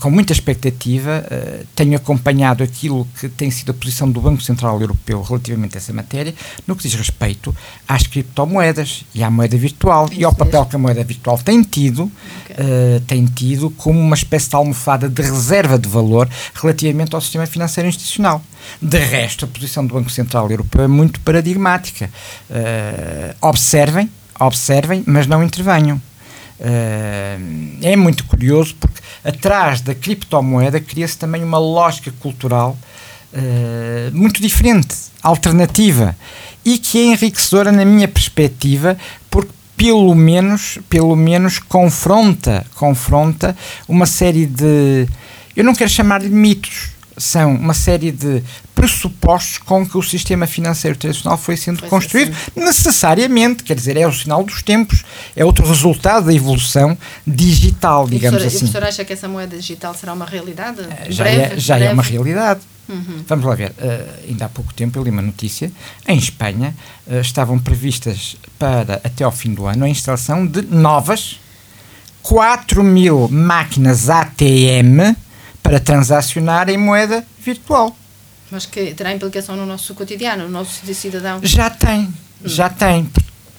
com 0.00 0.10
muita 0.10 0.32
expectativa, 0.32 1.24
uh, 1.24 1.66
tenho 1.74 1.96
acompanhado 1.96 2.64
aquilo 2.64 3.06
que 3.18 3.28
tem 3.28 3.50
sido 3.50 3.70
a 3.70 3.74
posição 3.74 4.10
do 4.10 4.20
Banco 4.20 4.42
Central 4.42 4.80
Europeu 4.80 5.22
relativamente 5.22 5.76
a 5.76 5.78
essa 5.78 5.92
matéria, 5.92 6.34
no 6.66 6.74
que 6.74 6.82
diz 6.82 6.94
respeito 6.94 7.54
às 7.86 8.06
criptomoedas 8.06 9.04
e 9.14 9.22
à 9.22 9.30
moeda 9.30 9.56
virtual 9.56 10.06
Isso 10.06 10.20
e 10.20 10.24
ao 10.24 10.34
papel 10.34 10.66
que 10.66 10.74
a 10.74 10.78
moeda 10.78 11.04
virtual 11.04 11.38
tem 11.38 11.62
tido, 11.62 12.10
okay. 12.42 12.56
uh, 12.64 13.00
tem 13.06 13.24
tido 13.26 13.70
como 13.70 14.00
uma 14.00 14.16
espécie 14.16 14.50
de 14.50 14.56
almofada 14.56 15.08
de 15.08 15.22
reserva 15.22 15.78
de 15.78 15.88
valor 15.88 16.28
relativamente 16.54 17.14
ao 17.14 17.20
sistema 17.20 17.46
financeiro 17.46 17.88
institucional. 17.88 18.42
De 18.82 18.98
resto, 18.98 19.44
a 19.44 19.48
posição 19.48 19.86
do 19.86 19.94
Banco 19.94 20.10
Central 20.10 20.50
Europeu 20.50 20.82
é 20.82 20.88
muito 20.88 21.20
paradigmática. 21.20 22.10
Uh, 22.50 23.34
observem, 23.40 24.10
observem, 24.40 25.04
mas 25.06 25.26
não 25.26 25.42
intervenham. 25.42 26.00
Uh, 26.60 27.78
é 27.82 27.94
muito 27.94 28.24
curioso 28.24 28.74
porque 28.80 29.00
atrás 29.22 29.80
da 29.80 29.94
criptomoeda 29.94 30.80
cria-se 30.80 31.16
também 31.16 31.44
uma 31.44 31.58
lógica 31.58 32.12
cultural 32.18 32.76
uh, 33.32 34.16
muito 34.16 34.42
diferente, 34.42 34.96
alternativa 35.22 36.16
e 36.64 36.78
que 36.78 36.98
é 36.98 37.04
enriquecedora 37.12 37.70
na 37.70 37.84
minha 37.84 38.08
perspectiva, 38.08 38.98
porque 39.30 39.52
pelo 39.76 40.12
menos, 40.14 40.80
pelo 40.90 41.14
menos 41.14 41.60
confronta, 41.60 42.66
confronta 42.74 43.56
uma 43.86 44.06
série 44.06 44.44
de, 44.44 45.06
eu 45.54 45.62
não 45.62 45.72
quero 45.72 45.88
chamar-lhe 45.88 46.28
mitos, 46.28 46.90
são 47.18 47.54
uma 47.54 47.74
série 47.74 48.10
de 48.10 48.42
pressupostos 48.74 49.58
com 49.58 49.84
que 49.86 49.98
o 49.98 50.02
sistema 50.02 50.46
financeiro 50.46 50.96
tradicional 50.96 51.36
foi 51.36 51.56
sendo 51.56 51.80
foi 51.80 51.88
construído, 51.88 52.30
assim. 52.30 52.64
necessariamente, 52.64 53.64
quer 53.64 53.74
dizer, 53.74 53.96
é 53.96 54.06
o 54.06 54.12
sinal 54.12 54.44
dos 54.44 54.62
tempos, 54.62 55.04
é 55.34 55.44
outro 55.44 55.66
resultado 55.66 56.26
da 56.26 56.32
evolução 56.32 56.96
digital, 57.26 58.08
digamos 58.08 58.42
e 58.42 58.46
assim. 58.46 58.56
E 58.56 58.58
o 58.58 58.60
professor 58.70 58.84
acha 58.84 59.04
que 59.04 59.12
essa 59.12 59.28
moeda 59.28 59.56
digital 59.56 59.94
será 59.94 60.12
uma 60.12 60.24
realidade? 60.24 60.80
Eh, 60.80 61.10
já, 61.10 61.24
breve, 61.24 61.42
é, 61.42 61.58
já 61.58 61.74
breve? 61.74 61.90
é 61.90 61.94
uma 61.94 62.02
realidade. 62.02 62.60
Uhum. 62.88 63.22
Vamos 63.26 63.44
lá 63.44 63.54
ver, 63.54 63.70
uh, 63.70 64.26
ainda 64.26 64.46
há 64.46 64.48
pouco 64.48 64.72
tempo 64.72 64.98
eu 64.98 65.02
li 65.02 65.10
uma 65.10 65.20
notícia, 65.20 65.70
em 66.06 66.16
Espanha 66.16 66.74
uh, 67.06 67.20
estavam 67.20 67.58
previstas 67.58 68.36
para 68.58 68.94
até 69.04 69.24
ao 69.24 69.32
fim 69.32 69.52
do 69.52 69.66
ano 69.66 69.84
a 69.84 69.88
instalação 69.88 70.46
de 70.46 70.62
novas 70.62 71.38
4 72.22 72.82
mil 72.82 73.28
máquinas 73.28 74.08
ATM 74.08 75.14
para 75.68 75.78
transacionar 75.78 76.70
em 76.70 76.78
moeda 76.78 77.22
virtual. 77.44 77.94
Mas 78.50 78.64
que 78.64 78.94
terá 78.94 79.12
implicação 79.12 79.54
no 79.54 79.66
nosso 79.66 79.94
cotidiano, 79.94 80.44
no 80.44 80.50
nosso 80.50 80.82
cidadão? 80.94 81.40
Já 81.42 81.68
tem, 81.68 82.00
hum. 82.00 82.12
já 82.42 82.70
tem. 82.70 83.10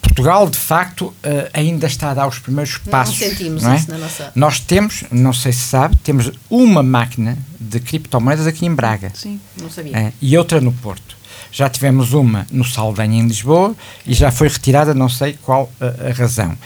Portugal, 0.02 0.50
de 0.50 0.58
facto, 0.58 1.14
eh, 1.22 1.48
ainda 1.54 1.86
está 1.86 2.10
a 2.10 2.14
dar 2.14 2.26
os 2.26 2.40
primeiros 2.40 2.78
passos. 2.78 3.20
Não 3.20 3.28
sentimos 3.28 3.62
não 3.62 3.72
é? 3.72 3.76
isso 3.76 3.90
na 3.92 3.98
nossa. 3.98 4.32
Nós 4.34 4.58
temos, 4.58 5.04
não 5.12 5.32
sei 5.32 5.52
se 5.52 5.60
sabe, 5.60 5.94
temos 5.98 6.32
uma 6.50 6.82
máquina 6.82 7.38
de 7.60 7.78
criptomoedas 7.78 8.44
aqui 8.44 8.66
em 8.66 8.74
Braga. 8.74 9.12
Sim, 9.14 9.40
não 9.56 9.70
sabia. 9.70 9.96
É, 9.96 10.12
e 10.20 10.36
outra 10.36 10.60
no 10.60 10.72
Porto. 10.72 11.16
Já 11.52 11.68
tivemos 11.68 12.12
uma 12.12 12.46
no 12.50 12.64
Saldanha, 12.64 13.20
em 13.20 13.26
Lisboa, 13.26 13.74
e 14.04 14.14
já 14.14 14.32
foi 14.32 14.48
retirada, 14.48 14.94
não 14.94 15.08
sei 15.08 15.38
qual 15.42 15.70
a, 15.80 16.08
a 16.08 16.12
razão. 16.12 16.56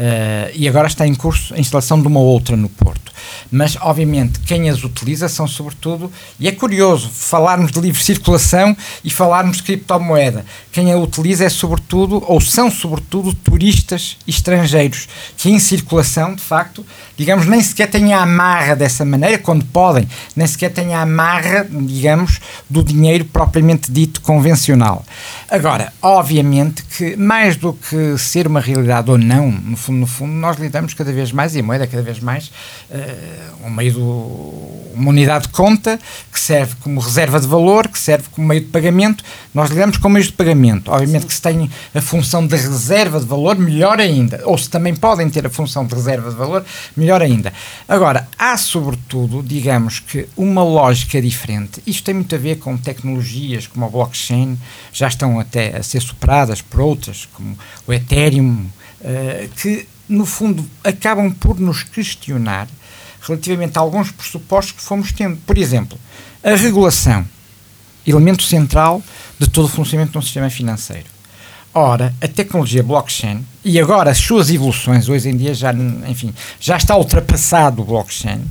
Uh, 0.00 0.50
e 0.54 0.66
agora 0.66 0.86
está 0.86 1.06
em 1.06 1.14
curso 1.14 1.52
a 1.52 1.58
instalação 1.58 2.00
de 2.00 2.06
uma 2.06 2.20
outra 2.20 2.56
no 2.56 2.70
Porto 2.70 3.10
mas 3.50 3.76
obviamente 3.80 4.40
quem 4.40 4.68
as 4.68 4.82
utiliza 4.84 5.28
são 5.28 5.46
sobretudo, 5.46 6.10
e 6.38 6.48
é 6.48 6.52
curioso 6.52 7.08
falarmos 7.08 7.72
de 7.72 7.80
livre 7.80 8.02
circulação 8.02 8.76
e 9.04 9.10
falarmos 9.10 9.58
de 9.58 9.62
criptomoeda. 9.64 10.44
Quem 10.72 10.92
a 10.92 10.96
utiliza 10.96 11.44
é 11.44 11.48
sobretudo, 11.48 12.22
ou 12.26 12.40
são 12.40 12.70
sobretudo, 12.70 13.34
turistas 13.34 14.16
estrangeiros 14.26 15.08
que 15.36 15.50
em 15.50 15.58
circulação, 15.58 16.34
de 16.34 16.42
facto, 16.42 16.84
digamos, 17.16 17.46
nem 17.46 17.62
sequer 17.62 17.88
têm 17.88 18.12
a 18.12 18.22
amarra 18.22 18.76
dessa 18.76 19.04
maneira, 19.04 19.38
quando 19.38 19.64
podem, 19.66 20.08
nem 20.36 20.46
sequer 20.46 20.70
têm 20.70 20.94
a 20.94 21.02
amarra, 21.02 21.66
digamos, 21.70 22.40
do 22.68 22.82
dinheiro 22.82 23.24
propriamente 23.24 23.90
dito 23.90 24.20
convencional. 24.20 25.04
Agora, 25.48 25.92
obviamente 26.00 26.84
que 26.84 27.16
mais 27.16 27.56
do 27.56 27.72
que 27.72 28.16
ser 28.18 28.46
uma 28.46 28.60
realidade 28.60 29.10
ou 29.10 29.18
não, 29.18 29.50
no 29.50 29.76
fundo, 29.76 29.89
no 29.98 30.06
fundo 30.06 30.32
nós 30.32 30.58
lidamos 30.58 30.94
cada 30.94 31.12
vez 31.12 31.32
mais, 31.32 31.54
e 31.54 31.60
a 31.60 31.62
moeda 31.62 31.86
cada 31.86 32.02
vez 32.02 32.20
mais, 32.20 32.50
uh, 32.90 33.66
um 33.66 33.70
meio 33.70 33.94
do, 33.94 34.80
uma 34.94 35.10
unidade 35.10 35.46
de 35.46 35.52
conta 35.52 35.98
que 36.32 36.38
serve 36.38 36.74
como 36.80 37.00
reserva 37.00 37.40
de 37.40 37.46
valor, 37.46 37.88
que 37.88 37.98
serve 37.98 38.28
como 38.30 38.46
meio 38.46 38.60
de 38.60 38.68
pagamento, 38.68 39.24
nós 39.54 39.70
lidamos 39.70 39.96
com 39.96 40.08
meios 40.08 40.28
de 40.28 40.34
pagamento. 40.34 40.90
Obviamente 40.90 41.22
Sim. 41.22 41.28
que 41.28 41.34
se 41.34 41.42
tem 41.42 41.70
a 41.94 42.00
função 42.00 42.46
de 42.46 42.56
reserva 42.56 43.20
de 43.20 43.26
valor, 43.26 43.58
melhor 43.58 43.98
ainda, 44.00 44.42
ou 44.44 44.56
se 44.56 44.68
também 44.68 44.94
podem 44.94 45.28
ter 45.28 45.46
a 45.46 45.50
função 45.50 45.84
de 45.86 45.94
reserva 45.94 46.30
de 46.30 46.36
valor, 46.36 46.64
melhor 46.96 47.22
ainda. 47.22 47.52
Agora, 47.88 48.28
há 48.38 48.56
sobretudo, 48.56 49.42
digamos 49.42 50.00
que, 50.00 50.28
uma 50.36 50.62
lógica 50.62 51.20
diferente. 51.20 51.82
Isto 51.86 52.04
tem 52.04 52.14
muito 52.14 52.34
a 52.34 52.38
ver 52.38 52.58
com 52.58 52.76
tecnologias 52.76 53.66
como 53.66 53.84
a 53.86 53.88
blockchain, 53.88 54.58
já 54.92 55.08
estão 55.08 55.38
até 55.38 55.76
a 55.76 55.82
ser 55.82 56.00
superadas 56.00 56.60
por 56.62 56.80
outras, 56.80 57.28
como 57.32 57.56
o 57.86 57.92
Ethereum, 57.92 58.66
que 59.56 59.86
no 60.08 60.26
fundo 60.26 60.68
acabam 60.84 61.32
por 61.32 61.58
nos 61.58 61.82
questionar 61.82 62.68
relativamente 63.22 63.78
a 63.78 63.80
alguns 63.80 64.10
pressupostos 64.10 64.72
que 64.72 64.82
fomos 64.82 65.12
tendo. 65.12 65.36
Por 65.38 65.56
exemplo, 65.56 65.98
a 66.42 66.54
regulação, 66.54 67.24
elemento 68.06 68.42
central 68.42 69.02
de 69.38 69.48
todo 69.48 69.66
o 69.66 69.68
funcionamento 69.68 70.12
de 70.12 70.18
um 70.18 70.22
sistema 70.22 70.50
financeiro. 70.50 71.06
Ora, 71.72 72.12
a 72.20 72.26
tecnologia 72.26 72.82
blockchain 72.82 73.46
e 73.64 73.78
agora 73.78 74.10
as 74.10 74.18
suas 74.18 74.50
evoluções, 74.50 75.08
hoje 75.08 75.28
em 75.28 75.36
dia 75.36 75.54
já, 75.54 75.72
enfim, 76.08 76.34
já 76.58 76.76
está 76.76 76.96
ultrapassado 76.96 77.82
o 77.82 77.84
blockchain, 77.84 78.42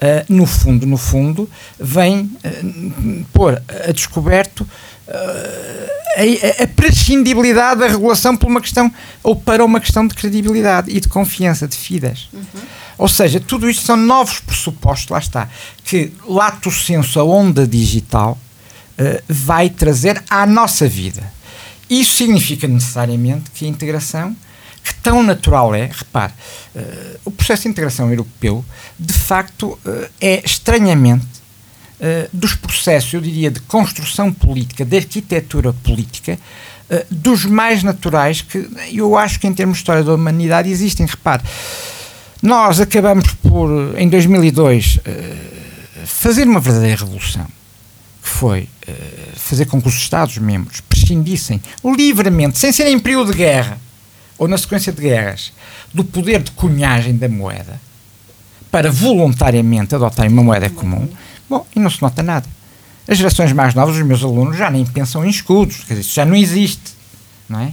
uh, 0.00 0.32
no 0.32 0.46
fundo, 0.46 0.86
no 0.86 0.96
fundo, 0.96 1.48
vem 1.78 2.22
uh, 2.22 3.24
pôr 3.32 3.62
a 3.88 3.92
descoberto 3.92 4.66
a, 5.08 6.64
a, 6.64 6.66
prescindibilidade 6.66 7.80
da 7.80 7.86
regulação 7.86 8.36
por 8.36 8.48
uma 8.48 8.60
questão 8.60 8.92
ou 9.22 9.36
para 9.36 9.64
uma 9.64 9.80
questão 9.80 10.06
de 10.06 10.14
credibilidade 10.14 10.90
e 10.90 10.98
de 10.98 11.08
confiança, 11.08 11.68
de 11.68 11.76
FIDAS. 11.76 12.28
Uhum. 12.32 12.42
Ou 12.98 13.08
seja, 13.08 13.38
tudo 13.38 13.68
isto 13.68 13.84
são 13.84 13.96
novos 13.96 14.40
pressupostos, 14.40 15.08
lá 15.10 15.18
está, 15.18 15.48
que 15.84 16.12
lato 16.26 16.70
senso, 16.70 17.20
a 17.20 17.24
onda 17.24 17.66
digital, 17.66 18.38
uh, 18.98 19.22
vai 19.28 19.68
trazer 19.68 20.22
à 20.28 20.46
nossa 20.46 20.88
vida. 20.88 21.30
Isso 21.88 22.16
significa 22.16 22.66
necessariamente 22.66 23.50
que 23.50 23.64
a 23.64 23.68
integração, 23.68 24.34
que 24.86 24.94
tão 24.94 25.20
natural 25.20 25.74
é, 25.74 25.90
repare, 25.92 26.32
uh, 26.76 27.20
o 27.24 27.30
processo 27.32 27.62
de 27.62 27.70
integração 27.70 28.08
europeu, 28.08 28.64
de 28.96 29.12
facto, 29.12 29.76
uh, 29.84 30.08
é 30.20 30.40
estranhamente 30.44 31.26
uh, 31.98 32.28
dos 32.32 32.54
processos, 32.54 33.12
eu 33.12 33.20
diria, 33.20 33.50
de 33.50 33.58
construção 33.62 34.32
política, 34.32 34.84
de 34.84 34.96
arquitetura 34.96 35.72
política, 35.72 36.38
dos 37.10 37.44
mais 37.44 37.82
naturais 37.82 38.42
que 38.42 38.64
eu 38.92 39.16
acho 39.16 39.40
que 39.40 39.46
em 39.48 39.52
termos 39.52 39.78
de 39.78 39.80
história 39.80 40.04
da 40.04 40.14
humanidade 40.14 40.70
existem. 40.70 41.04
Repare, 41.04 41.42
nós 42.40 42.80
acabamos 42.80 43.32
por, 43.42 43.98
em 43.98 44.08
2002, 44.08 44.98
uh, 44.98 45.00
eh, 45.04 45.36
fazer 46.04 46.46
uma 46.46 46.60
verdadeira 46.60 47.00
revolução, 47.00 47.44
que 48.22 48.28
foi 48.28 48.68
fazer 49.34 49.66
com 49.66 49.82
que 49.82 49.88
os 49.88 49.96
Estados-membros 49.96 50.80
prescindissem 50.80 51.60
livremente, 51.84 52.56
sem 52.56 52.70
ser 52.70 52.86
em 52.86 53.00
período 53.00 53.32
de 53.32 53.38
guerra 53.38 53.80
ou 54.38 54.48
na 54.48 54.58
sequência 54.58 54.92
de 54.92 55.00
guerras, 55.00 55.52
do 55.92 56.04
poder 56.04 56.42
de 56.42 56.50
cunhagem 56.52 57.16
da 57.16 57.28
moeda, 57.28 57.80
para 58.70 58.90
voluntariamente 58.90 59.94
adotarem 59.94 60.32
uma 60.32 60.42
moeda 60.42 60.68
comum 60.68 61.08
Bom, 61.48 61.64
e 61.74 61.80
não 61.80 61.88
se 61.88 62.02
nota 62.02 62.22
nada. 62.22 62.46
As 63.06 63.18
gerações 63.18 63.52
mais 63.52 63.72
novas, 63.74 63.96
os 63.96 64.02
meus 64.02 64.22
alunos, 64.22 64.56
já 64.56 64.70
nem 64.70 64.84
pensam 64.84 65.24
em 65.24 65.30
escudos, 65.30 65.76
quer 65.84 65.94
dizer, 65.94 66.00
isso 66.00 66.14
já 66.14 66.24
não 66.24 66.34
existe, 66.34 66.92
não 67.48 67.60
é? 67.60 67.66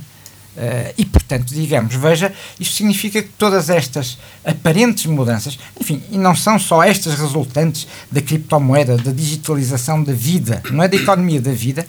Uh, 0.55 0.93
e, 0.99 1.05
portanto, 1.05 1.51
digamos, 1.51 1.95
veja, 1.95 2.32
isto 2.59 2.76
significa 2.76 3.24
que 3.24 3.30
todas 3.30 3.72
estas 3.72 4.20
aparentes 4.45 5.07
mudanças, 5.07 5.57
enfim, 5.82 6.03
e 6.11 6.18
não 6.20 6.36
são 6.36 6.59
só 6.59 6.84
estas 6.84 7.16
resultantes 7.16 7.88
da 8.11 8.22
criptomoeda, 8.22 8.95
da 8.95 9.11
digitalização 9.11 10.03
da 10.03 10.14
vida, 10.14 10.61
não 10.70 10.84
é 10.84 10.88
da 10.88 10.95
economia 10.95 11.41
da 11.41 11.51
vida, 11.51 11.88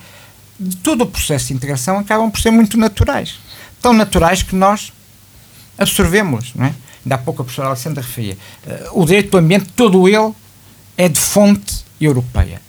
de 0.59 0.77
todo 0.77 1.03
o 1.03 1.07
processo 1.07 1.49
de 1.49 1.53
integração 1.53 1.99
acabam 1.99 2.31
por 2.31 2.41
ser 2.41 2.51
muito 2.51 2.79
naturais. 2.79 3.39
Tão 3.85 3.93
naturais 3.93 4.43
que 4.43 4.57
nós 4.57 4.95
absorvemos, 5.77 6.55
não 6.55 6.65
é? 6.65 6.75
Ainda 7.05 7.17
há 7.17 7.19
pouco 7.19 7.43
a 7.43 7.45
professora 7.45 7.69
Alessandra 7.69 8.03
referia. 8.03 8.39
Uh, 8.67 9.03
o 9.03 9.05
direito 9.05 9.33
do 9.33 9.37
ambiente, 9.37 9.67
todo 9.77 10.09
ele 10.09 10.33
é 10.97 11.07
de 11.07 11.21
fonte 11.21 11.85
europeia. 12.01 12.63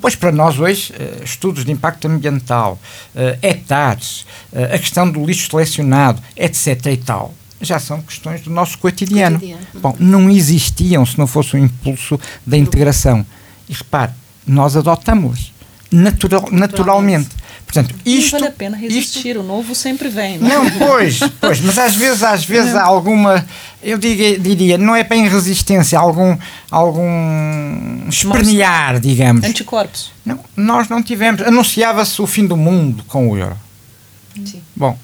Pois 0.00 0.14
para 0.14 0.30
nós 0.30 0.60
hoje, 0.60 0.92
uh, 0.92 1.24
estudos 1.24 1.64
de 1.64 1.72
impacto 1.72 2.06
ambiental, 2.06 2.78
uh, 3.16 3.38
hectares, 3.42 4.24
uh, 4.52 4.72
a 4.72 4.78
questão 4.78 5.10
do 5.10 5.26
lixo 5.26 5.50
selecionado, 5.50 6.22
etc. 6.36 6.86
e 6.86 6.96
tal, 6.98 7.34
já 7.60 7.80
são 7.80 8.00
questões 8.00 8.40
do 8.42 8.50
nosso 8.50 8.78
cotidiano. 8.78 9.40
cotidiano. 9.40 9.66
Bom, 9.74 9.96
não 9.98 10.30
existiam 10.30 11.04
se 11.04 11.18
não 11.18 11.26
fosse 11.26 11.56
o 11.56 11.58
impulso 11.58 12.16
da 12.46 12.56
integração. 12.56 13.26
E 13.68 13.72
repare, 13.72 14.12
nós 14.46 14.76
adotamos 14.76 15.52
natural, 15.90 16.48
naturalmente. 16.52 17.39
Portanto, 17.72 17.94
isto, 18.04 18.32
não 18.32 18.40
vale 18.40 18.52
a 18.52 18.56
pena 18.56 18.76
resistir, 18.76 19.28
isto, 19.28 19.40
o 19.40 19.42
novo 19.44 19.76
sempre 19.76 20.08
vem. 20.08 20.38
Não, 20.38 20.66
é? 20.66 20.70
não 20.70 20.78
pois, 20.78 21.20
pois, 21.40 21.60
mas 21.60 21.78
às 21.78 21.94
vezes, 21.94 22.22
às 22.24 22.44
vezes 22.44 22.74
há 22.74 22.82
alguma, 22.82 23.46
eu 23.80 23.96
diria, 23.96 24.36
diria, 24.40 24.76
não 24.76 24.96
é 24.96 25.04
bem 25.04 25.28
resistência, 25.28 25.96
algum, 25.96 26.36
algum 26.68 28.08
espernear, 28.08 28.98
digamos. 28.98 29.44
Anticorpos. 29.44 30.10
Não, 30.24 30.40
nós 30.56 30.88
não 30.88 31.00
tivemos, 31.00 31.42
anunciava-se 31.42 32.20
o 32.20 32.26
fim 32.26 32.44
do 32.44 32.56
mundo 32.56 33.04
com 33.06 33.30
o 33.30 33.38
euro. 33.38 33.56
Sim. 34.44 34.60
Bom, 34.74 34.98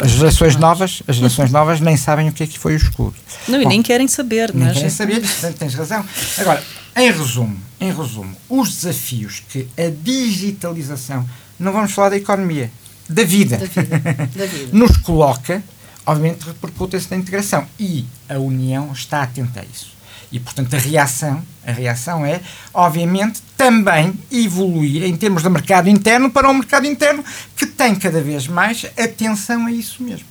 as 0.00 0.10
gerações 0.10 0.56
novas, 0.56 1.00
as 1.06 1.14
gerações 1.14 1.52
novas 1.52 1.80
nem 1.80 1.96
sabem 1.96 2.28
o 2.28 2.32
que 2.32 2.42
é 2.42 2.46
que 2.48 2.58
foi 2.58 2.72
o 2.72 2.76
escudo. 2.76 3.14
Não, 3.46 3.62
e 3.62 3.66
nem 3.66 3.82
querem 3.82 4.08
saber, 4.08 4.52
nem 4.52 4.72
querem 4.72 4.90
saber, 4.90 5.22
tens 5.56 5.74
razão. 5.74 6.04
Agora, 6.38 6.60
em 6.96 7.12
resumo, 7.12 7.69
em 7.80 7.92
resumo, 7.92 8.36
os 8.48 8.74
desafios 8.74 9.42
que 9.48 9.66
a 9.76 9.90
digitalização, 9.90 11.28
não 11.58 11.72
vamos 11.72 11.92
falar 11.92 12.10
da 12.10 12.16
economia, 12.16 12.70
da 13.08 13.24
vida, 13.24 13.56
da 13.56 13.66
vida, 13.66 13.98
da 13.98 14.46
vida. 14.46 14.68
nos 14.72 14.96
coloca, 14.98 15.62
obviamente 16.06 16.44
repercute-se 16.44 17.10
na 17.10 17.16
integração. 17.16 17.66
E 17.78 18.04
a 18.28 18.38
União 18.38 18.92
está 18.92 19.22
atenta 19.22 19.60
a 19.60 19.64
isso. 19.64 19.98
E, 20.32 20.38
portanto, 20.38 20.74
a 20.74 20.78
reação, 20.78 21.42
a 21.66 21.72
reação 21.72 22.24
é, 22.24 22.40
obviamente, 22.72 23.42
também 23.56 24.12
evoluir 24.30 25.02
em 25.02 25.16
termos 25.16 25.42
de 25.42 25.48
mercado 25.48 25.88
interno 25.88 26.30
para 26.30 26.48
um 26.48 26.54
mercado 26.54 26.86
interno 26.86 27.24
que 27.56 27.66
tem 27.66 27.96
cada 27.96 28.22
vez 28.22 28.46
mais 28.46 28.86
atenção 28.96 29.66
a 29.66 29.72
isso 29.72 30.02
mesmo. 30.02 30.26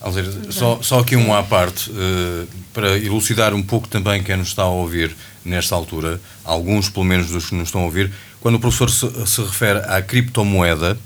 Alzira, 0.00 0.52
só, 0.52 0.82
só 0.82 0.98
aqui 0.98 1.16
um 1.16 1.32
à 1.32 1.42
parte, 1.42 1.90
uh, 1.90 2.46
para 2.74 2.98
elucidar 2.98 3.54
um 3.54 3.62
pouco 3.62 3.88
também 3.88 4.22
quem 4.22 4.36
nos 4.36 4.48
está 4.48 4.64
a 4.64 4.68
ouvir 4.68 5.16
nesta 5.44 5.74
altura, 5.76 6.20
alguns 6.44 6.90
pelo 6.90 7.04
menos 7.04 7.28
dos 7.28 7.48
que 7.48 7.54
nos 7.54 7.68
estão 7.68 7.82
a 7.82 7.84
ouvir, 7.84 8.10
quando 8.40 8.56
o 8.56 8.60
professor 8.60 8.90
se, 8.90 9.08
se 9.26 9.40
refere 9.40 9.78
à 9.86 10.02
criptomoeda, 10.02 10.98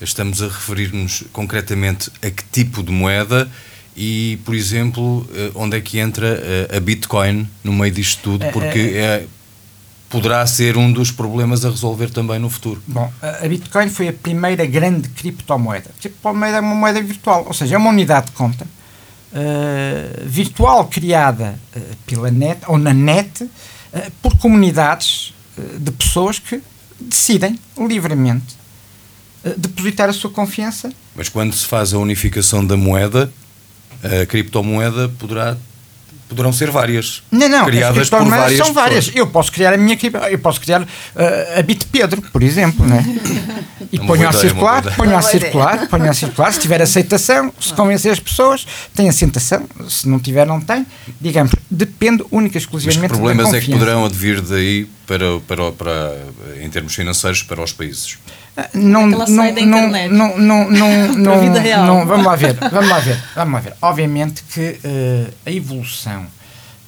estamos 0.00 0.40
a 0.40 0.46
referir-nos 0.46 1.24
concretamente 1.32 2.10
a 2.22 2.30
que 2.30 2.44
tipo 2.44 2.82
de 2.82 2.92
moeda 2.92 3.50
e, 3.96 4.38
por 4.44 4.54
exemplo, 4.54 5.02
uh, 5.02 5.26
onde 5.56 5.76
é 5.76 5.80
que 5.80 5.98
entra 5.98 6.26
uh, 6.26 6.76
a 6.76 6.80
Bitcoin 6.80 7.48
no 7.64 7.72
meio 7.72 7.92
disto 7.92 8.22
tudo, 8.22 8.46
porque 8.52 8.92
é, 8.94 9.26
poderá 10.08 10.46
ser 10.46 10.76
um 10.76 10.92
dos 10.92 11.10
problemas 11.10 11.64
a 11.64 11.70
resolver 11.70 12.10
também 12.10 12.38
no 12.38 12.48
futuro. 12.48 12.80
Bom, 12.86 13.10
a 13.20 13.48
Bitcoin 13.48 13.88
foi 13.88 14.08
a 14.08 14.12
primeira 14.12 14.64
grande 14.66 15.08
criptomoeda. 15.08 15.90
A 15.98 16.00
criptomoeda 16.00 16.58
é 16.58 16.60
uma 16.60 16.74
moeda 16.74 17.02
virtual, 17.02 17.44
ou 17.46 17.54
seja, 17.54 17.74
é 17.74 17.78
uma 17.78 17.90
unidade 17.90 18.26
de 18.26 18.32
conta 18.32 18.66
virtual 20.24 20.86
criada 20.88 21.58
uh, 21.76 21.80
pela 22.06 22.30
net 22.30 22.60
ou 22.66 22.78
na 22.78 22.94
net 22.94 23.44
uh, 23.44 23.50
por 24.22 24.36
comunidades 24.38 25.34
de 25.78 25.90
pessoas 25.90 26.38
que 26.38 26.62
decidem 27.00 27.58
livremente 27.78 28.56
depositar 29.56 30.08
a 30.10 30.12
sua 30.12 30.28
confiança. 30.28 30.92
Mas 31.14 31.30
quando 31.30 31.54
se 31.54 31.64
faz 31.64 31.94
a 31.94 31.98
unificação 31.98 32.66
da 32.66 32.76
moeda, 32.76 33.32
a 34.02 34.26
criptomoeda 34.26 35.08
poderá 35.08 35.56
poderão 36.28 36.52
ser 36.52 36.70
várias. 36.70 37.22
Não, 37.30 37.48
não, 37.48 37.64
criadas 37.66 38.10
por 38.10 38.24
várias 38.24 38.58
são 38.58 38.72
várias. 38.72 39.10
Eu 39.14 39.26
posso 39.26 39.52
criar 39.52 39.72
a 39.72 39.76
minha 39.76 39.96
eu 40.30 40.38
posso 40.38 40.60
criar 40.60 40.82
uh, 40.82 40.86
a 41.58 41.62
Bit 41.62 41.86
Pedro, 41.86 42.22
por 42.22 42.42
exemplo, 42.42 42.86
né? 42.86 43.04
E 43.92 43.98
ponho 44.00 44.28
a 44.28 44.32
circular, 44.32 44.82
ponho 44.96 45.16
a 45.16 45.22
circular, 45.22 45.88
ponho 45.88 46.10
a 46.10 46.14
circular, 46.14 46.52
se 46.52 46.58
tiver 46.58 46.82
aceitação, 46.82 47.52
se 47.60 47.72
convencer 47.72 48.10
as 48.10 48.18
pessoas, 48.18 48.66
tem 48.94 49.08
aceitação, 49.08 49.64
se 49.88 50.08
não 50.08 50.18
tiver 50.18 50.44
não 50.44 50.60
tem. 50.60 50.84
Digamos, 51.20 51.52
depende 51.70 52.24
única 52.32 52.56
e 52.56 52.60
exclusivamente 52.60 53.02
Mas 53.02 53.12
que 53.12 53.16
problemas 53.16 53.54
é 53.54 53.60
que 53.60 53.70
poderão 53.70 54.04
advir 54.04 54.40
daí 54.40 54.88
para, 55.06 55.38
para, 55.46 55.72
para 55.72 56.16
em 56.60 56.68
termos 56.68 56.94
financeiros 56.94 57.44
para 57.44 57.62
os 57.62 57.72
países? 57.72 58.18
Não, 58.74 59.06
não, 59.06 59.26
não, 59.26 59.88
não, 60.08 60.38
não, 60.38 60.70
não, 60.70 61.12
não, 61.14 61.40
vida 61.40 61.60
real. 61.60 61.86
não, 61.86 62.06
vamos 62.06 62.26
lá 62.26 62.36
ver, 62.36 62.54
vamos 62.54 62.88
lá 62.88 62.98
ver, 62.98 63.22
vamos 63.34 63.54
lá 63.54 63.60
ver. 63.60 63.74
Obviamente 63.82 64.42
que 64.44 64.78
uh, 64.82 65.32
a 65.44 65.50
evolução 65.50 66.26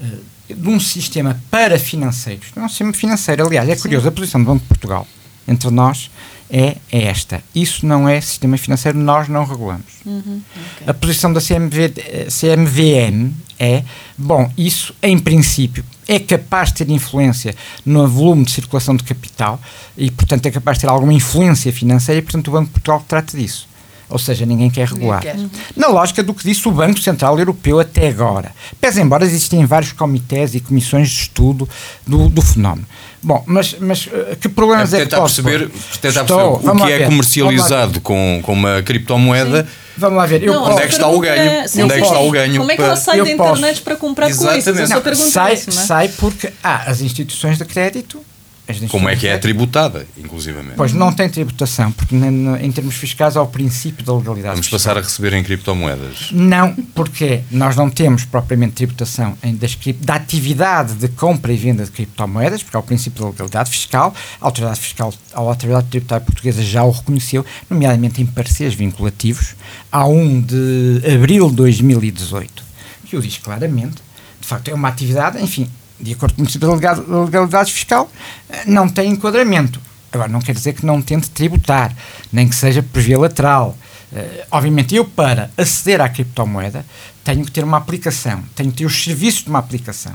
uh, 0.00 0.54
de 0.54 0.68
um 0.68 0.80
sistema 0.80 1.40
para 1.50 1.78
financeiros, 1.78 2.46
não 2.56 2.62
é 2.62 2.66
um 2.66 2.68
sistema 2.68 2.92
financeiro, 2.92 3.46
aliás, 3.46 3.68
é 3.68 3.74
Sim. 3.74 3.82
curioso, 3.82 4.08
a 4.08 4.12
posição 4.12 4.42
do 4.42 4.46
Banco 4.46 4.62
de 4.62 4.68
Portugal 4.68 5.06
entre 5.46 5.70
nós 5.70 6.10
é, 6.50 6.76
é 6.90 7.04
esta. 7.04 7.42
Isso 7.54 7.84
não 7.84 8.08
é 8.08 8.20
sistema 8.20 8.56
financeiro, 8.56 8.98
nós 8.98 9.28
não 9.28 9.44
regulamos. 9.44 9.84
Uhum, 10.06 10.40
okay. 10.74 10.86
A 10.86 10.94
posição 10.94 11.32
da 11.32 11.40
CMV, 11.40 11.92
CMVM 12.30 13.32
é, 13.58 13.82
bom, 14.16 14.50
isso 14.56 14.94
em 15.02 15.18
princípio 15.18 15.84
é 16.08 16.18
capaz 16.18 16.70
de 16.70 16.84
ter 16.84 16.90
influência 16.90 17.54
no 17.84 18.08
volume 18.08 18.46
de 18.46 18.50
circulação 18.50 18.96
de 18.96 19.04
capital 19.04 19.60
e, 19.96 20.10
portanto, 20.10 20.46
é 20.46 20.50
capaz 20.50 20.78
de 20.78 20.82
ter 20.82 20.90
alguma 20.90 21.12
influência 21.12 21.70
financeira 21.70 22.18
e, 22.18 22.22
portanto, 22.22 22.48
o 22.48 22.52
Banco 22.52 22.66
de 22.66 22.72
Portugal 22.72 23.04
trata 23.06 23.36
disso. 23.36 23.68
Ou 24.08 24.18
seja, 24.18 24.46
ninguém 24.46 24.70
quer 24.70 24.88
regular. 24.88 25.22
Ninguém 25.22 25.48
quer. 25.48 25.60
Na 25.76 25.88
lógica 25.88 26.22
do 26.22 26.32
que 26.32 26.42
disse 26.42 26.66
o 26.66 26.72
Banco 26.72 26.98
Central 26.98 27.38
Europeu 27.38 27.78
até 27.78 28.08
agora. 28.08 28.52
Pese 28.80 29.00
embora 29.00 29.24
existem 29.24 29.64
vários 29.66 29.92
comitês 29.92 30.54
e 30.54 30.60
comissões 30.60 31.08
de 31.08 31.22
estudo 31.22 31.68
do, 32.06 32.28
do 32.28 32.40
fenómeno. 32.40 32.86
Bom, 33.22 33.42
mas, 33.46 33.76
mas 33.80 34.08
eh, 34.12 34.36
que 34.40 34.48
problemas 34.48 34.94
é, 34.94 35.02
é 35.02 35.06
que 35.06 35.14
posso 35.14 35.42
perceber, 35.42 35.70
tentar 36.00 36.22
Estou, 36.22 36.58
perceber 36.58 36.82
o 36.82 36.86
que 36.86 36.92
é 36.92 37.04
comercializado 37.06 38.00
com, 38.00 38.40
com 38.42 38.52
uma 38.52 38.80
criptomoeda. 38.82 39.64
Sim. 39.64 39.68
Vamos 39.98 40.18
lá 40.18 40.26
ver. 40.26 40.42
Eu 40.44 40.54
não, 40.54 40.70
onde 40.70 40.82
é 40.82 40.86
que 40.86 40.92
está 40.92 41.08
o 41.08 41.18
ganho? 41.18 41.42
É, 41.42 41.64
onde 41.82 41.94
é 41.94 41.96
que 41.96 42.06
está 42.06 42.20
o 42.20 42.30
ganho? 42.30 42.58
Como 42.58 42.70
é 42.70 42.76
que 42.76 42.82
ela 42.82 42.96
sai 42.96 43.20
da 43.20 43.30
internet 43.30 43.82
para 43.82 43.96
comprar 43.96 44.30
Exatamente. 44.30 44.64
coisas? 44.64 45.18
Não, 45.18 45.30
sai, 45.30 45.54
isso, 45.54 45.70
não 45.70 45.82
é? 45.82 45.86
sai 45.86 46.08
porque 46.08 46.52
há 46.62 46.88
as 46.88 47.00
instituições 47.00 47.58
de 47.58 47.64
crédito 47.64 48.20
como 48.90 49.08
é 49.08 49.16
que 49.16 49.26
é 49.26 49.38
tributada, 49.38 50.06
inclusivamente? 50.16 50.76
Pois 50.76 50.92
não 50.92 51.12
tem 51.12 51.28
tributação, 51.28 51.90
porque 51.90 52.14
em 52.14 52.72
termos 52.72 52.96
fiscais 52.96 53.36
há 53.36 53.42
o 53.42 53.46
princípio 53.46 54.04
da 54.04 54.12
legalidade. 54.14 54.54
Vamos 54.54 54.66
fiscal. 54.66 54.78
passar 54.78 54.98
a 54.98 55.00
receber 55.00 55.32
em 55.32 55.42
criptomoedas? 55.42 56.30
Não, 56.32 56.74
porque 56.94 57.40
nós 57.50 57.76
não 57.76 57.88
temos 57.88 58.24
propriamente 58.24 58.74
tributação 58.74 59.36
em, 59.42 59.56
das, 59.56 59.76
da 60.00 60.14
atividade 60.14 60.94
de 60.94 61.08
compra 61.08 61.52
e 61.52 61.56
venda 61.56 61.84
de 61.84 61.90
criptomoedas, 61.90 62.62
porque 62.62 62.76
há 62.76 62.80
o 62.80 62.82
princípio 62.82 63.22
da 63.22 63.30
legalidade 63.30 63.70
fiscal. 63.70 64.14
A 64.40 64.46
autoridade 64.46 64.80
fiscal, 64.80 65.14
a 65.32 65.40
autoridade 65.40 65.86
tributária 65.88 66.24
portuguesa 66.24 66.62
já 66.62 66.84
o 66.84 66.90
reconheceu, 66.90 67.46
nomeadamente 67.70 68.20
em 68.20 68.26
pareceres 68.26 68.74
vinculativos, 68.74 69.54
a 69.90 70.06
1 70.06 70.40
de 70.42 71.02
abril 71.14 71.48
de 71.48 71.56
2018, 71.56 72.62
que 73.06 73.16
o 73.16 73.22
diz 73.22 73.38
claramente. 73.38 74.02
De 74.40 74.46
facto, 74.46 74.68
é 74.68 74.74
uma 74.74 74.88
atividade, 74.88 75.42
enfim, 75.42 75.68
de 76.00 76.12
acordo 76.12 76.34
com 76.34 76.42
o 76.42 76.44
princípio 76.44 76.68
da 76.68 77.24
legalidade 77.24 77.72
fiscal, 77.72 78.10
eh, 78.48 78.64
não 78.66 78.88
tem 78.88 79.10
enquadramento. 79.10 79.80
Agora, 80.12 80.28
não 80.28 80.40
quer 80.40 80.54
dizer 80.54 80.72
que 80.72 80.86
não 80.86 81.02
tente 81.02 81.30
tributar, 81.30 81.94
nem 82.32 82.48
que 82.48 82.54
seja 82.54 82.82
por 82.82 83.02
via 83.02 83.18
lateral. 83.18 83.76
Uh, 84.10 84.46
obviamente, 84.50 84.94
eu, 84.94 85.04
para 85.04 85.50
aceder 85.54 86.00
à 86.00 86.08
criptomoeda, 86.08 86.84
tenho 87.22 87.44
que 87.44 87.50
ter 87.50 87.62
uma 87.62 87.76
aplicação, 87.76 88.42
tenho 88.54 88.70
que 88.70 88.78
ter 88.78 88.86
os 88.86 89.04
serviços 89.04 89.44
de 89.44 89.50
uma 89.50 89.58
aplicação. 89.58 90.14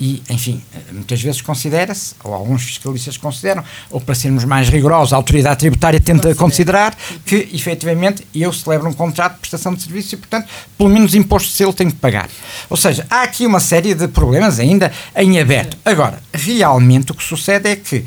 E, 0.00 0.22
enfim, 0.30 0.62
muitas 0.92 1.20
vezes 1.20 1.40
considera-se, 1.40 2.14
ou 2.22 2.32
alguns 2.32 2.62
fiscalistas 2.62 3.16
consideram, 3.16 3.64
ou 3.90 4.00
para 4.00 4.14
sermos 4.14 4.44
mais 4.44 4.68
rigorosos, 4.68 5.12
a 5.12 5.16
autoridade 5.16 5.58
tributária 5.58 5.98
tenta 5.98 6.32
considerar 6.36 6.96
que, 7.26 7.48
efetivamente, 7.52 8.24
eu 8.32 8.52
celebro 8.52 8.88
um 8.88 8.92
contrato 8.92 9.34
de 9.34 9.40
prestação 9.40 9.74
de 9.74 9.82
serviço 9.82 10.14
e, 10.14 10.18
portanto, 10.18 10.48
pelo 10.76 10.88
menos 10.88 11.14
imposto 11.16 11.48
de 11.48 11.54
selo 11.56 11.72
tenho 11.72 11.90
que 11.90 11.96
pagar. 11.96 12.28
Ou 12.70 12.76
seja, 12.76 13.06
há 13.10 13.22
aqui 13.22 13.44
uma 13.44 13.58
série 13.58 13.92
de 13.92 14.06
problemas 14.06 14.60
ainda 14.60 14.92
em 15.16 15.40
aberto. 15.40 15.76
Agora, 15.84 16.22
realmente 16.32 17.10
o 17.10 17.14
que 17.14 17.24
sucede 17.24 17.68
é 17.68 17.74
que 17.74 18.04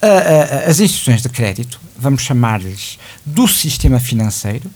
a, 0.00 0.06
a, 0.06 0.70
as 0.70 0.78
instituições 0.78 1.22
de 1.22 1.28
crédito, 1.28 1.80
vamos 1.98 2.22
chamar-lhes 2.22 2.98
do 3.24 3.48
sistema 3.48 3.98
financeiro, 3.98 4.70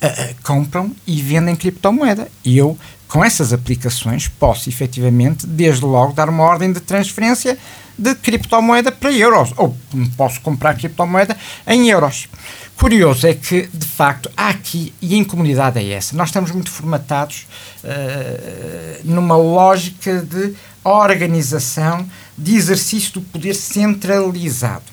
a, 0.00 0.34
compram 0.42 0.94
e 1.06 1.20
vendem 1.20 1.56
criptomoeda. 1.56 2.28
E 2.44 2.56
eu 2.56 2.78
com 3.08 3.24
essas 3.24 3.52
aplicações 3.52 4.28
posso 4.28 4.68
efetivamente, 4.68 5.46
desde 5.46 5.84
logo, 5.84 6.12
dar 6.12 6.28
uma 6.28 6.44
ordem 6.44 6.72
de 6.72 6.80
transferência 6.80 7.58
de 7.96 8.14
criptomoeda 8.14 8.92
para 8.92 9.10
euros, 9.10 9.52
ou 9.56 9.76
posso 10.16 10.40
comprar 10.42 10.76
criptomoeda 10.76 11.36
em 11.66 11.88
euros. 11.88 12.28
Curioso 12.76 13.26
é 13.26 13.34
que, 13.34 13.66
de 13.66 13.86
facto, 13.86 14.30
há 14.36 14.50
aqui, 14.50 14.92
e 15.02 15.16
em 15.16 15.24
comunidade 15.24 15.80
é 15.80 15.90
essa, 15.90 16.14
nós 16.14 16.28
estamos 16.28 16.52
muito 16.52 16.70
formatados 16.70 17.48
uh, 17.82 19.00
numa 19.02 19.36
lógica 19.36 20.20
de 20.22 20.54
organização, 20.84 22.08
de 22.36 22.54
exercício 22.54 23.14
do 23.14 23.20
poder 23.22 23.54
centralizado. 23.54 24.84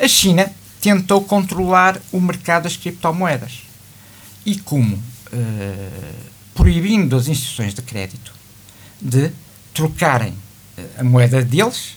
A 0.00 0.08
China 0.08 0.50
tentou 0.80 1.22
controlar 1.22 2.00
o 2.10 2.20
mercado 2.20 2.64
das 2.64 2.76
criptomoedas. 2.76 3.61
E 4.44 4.58
como? 4.58 4.96
Uh, 4.96 6.32
proibindo 6.54 7.16
as 7.16 7.28
instituições 7.28 7.74
de 7.74 7.82
crédito 7.82 8.32
de 9.00 9.30
trocarem 9.72 10.34
eh, 10.76 10.84
a 10.98 11.04
moeda 11.04 11.42
deles 11.42 11.96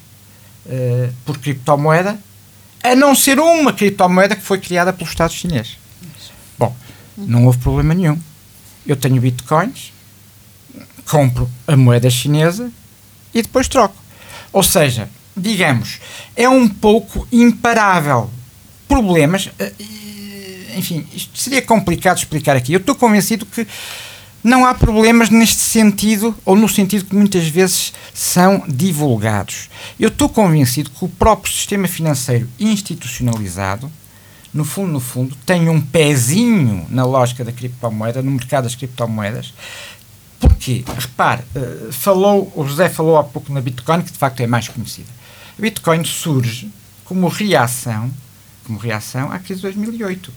uh, 0.65 1.13
por 1.25 1.37
criptomoeda, 1.37 2.17
a 2.81 2.95
não 2.95 3.13
ser 3.13 3.39
uma 3.39 3.73
criptomoeda 3.73 4.35
que 4.35 4.41
foi 4.41 4.59
criada 4.59 4.93
pelo 4.93 5.09
Estado 5.09 5.33
chinês. 5.33 5.77
Bom, 6.57 6.75
não 7.17 7.45
houve 7.45 7.57
problema 7.59 7.93
nenhum. 7.93 8.19
Eu 8.87 8.95
tenho 8.95 9.21
bitcoins, 9.21 9.91
compro 11.05 11.49
a 11.67 11.75
moeda 11.75 12.09
chinesa 12.09 12.71
e 13.33 13.41
depois 13.41 13.67
troco. 13.67 13.95
Ou 14.53 14.63
seja, 14.63 15.09
digamos, 15.35 15.99
é 16.35 16.47
um 16.47 16.67
pouco 16.67 17.27
imparável. 17.31 18.29
Problemas, 18.87 19.49
enfim, 20.75 21.05
isto 21.13 21.37
seria 21.37 21.61
complicado 21.61 22.17
explicar 22.17 22.55
aqui. 22.55 22.73
Eu 22.73 22.79
estou 22.79 22.95
convencido 22.95 23.45
que 23.45 23.65
não 24.45 24.63
há 24.63 24.75
problemas 24.75 25.31
neste 25.31 25.61
sentido, 25.61 26.35
ou 26.45 26.55
no 26.55 26.69
sentido 26.69 27.05
que 27.05 27.15
muitas 27.15 27.47
vezes 27.47 27.91
são 28.13 28.63
divulgados. 28.67 29.69
Eu 29.99 30.09
estou 30.09 30.29
convencido 30.29 30.91
que 30.91 31.03
o 31.03 31.09
próprio 31.09 31.51
sistema 31.51 31.87
financeiro 31.87 32.47
institucionalizado, 32.59 33.91
no 34.53 34.63
fundo, 34.63 34.91
no 34.91 34.99
fundo, 34.99 35.35
tem 35.47 35.67
um 35.67 35.81
pezinho 35.81 36.85
na 36.89 37.03
lógica 37.03 37.43
da 37.43 37.51
criptomoeda, 37.51 38.21
no 38.21 38.29
mercado 38.29 38.65
das 38.65 38.75
criptomoedas. 38.75 39.51
Porquê? 40.39 40.83
Repare, 40.95 41.41
uh, 41.55 41.91
falou, 41.91 42.51
o 42.55 42.67
José 42.67 42.87
falou 42.87 43.17
há 43.17 43.23
pouco 43.23 43.51
na 43.51 43.61
Bitcoin, 43.61 44.03
que 44.03 44.11
de 44.11 44.17
facto 44.17 44.41
é 44.41 44.47
mais 44.47 44.67
conhecida. 44.67 45.09
A 45.57 45.61
Bitcoin 45.61 46.03
surge 46.03 46.69
como 47.03 47.27
reação, 47.27 48.11
como 48.65 48.79
reação 48.79 49.31
à 49.31 49.39
crise 49.39 49.61
de 49.61 49.67
2008. 49.67 50.31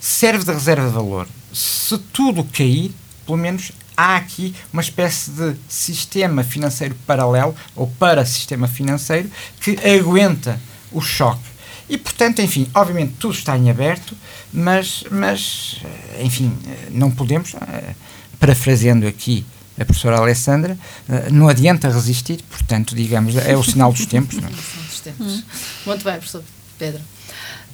Serve 0.00 0.44
de 0.44 0.52
reserva 0.52 0.86
de 0.86 0.94
valor. 0.94 1.28
Se 1.52 1.98
tudo 1.98 2.44
cair, 2.44 2.92
pelo 3.24 3.38
menos 3.38 3.72
há 3.96 4.16
aqui 4.16 4.54
uma 4.72 4.82
espécie 4.82 5.30
de 5.30 5.56
sistema 5.68 6.44
financeiro 6.44 6.94
paralelo, 7.06 7.54
ou 7.74 7.86
para 7.98 8.24
sistema 8.26 8.68
financeiro, 8.68 9.30
que 9.60 9.76
aguenta 9.88 10.60
o 10.92 11.00
choque. 11.00 11.56
E, 11.88 11.96
portanto, 11.96 12.42
enfim, 12.42 12.68
obviamente 12.74 13.14
tudo 13.18 13.34
está 13.34 13.56
em 13.56 13.70
aberto, 13.70 14.16
mas, 14.52 15.04
mas 15.10 15.80
enfim, 16.20 16.56
não 16.90 17.10
podemos, 17.10 17.54
parafraseando 18.38 19.06
aqui 19.06 19.46
a 19.78 19.84
professora 19.84 20.18
Alessandra, 20.18 20.76
não 21.30 21.48
adianta 21.48 21.88
resistir, 21.88 22.42
portanto, 22.50 22.94
digamos, 22.94 23.36
é 23.36 23.56
o 23.56 23.62
sinal 23.62 23.92
dos 23.92 24.06
tempos. 24.06 24.36
Não? 24.36 24.48
É? 24.48 24.52
Muito 25.86 26.04
bem, 26.04 26.14
professor 26.14 26.42
Pedro. 26.78 27.00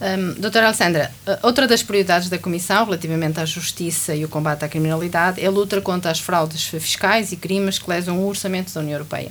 Um, 0.03 0.33
doutora 0.33 0.67
Alessandra, 0.67 1.13
outra 1.45 1.65
das 1.65 1.81
prioridades 1.81 2.29
da 2.29 2.37
Comissão 2.37 2.85
relativamente 2.85 3.39
à 3.39 3.45
justiça 3.45 4.13
e 4.13 4.25
o 4.25 4.29
combate 4.29 4.65
à 4.65 4.69
criminalidade 4.69 5.41
é 5.41 5.47
a 5.47 5.51
luta 5.51 5.81
contra 5.81 6.11
as 6.11 6.19
fraudes 6.19 6.67
fiscais 6.67 7.31
e 7.31 7.37
crimes 7.37 7.79
que 7.79 7.89
lesam 7.89 8.19
o 8.19 8.27
orçamento 8.27 8.75
da 8.75 8.81
União 8.81 8.95
Europeia. 8.95 9.31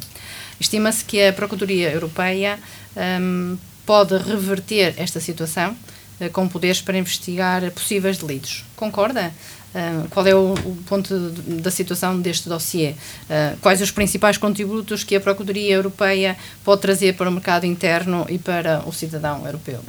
Estima-se 0.57 1.03
que 1.03 1.21
a 1.21 1.33
Procuradoria 1.33 1.91
Europeia 1.91 2.57
um, 2.95 3.57
pode 3.85 4.15
reverter 4.15 4.93
esta 4.95 5.19
situação 5.19 5.75
uh, 6.21 6.29
com 6.29 6.47
poderes 6.47 6.79
para 6.79 6.97
investigar 6.97 7.69
possíveis 7.71 8.17
delitos. 8.17 8.63
Concorda? 8.77 9.33
Uh, 9.75 10.07
qual 10.09 10.25
é 10.25 10.33
o, 10.33 10.53
o 10.53 10.77
ponto 10.87 11.31
de, 11.31 11.61
da 11.61 11.71
situação 11.71 12.17
deste 12.17 12.47
dossiê? 12.47 12.91
Uh, 12.91 13.57
quais 13.59 13.81
os 13.81 13.91
principais 13.91 14.37
contributos 14.37 15.03
que 15.03 15.17
a 15.17 15.19
Procuradoria 15.19 15.73
Europeia 15.73 16.37
pode 16.63 16.79
trazer 16.79 17.17
para 17.17 17.29
o 17.29 17.31
mercado 17.33 17.65
interno 17.65 18.25
e 18.29 18.39
para 18.39 18.87
o 18.87 18.93
cidadão 18.93 19.45
europeu? 19.45 19.83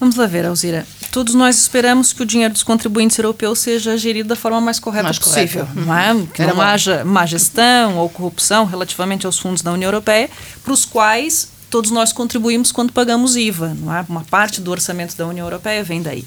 Vamos 0.00 0.16
lá 0.16 0.26
ver, 0.26 0.46
Alzira. 0.46 0.86
Todos 1.10 1.34
nós 1.34 1.58
esperamos 1.58 2.12
que 2.12 2.22
o 2.22 2.26
dinheiro 2.26 2.52
dos 2.52 2.62
contribuintes 2.62 3.18
europeus 3.18 3.58
seja 3.58 3.96
gerido 3.96 4.28
da 4.28 4.36
forma 4.36 4.60
mais 4.60 4.78
correta 4.78 5.04
mais 5.04 5.18
possível. 5.18 5.66
Correta. 5.66 5.86
Não 5.86 5.98
é? 5.98 6.26
Que 6.32 6.42
Era 6.42 6.54
não 6.54 6.60
haja 6.60 7.04
má 7.04 7.26
gestão 7.26 7.96
ou 7.96 8.08
corrupção 8.08 8.64
relativamente 8.64 9.26
aos 9.26 9.38
fundos 9.38 9.62
da 9.62 9.72
União 9.72 9.88
Europeia, 9.88 10.30
para 10.62 10.72
os 10.72 10.84
quais 10.84 11.48
todos 11.70 11.90
nós 11.90 12.12
contribuímos 12.12 12.70
quando 12.70 12.92
pagamos 12.92 13.36
IVA. 13.36 13.74
Não 13.80 13.94
é? 13.94 14.04
Uma 14.08 14.22
parte 14.22 14.60
do 14.60 14.70
orçamento 14.70 15.16
da 15.16 15.26
União 15.26 15.46
Europeia 15.46 15.82
vem 15.82 16.00
daí. 16.00 16.24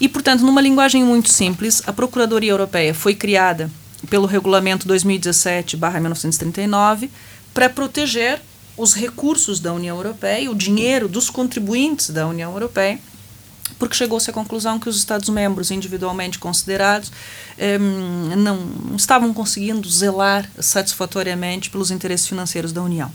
E, 0.00 0.08
portanto, 0.08 0.40
numa 0.40 0.60
linguagem 0.60 1.04
muito 1.04 1.30
simples, 1.30 1.82
a 1.86 1.92
Procuradoria 1.92 2.50
Europeia 2.52 2.94
foi 2.94 3.14
criada 3.14 3.70
pelo 4.08 4.26
Regulamento 4.26 4.88
2017-1939 4.88 7.10
para 7.52 7.68
proteger 7.68 8.40
os 8.80 8.94
recursos 8.94 9.60
da 9.60 9.74
União 9.74 9.94
Europeia, 9.94 10.50
o 10.50 10.54
dinheiro 10.54 11.06
dos 11.06 11.28
contribuintes 11.28 12.08
da 12.08 12.26
União 12.26 12.50
Europeia, 12.50 12.98
porque 13.78 13.94
chegou-se 13.94 14.30
à 14.30 14.32
conclusão 14.32 14.80
que 14.80 14.88
os 14.88 14.96
Estados-membros 14.96 15.70
individualmente 15.70 16.38
considerados 16.38 17.12
eh, 17.58 17.78
não 17.78 18.96
estavam 18.96 19.34
conseguindo 19.34 19.86
zelar 19.88 20.50
satisfatoriamente 20.58 21.68
pelos 21.68 21.90
interesses 21.90 22.26
financeiros 22.26 22.72
da 22.72 22.82
União. 22.82 23.12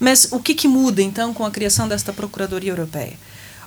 Mas 0.00 0.28
o 0.32 0.40
que, 0.40 0.54
que 0.54 0.66
muda 0.66 1.02
então 1.02 1.34
com 1.34 1.44
a 1.44 1.50
criação 1.50 1.86
desta 1.86 2.10
Procuradoria 2.10 2.72
Europeia? 2.72 3.18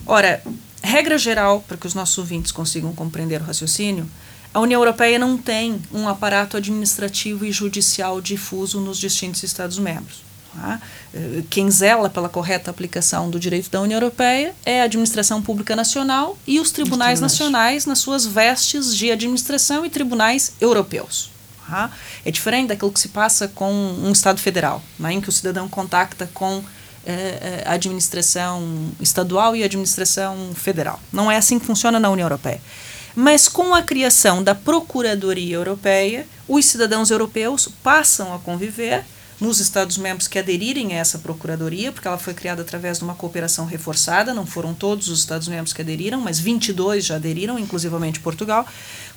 Ora, 0.07 0.41
regra 0.81 1.19
geral, 1.19 1.63
para 1.67 1.77
que 1.77 1.85
os 1.85 1.93
nossos 1.93 2.17
ouvintes 2.17 2.51
consigam 2.51 2.93
compreender 2.93 3.41
o 3.41 3.45
raciocínio, 3.45 4.09
a 4.51 4.59
União 4.59 4.81
Europeia 4.81 5.19
não 5.19 5.37
tem 5.37 5.79
um 5.93 6.07
aparato 6.07 6.57
administrativo 6.57 7.45
e 7.45 7.51
judicial 7.51 8.19
difuso 8.19 8.79
nos 8.81 8.97
distintos 8.97 9.43
Estados-membros. 9.43 10.26
Tá? 10.59 10.81
Eh, 11.13 11.43
quem 11.51 11.69
zela 11.69 12.09
pela 12.09 12.27
correta 12.27 12.71
aplicação 12.71 13.29
do 13.29 13.39
direito 13.39 13.69
da 13.69 13.79
União 13.79 13.97
Europeia 13.97 14.55
é 14.65 14.81
a 14.81 14.85
administração 14.85 15.39
pública 15.39 15.75
nacional 15.75 16.35
e 16.47 16.59
os 16.59 16.71
tribunais, 16.71 17.21
os 17.21 17.31
tribunais. 17.31 17.83
nacionais 17.83 17.85
nas 17.85 17.99
suas 17.99 18.25
vestes 18.25 18.95
de 18.95 19.11
administração 19.11 19.85
e 19.85 19.89
tribunais 19.89 20.53
europeus. 20.59 21.29
Tá? 21.69 21.91
É 22.25 22.31
diferente 22.31 22.69
daquilo 22.69 22.91
que 22.91 22.99
se 22.99 23.09
passa 23.09 23.47
com 23.47 23.71
um 23.71 24.11
Estado 24.11 24.39
federal, 24.39 24.81
né, 24.97 25.13
em 25.13 25.21
que 25.21 25.29
o 25.29 25.31
cidadão 25.31 25.67
contacta 25.69 26.27
com 26.33 26.63
eh, 27.05 27.63
a 27.63 27.73
administração 27.73 28.89
estadual 28.99 29.55
e 29.55 29.61
a 29.61 29.65
administração 29.65 30.53
federal. 30.55 30.99
Não 31.11 31.31
é 31.31 31.37
assim 31.37 31.59
que 31.59 31.65
funciona 31.67 31.99
na 31.99 32.09
União 32.09 32.25
Europeia. 32.25 32.61
Mas 33.13 33.47
com 33.47 33.75
a 33.75 33.81
criação 33.81 34.43
da 34.43 34.55
Procuradoria 34.55 35.55
Europeia, 35.55 36.25
os 36.47 36.65
cidadãos 36.65 37.11
europeus 37.11 37.67
passam 37.83 38.33
a 38.33 38.39
conviver 38.39 39.03
nos 39.39 39.59
Estados-membros 39.59 40.27
que 40.27 40.39
aderirem 40.39 40.93
a 40.93 40.97
essa 40.97 41.19
procuradoria, 41.19 41.91
porque 41.91 42.07
ela 42.07 42.17
foi 42.17 42.33
criada 42.33 42.61
através 42.61 42.97
de 42.97 43.03
uma 43.03 43.13
cooperação 43.13 43.65
reforçada, 43.65 44.33
não 44.33 44.45
foram 44.45 44.73
todos 44.73 45.09
os 45.09 45.19
Estados-membros 45.19 45.73
que 45.73 45.81
aderiram, 45.81 46.19
mas 46.19 46.39
22 46.39 47.05
já 47.05 47.15
aderiram, 47.15 47.59
inclusivamente 47.59 48.19
Portugal. 48.19 48.65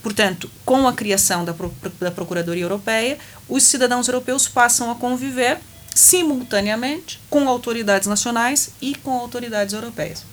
Portanto, 0.02 0.50
com 0.64 0.86
a 0.86 0.92
criação 0.92 1.44
da, 1.44 1.54
da 1.98 2.10
Procuradoria 2.10 2.64
Europeia, 2.64 3.18
os 3.48 3.62
cidadãos 3.62 4.08
europeus 4.08 4.46
passam 4.46 4.90
a 4.90 4.94
conviver 4.94 5.58
simultaneamente 5.94 7.20
com 7.28 7.48
autoridades 7.48 8.06
nacionais 8.06 8.70
e 8.80 8.94
com 8.94 9.12
autoridades 9.12 9.74
europeias. 9.74 10.24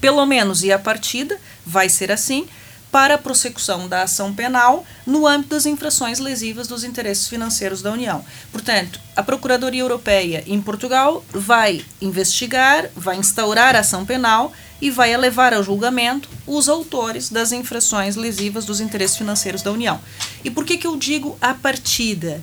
Pelo 0.00 0.26
menos, 0.26 0.62
e 0.62 0.72
a 0.72 0.78
partida, 0.78 1.38
vai 1.64 1.88
ser 1.88 2.12
assim, 2.12 2.46
para 2.94 3.16
a 3.16 3.18
prossecução 3.18 3.88
da 3.88 4.02
ação 4.02 4.32
penal 4.32 4.86
no 5.04 5.26
âmbito 5.26 5.56
das 5.56 5.66
infrações 5.66 6.20
lesivas 6.20 6.68
dos 6.68 6.84
interesses 6.84 7.26
financeiros 7.26 7.82
da 7.82 7.90
União. 7.90 8.24
Portanto, 8.52 9.00
a 9.16 9.22
Procuradoria 9.22 9.80
Europeia 9.80 10.44
em 10.46 10.62
Portugal 10.62 11.24
vai 11.32 11.84
investigar, 12.00 12.88
vai 12.94 13.16
instaurar 13.16 13.74
a 13.74 13.80
ação 13.80 14.06
penal 14.06 14.52
e 14.80 14.92
vai 14.92 15.16
levar 15.16 15.52
ao 15.52 15.64
julgamento 15.64 16.28
os 16.46 16.68
autores 16.68 17.30
das 17.30 17.50
infrações 17.50 18.14
lesivas 18.14 18.64
dos 18.64 18.80
interesses 18.80 19.16
financeiros 19.16 19.60
da 19.60 19.72
União. 19.72 20.00
E 20.44 20.50
por 20.50 20.64
que, 20.64 20.78
que 20.78 20.86
eu 20.86 20.96
digo 20.96 21.36
a 21.40 21.52
partida? 21.52 22.40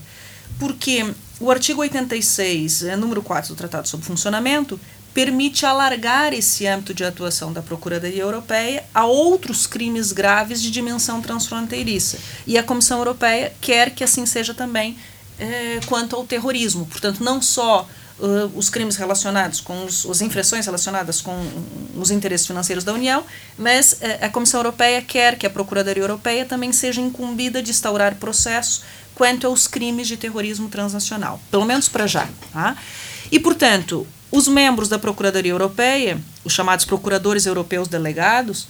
Porque 0.59 1.13
o 1.39 1.49
artigo 1.49 1.79
86, 1.79 2.83
eh, 2.83 2.95
número 2.97 3.23
4 3.23 3.53
do 3.53 3.57
Tratado 3.57 3.87
sobre 3.87 4.05
Funcionamento, 4.05 4.77
permite 5.13 5.65
alargar 5.65 6.33
esse 6.33 6.65
âmbito 6.65 6.93
de 6.93 7.03
atuação 7.03 7.51
da 7.51 7.61
Procuradoria 7.61 8.21
Europeia 8.21 8.83
a 8.93 9.05
outros 9.05 9.67
crimes 9.67 10.11
graves 10.11 10.61
de 10.61 10.71
dimensão 10.71 11.21
transfronteiriça. 11.21 12.17
E 12.47 12.57
a 12.57 12.63
Comissão 12.63 12.97
Europeia 12.99 13.53
quer 13.59 13.91
que 13.91 14.03
assim 14.03 14.25
seja 14.25 14.53
também 14.53 14.97
eh, 15.39 15.79
quanto 15.87 16.15
ao 16.15 16.25
terrorismo. 16.25 16.85
Portanto, 16.85 17.23
não 17.23 17.41
só 17.41 17.87
uh, 18.21 18.51
os 18.55 18.69
crimes 18.69 18.95
relacionados 18.95 19.59
com 19.59 19.85
os, 19.85 20.05
as 20.05 20.21
infrações 20.21 20.65
relacionadas 20.65 21.19
com 21.21 21.35
os 21.95 22.11
interesses 22.11 22.45
financeiros 22.45 22.83
da 22.83 22.93
União, 22.93 23.23
mas 23.57 23.93
uh, 23.93 23.97
a 24.25 24.29
Comissão 24.29 24.59
Europeia 24.59 25.01
quer 25.01 25.37
que 25.37 25.45
a 25.45 25.49
Procuradoria 25.49 26.03
Europeia 26.03 26.45
também 26.45 26.71
seja 26.71 27.01
incumbida 27.01 27.61
de 27.61 27.71
instaurar 27.71 28.15
processos 28.15 28.83
quanto 29.15 29.47
aos 29.47 29.67
crimes 29.67 30.07
de 30.07 30.15
terrorismo 30.15 30.69
transnacional, 30.69 31.39
pelo 31.49 31.65
menos 31.65 31.89
para 31.89 32.07
já. 32.07 32.29
Tá? 32.53 32.77
E, 33.31 33.39
portanto, 33.39 34.07
os 34.31 34.47
membros 34.47 34.87
da 34.87 34.97
Procuradoria 34.97 35.51
Europeia, 35.51 36.19
os 36.43 36.53
chamados 36.53 36.85
procuradores 36.85 37.45
europeus 37.45 37.87
delegados, 37.87 38.67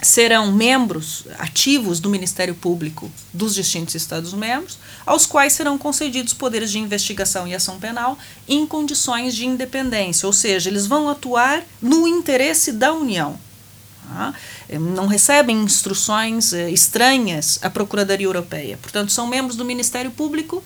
serão 0.00 0.52
membros 0.52 1.24
ativos 1.38 1.98
do 1.98 2.08
Ministério 2.08 2.54
Público 2.54 3.10
dos 3.32 3.54
distintos 3.54 3.94
Estados-membros, 3.94 4.78
aos 5.04 5.26
quais 5.26 5.52
serão 5.52 5.76
concedidos 5.76 6.32
poderes 6.32 6.70
de 6.70 6.78
investigação 6.78 7.48
e 7.48 7.54
ação 7.54 7.78
penal 7.78 8.16
em 8.46 8.64
condições 8.66 9.34
de 9.34 9.44
independência, 9.44 10.26
ou 10.26 10.32
seja, 10.32 10.70
eles 10.70 10.86
vão 10.86 11.08
atuar 11.08 11.64
no 11.82 12.06
interesse 12.06 12.72
da 12.72 12.92
União. 12.92 13.38
Tá? 14.08 14.34
Não 14.80 15.06
recebem 15.06 15.62
instruções 15.62 16.52
eh, 16.52 16.70
estranhas 16.70 17.58
à 17.62 17.68
Procuradoria 17.68 18.26
Europeia. 18.26 18.78
Portanto, 18.80 19.12
são 19.12 19.26
membros 19.26 19.56
do 19.56 19.64
Ministério 19.64 20.10
Público, 20.10 20.62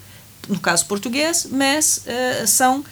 no 0.49 0.61
caso 0.61 0.87
português, 0.87 1.49
mas 1.51 2.03
eh, 2.07 2.45
são 2.47 2.85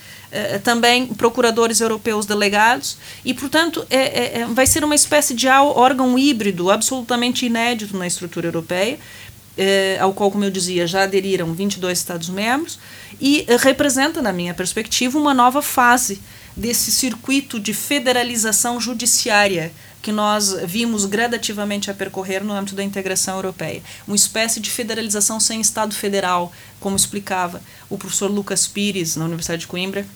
também 0.63 1.07
procuradores 1.07 1.81
europeus 1.81 2.27
delegados, 2.27 2.97
e, 3.25 3.35
portanto, 3.35 3.85
é, 3.91 3.97
é, 3.97 4.41
é, 4.41 4.47
vai 4.47 4.67
ser 4.67 4.85
uma 4.85 4.95
espécie 4.95 5.35
de 5.35 5.49
órgão 5.49 6.19
híbrido 6.19 6.71
absolutamente 6.71 7.47
inédito 7.47 7.97
na 7.97 8.07
estrutura 8.07 8.47
europeia, 8.47 8.99
eh, 9.57 9.99
ao 10.01 10.15
qual, 10.15 10.31
como 10.31 10.45
eu 10.45 10.51
dizia, 10.51 10.87
já 10.87 11.03
aderiram 11.03 11.53
22 11.53 11.99
Estados-membros, 11.99 12.79
e 13.21 13.45
eh, 13.47 13.57
representa, 13.57 14.23
na 14.23 14.33
minha 14.33 14.55
perspectiva, 14.55 15.19
uma 15.19 15.35
nova 15.35 15.61
fase 15.61 16.21
desse 16.57 16.91
circuito 16.91 17.59
de 17.61 17.75
federalização 17.75 18.81
judiciária 18.81 19.73
que 20.01 20.13
nós 20.13 20.57
vimos 20.65 21.05
gradativamente 21.05 21.91
a 21.91 21.95
percorrer 21.95 22.43
no 22.43 22.55
âmbito 22.55 22.75
da 22.75 22.83
integração 22.83 23.37
europeia. 23.37 23.83
Uma 24.07 24.17
espécie 24.17 24.59
de 24.61 24.71
federalização 24.71 25.39
sem 25.39 25.61
Estado 25.61 25.95
federal, 25.95 26.51
como 26.79 26.97
explicava 26.97 27.61
o 27.91 27.99
professor 27.99 28.31
Lucas 28.31 28.67
Pires, 28.67 29.15
na 29.17 29.27
Universidade 29.27 29.61
de 29.61 29.67
Coimbra, 29.67 30.07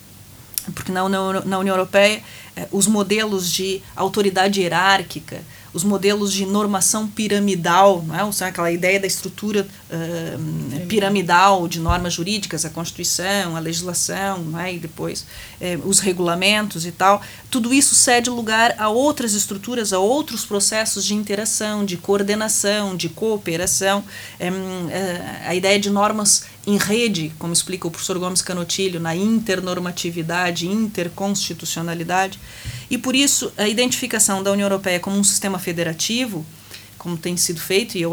porque 0.73 0.93
na, 0.93 1.09
na, 1.09 1.41
na 1.45 1.59
União 1.59 1.75
Europeia 1.75 2.23
eh, 2.57 2.69
os 2.71 2.87
modelos 2.87 3.51
de 3.51 3.83
autoridade 3.97 4.61
hierárquica, 4.61 5.43
os 5.75 5.83
modelos 5.83 6.33
de 6.33 6.47
normação 6.47 7.09
piramidal, 7.09 8.01
não 8.07 8.15
é? 8.15 8.33
Seja, 8.33 8.47
aquela 8.47 8.71
ideia 8.71 9.01
da 9.01 9.09
estrutura 9.09 9.67
uh, 9.91 10.87
piramidal 10.87 11.67
de 11.67 11.81
normas 11.81 12.13
jurídicas, 12.13 12.65
a 12.65 12.71
Constituição, 12.71 13.57
a 13.57 13.59
legislação, 13.59 14.39
não 14.39 14.61
é? 14.61 14.75
e 14.75 14.79
depois 14.79 15.27
eh, 15.61 15.77
os 15.85 15.99
regulamentos 15.99 16.87
e 16.87 16.93
tal, 16.93 17.21
tudo 17.51 17.75
isso 17.75 17.93
cede 17.97 18.31
lugar 18.31 18.77
a 18.79 18.89
outras 18.89 19.35
estruturas, 19.35 19.93
a 19.93 19.99
outros 19.99 20.45
processos 20.45 21.05
de 21.05 21.15
interação, 21.15 21.85
de 21.85 21.97
coordenação, 21.97 22.97
de 22.97 23.09
cooperação. 23.09 24.05
A 25.47 25.55
ideia 25.55 25.79
de 25.79 25.91
normas 25.91 26.45
em 26.67 26.77
rede, 26.77 27.33
como 27.39 27.53
explica 27.53 27.87
o 27.87 27.91
professor 27.91 28.19
Gomes 28.19 28.41
Canotilho, 28.41 28.99
na 28.99 29.15
internormatividade, 29.15 30.67
interconstitucionalidade. 30.67 32.39
E 32.91 32.97
por 32.97 33.15
isso, 33.15 33.53
a 33.57 33.69
identificação 33.69 34.43
da 34.43 34.51
União 34.53 34.67
Europeia 34.67 35.01
como 35.01 35.17
um 35.17 35.25
sistema 35.25 35.59
federativo 35.59 36.45
como 37.05 37.19
tem 37.19 37.37
sido 37.37 37.61
feito, 37.61 37.99
e 37.99 38.03
eu 38.03 38.13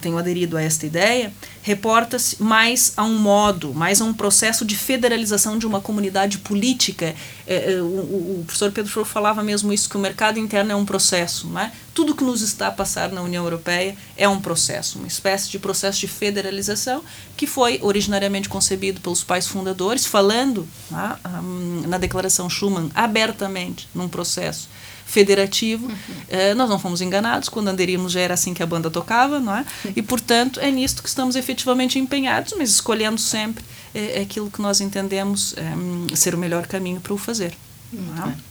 tenho 0.00 0.16
aderido 0.16 0.56
a 0.56 0.62
esta 0.62 0.86
ideia, 0.86 1.32
reporta-se 1.62 2.40
mais 2.40 2.92
a 2.96 3.02
um 3.02 3.18
modo, 3.18 3.74
mais 3.74 4.00
a 4.00 4.04
um 4.04 4.14
processo 4.14 4.64
de 4.64 4.76
federalização 4.76 5.58
de 5.58 5.66
uma 5.66 5.80
comunidade 5.80 6.38
política. 6.38 7.12
É, 7.44 7.72
é, 7.72 7.82
o, 7.82 7.86
o, 7.86 8.44
professor 8.46 8.70
Pedro 8.70 8.88
Flor 8.88 9.04
falava 9.04 9.42
mesmo 9.42 9.72
isso, 9.72 9.90
que 9.90 9.96
o 9.96 10.00
mercado 10.00 10.38
interno 10.38 10.70
é 10.70 10.76
um 10.76 10.86
processo. 10.86 11.48
Não 11.48 11.60
é? 11.60 11.72
Tudo 11.92 12.14
que 12.14 12.22
nos 12.22 12.40
está 12.40 12.68
a 12.68 12.70
passar 12.70 13.10
na 13.10 13.20
União 13.20 13.42
Europeia 13.42 13.96
é 14.16 14.28
um 14.28 14.40
processo, 14.40 15.00
uma 15.00 15.08
espécie 15.08 15.50
de 15.50 15.58
processo 15.58 15.98
de 15.98 16.06
federalização 16.06 17.02
que 17.36 17.48
foi 17.48 17.80
originariamente 17.82 18.48
concebido 18.48 19.00
pelos 19.00 19.24
pais 19.24 19.48
fundadores, 19.48 20.06
falando 20.06 20.68
é? 20.92 21.88
na 21.88 21.98
Declaração 21.98 22.48
Schuman 22.48 22.90
abertamente 22.94 23.88
num 23.92 24.08
processo 24.08 24.68
federativo. 25.10 25.86
Uhum. 25.86 25.92
Uh, 25.92 26.54
nós 26.54 26.70
não 26.70 26.78
fomos 26.78 27.00
enganados, 27.00 27.48
quando 27.48 27.68
Anderimos 27.68 28.12
já 28.12 28.20
era 28.20 28.34
assim 28.34 28.54
que 28.54 28.62
a 28.62 28.66
banda 28.66 28.88
tocava, 28.88 29.40
não 29.40 29.54
é? 29.54 29.66
E, 29.96 30.00
portanto, 30.00 30.60
é 30.60 30.70
nisto 30.70 31.02
que 31.02 31.08
estamos 31.08 31.34
efetivamente 31.34 31.98
empenhados, 31.98 32.54
mas 32.56 32.70
escolhendo 32.70 33.20
sempre 33.20 33.64
é, 33.94 34.20
aquilo 34.20 34.50
que 34.50 34.62
nós 34.62 34.80
entendemos 34.80 35.54
é, 35.56 36.16
ser 36.16 36.34
o 36.34 36.38
melhor 36.38 36.66
caminho 36.66 37.00
para 37.00 37.12
o 37.12 37.18
fazer. 37.18 37.52
Muito 37.92 38.28
é? 38.28 38.50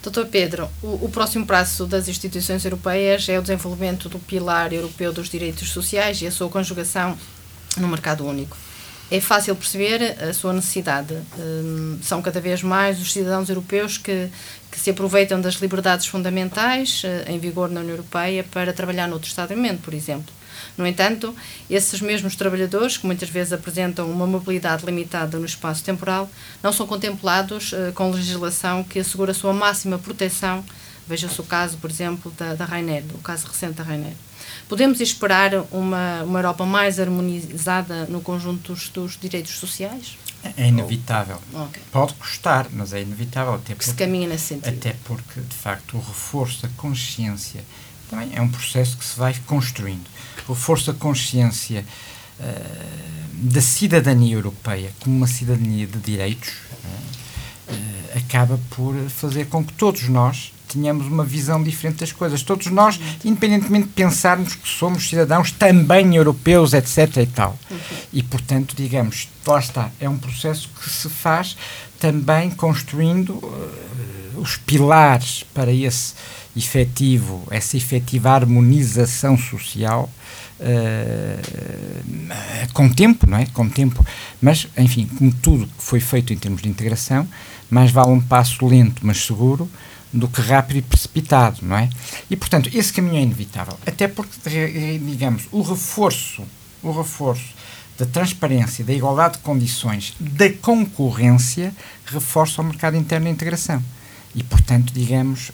Doutor 0.00 0.26
Pedro, 0.26 0.70
o, 0.80 1.06
o, 1.06 1.08
próximo 1.10 1.44
passo 1.44 1.84
das 1.84 2.08
instituições 2.08 2.64
europeias 2.64 3.28
é 3.28 3.36
o 3.36 3.42
desenvolvimento 3.42 4.08
do 4.08 4.18
pilar 4.20 4.72
europeu 4.72 5.12
dos 5.12 5.28
direitos 5.28 5.70
sociais 5.70 6.22
e 6.22 6.26
a 6.26 6.30
sua 6.30 6.48
conjugação 6.48 7.18
no 7.76 7.88
mercado 7.88 8.24
único. 8.24 8.56
É 9.10 9.20
fácil 9.20 9.56
perceber 9.56 10.22
a 10.22 10.34
sua 10.34 10.52
necessidade. 10.52 11.16
Um, 11.38 11.98
são 12.02 12.20
cada 12.20 12.40
vez 12.40 12.62
mais 12.62 13.00
os 13.00 13.10
cidadãos 13.10 13.48
europeus 13.48 13.96
que, 13.96 14.28
que 14.70 14.78
se 14.78 14.90
aproveitam 14.90 15.40
das 15.40 15.54
liberdades 15.54 16.06
fundamentais 16.06 17.02
uh, 17.04 17.30
em 17.30 17.38
vigor 17.38 17.70
na 17.70 17.80
União 17.80 17.94
Europeia 17.94 18.44
para 18.44 18.70
trabalhar 18.70 19.08
noutro 19.08 19.26
Estado-membro, 19.26 19.82
por 19.82 19.94
exemplo. 19.94 20.30
No 20.76 20.86
entanto, 20.86 21.34
esses 21.70 22.02
mesmos 22.02 22.36
trabalhadores, 22.36 22.98
que 22.98 23.06
muitas 23.06 23.30
vezes 23.30 23.52
apresentam 23.54 24.10
uma 24.10 24.26
mobilidade 24.26 24.84
limitada 24.84 25.38
no 25.38 25.46
espaço 25.46 25.82
temporal, 25.82 26.30
não 26.62 26.72
são 26.72 26.86
contemplados 26.86 27.72
uh, 27.72 27.92
com 27.94 28.10
legislação 28.10 28.84
que 28.84 28.98
assegura 28.98 29.30
a 29.30 29.34
sua 29.34 29.54
máxima 29.54 29.98
proteção. 29.98 30.62
Veja-se 31.06 31.40
o 31.40 31.44
caso, 31.44 31.78
por 31.78 31.90
exemplo, 31.90 32.30
da, 32.36 32.54
da 32.54 32.66
Rainer, 32.66 33.04
o 33.14 33.18
caso 33.18 33.46
recente 33.46 33.72
da 33.72 33.82
Rainer. 33.82 34.12
Podemos 34.68 35.00
esperar 35.00 35.52
uma, 35.72 36.22
uma 36.24 36.38
Europa 36.38 36.66
mais 36.66 37.00
harmonizada 37.00 38.04
no 38.06 38.20
conjunto 38.20 38.72
dos, 38.72 38.88
dos 38.90 39.18
direitos 39.18 39.52
sociais? 39.58 40.18
É 40.56 40.68
inevitável. 40.68 41.38
Okay. 41.52 41.82
Pode 41.90 42.14
custar, 42.14 42.68
mas 42.72 42.92
é 42.92 43.02
inevitável. 43.02 43.54
Até 43.54 43.74
porque, 43.74 43.90
se 43.90 43.94
caminha 43.94 44.28
nesse 44.28 44.46
sentido. 44.46 44.76
Até 44.76 44.94
porque, 45.04 45.40
de 45.40 45.54
facto, 45.54 45.96
o 45.96 46.00
reforço 46.00 46.62
da 46.62 46.68
consciência 46.76 47.64
também 48.10 48.30
é 48.34 48.40
um 48.40 48.48
processo 48.48 48.96
que 48.96 49.04
se 49.04 49.18
vai 49.18 49.34
construindo. 49.46 50.06
O 50.46 50.52
reforço 50.52 50.92
da 50.92 50.98
consciência 50.98 51.84
uh, 52.38 52.44
da 53.32 53.60
cidadania 53.60 54.34
europeia 54.34 54.92
como 55.00 55.16
uma 55.16 55.26
cidadania 55.26 55.86
de 55.86 55.98
direitos 55.98 56.50
uh, 56.50 58.18
acaba 58.18 58.58
por 58.70 58.94
fazer 59.08 59.46
com 59.46 59.64
que 59.64 59.72
todos 59.72 60.08
nós 60.08 60.52
tenhamos 60.68 61.06
uma 61.06 61.24
visão 61.24 61.62
diferente 61.62 62.00
das 62.00 62.12
coisas. 62.12 62.42
Todos 62.42 62.66
nós, 62.68 63.00
independentemente 63.24 63.88
de 63.88 63.92
pensarmos 63.92 64.54
que 64.54 64.68
somos 64.68 65.08
cidadãos 65.08 65.50
também 65.50 66.16
europeus, 66.16 66.72
etc. 66.72 67.18
e 67.18 67.26
tal. 67.26 67.58
E, 68.12 68.22
portanto, 68.22 68.74
digamos, 68.76 69.28
lá 69.46 69.58
está, 69.58 69.90
é 69.98 70.08
um 70.08 70.18
processo 70.18 70.70
que 70.80 70.88
se 70.88 71.08
faz 71.08 71.56
também 71.98 72.50
construindo 72.50 73.30
uh, 73.30 73.70
os 74.36 74.56
pilares 74.56 75.44
para 75.52 75.72
esse 75.72 76.14
efetivo, 76.56 77.46
essa 77.50 77.76
efetiva 77.76 78.30
harmonização 78.30 79.36
social 79.36 80.08
uh, 80.60 82.72
com 82.72 82.88
tempo, 82.88 83.28
não 83.28 83.38
é? 83.38 83.46
Com 83.46 83.68
tempo. 83.68 84.04
Mas, 84.40 84.68
enfim, 84.76 85.06
como 85.06 85.32
tudo 85.32 85.66
que 85.66 85.82
foi 85.82 86.00
feito 86.00 86.32
em 86.32 86.36
termos 86.36 86.62
de 86.62 86.68
integração, 86.68 87.26
mais 87.70 87.90
vale 87.90 88.10
um 88.10 88.20
passo 88.20 88.66
lento, 88.66 89.04
mas 89.04 89.24
seguro, 89.24 89.68
do 90.12 90.28
que 90.28 90.40
rápido 90.40 90.78
e 90.78 90.82
precipitado, 90.82 91.58
não 91.62 91.76
é? 91.76 91.88
E, 92.30 92.36
portanto, 92.36 92.70
esse 92.72 92.92
caminho 92.92 93.16
é 93.16 93.22
inevitável. 93.22 93.78
Até 93.86 94.08
porque, 94.08 94.30
digamos, 94.98 95.44
o 95.52 95.62
reforço, 95.62 96.42
o 96.82 96.90
reforço 96.90 97.54
da 97.98 98.06
transparência, 98.06 98.84
da 98.84 98.92
igualdade 98.92 99.34
de 99.34 99.40
condições, 99.40 100.14
da 100.20 100.50
concorrência, 100.50 101.74
reforça 102.06 102.62
o 102.62 102.64
mercado 102.64 102.96
interno 102.96 103.26
e 103.26 103.30
a 103.30 103.32
integração. 103.32 103.82
E, 104.34 104.42
portanto, 104.44 104.92
digamos, 104.92 105.48
uh, 105.50 105.52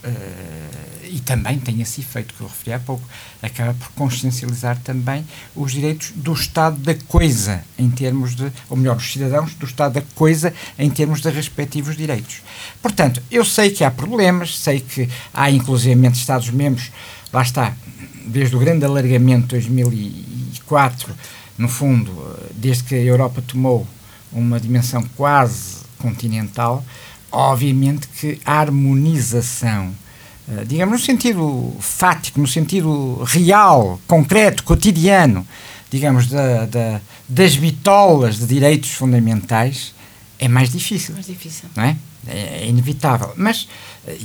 e 1.14 1.20
também 1.20 1.60
tem 1.60 1.80
esse 1.80 2.00
efeito 2.00 2.34
que 2.34 2.40
eu 2.40 2.48
referi 2.48 2.72
há 2.72 2.80
pouco, 2.80 3.08
acaba 3.40 3.72
por 3.72 3.88
consciencializar 3.90 4.76
também 4.82 5.24
os 5.54 5.70
direitos 5.70 6.10
do 6.16 6.32
estado 6.32 6.76
da 6.78 6.92
coisa, 7.06 7.64
em 7.78 7.88
termos 7.88 8.34
de, 8.34 8.50
ou 8.68 8.76
melhor, 8.76 8.96
os 8.96 9.12
cidadãos 9.12 9.54
do 9.54 9.64
estado 9.64 9.92
da 9.92 10.02
coisa, 10.16 10.52
em 10.76 10.90
termos 10.90 11.20
de 11.20 11.30
respectivos 11.30 11.96
direitos. 11.96 12.42
Portanto, 12.82 13.22
eu 13.30 13.44
sei 13.44 13.70
que 13.70 13.84
há 13.84 13.92
problemas, 13.92 14.58
sei 14.58 14.80
que 14.80 15.08
há 15.32 15.48
inclusivamente 15.52 16.18
Estados-membros, 16.18 16.90
lá 17.32 17.42
está, 17.42 17.72
desde 18.26 18.56
o 18.56 18.58
grande 18.58 18.84
alargamento 18.84 19.56
de 19.56 19.68
2004, 19.68 21.14
no 21.56 21.68
fundo, 21.68 22.36
desde 22.56 22.82
que 22.82 22.96
a 22.96 23.02
Europa 23.02 23.40
tomou 23.46 23.86
uma 24.32 24.58
dimensão 24.58 25.04
quase 25.16 25.76
continental, 25.96 26.84
obviamente 27.30 28.08
que 28.08 28.40
a 28.44 28.58
harmonização, 28.58 29.94
digamos, 30.66 31.01
no 31.01 31.05
sentido 31.05 31.74
fático, 31.80 32.40
no 32.40 32.47
sentido 32.47 33.22
real, 33.24 34.01
concreto, 34.07 34.62
cotidiano, 34.62 35.47
digamos, 35.90 36.26
da, 36.28 36.66
da, 36.66 37.01
das 37.28 37.57
bitolas 37.57 38.38
de 38.38 38.47
direitos 38.47 38.90
fundamentais, 38.90 39.95
é 40.38 40.49
mais 40.49 40.70
difícil. 40.70 41.14
Mais 41.14 41.26
difícil. 41.26 41.68
Não 41.74 41.84
é? 41.84 41.97
É, 42.26 42.64
é 42.64 42.68
inevitável. 42.68 43.32
Mas 43.36 43.68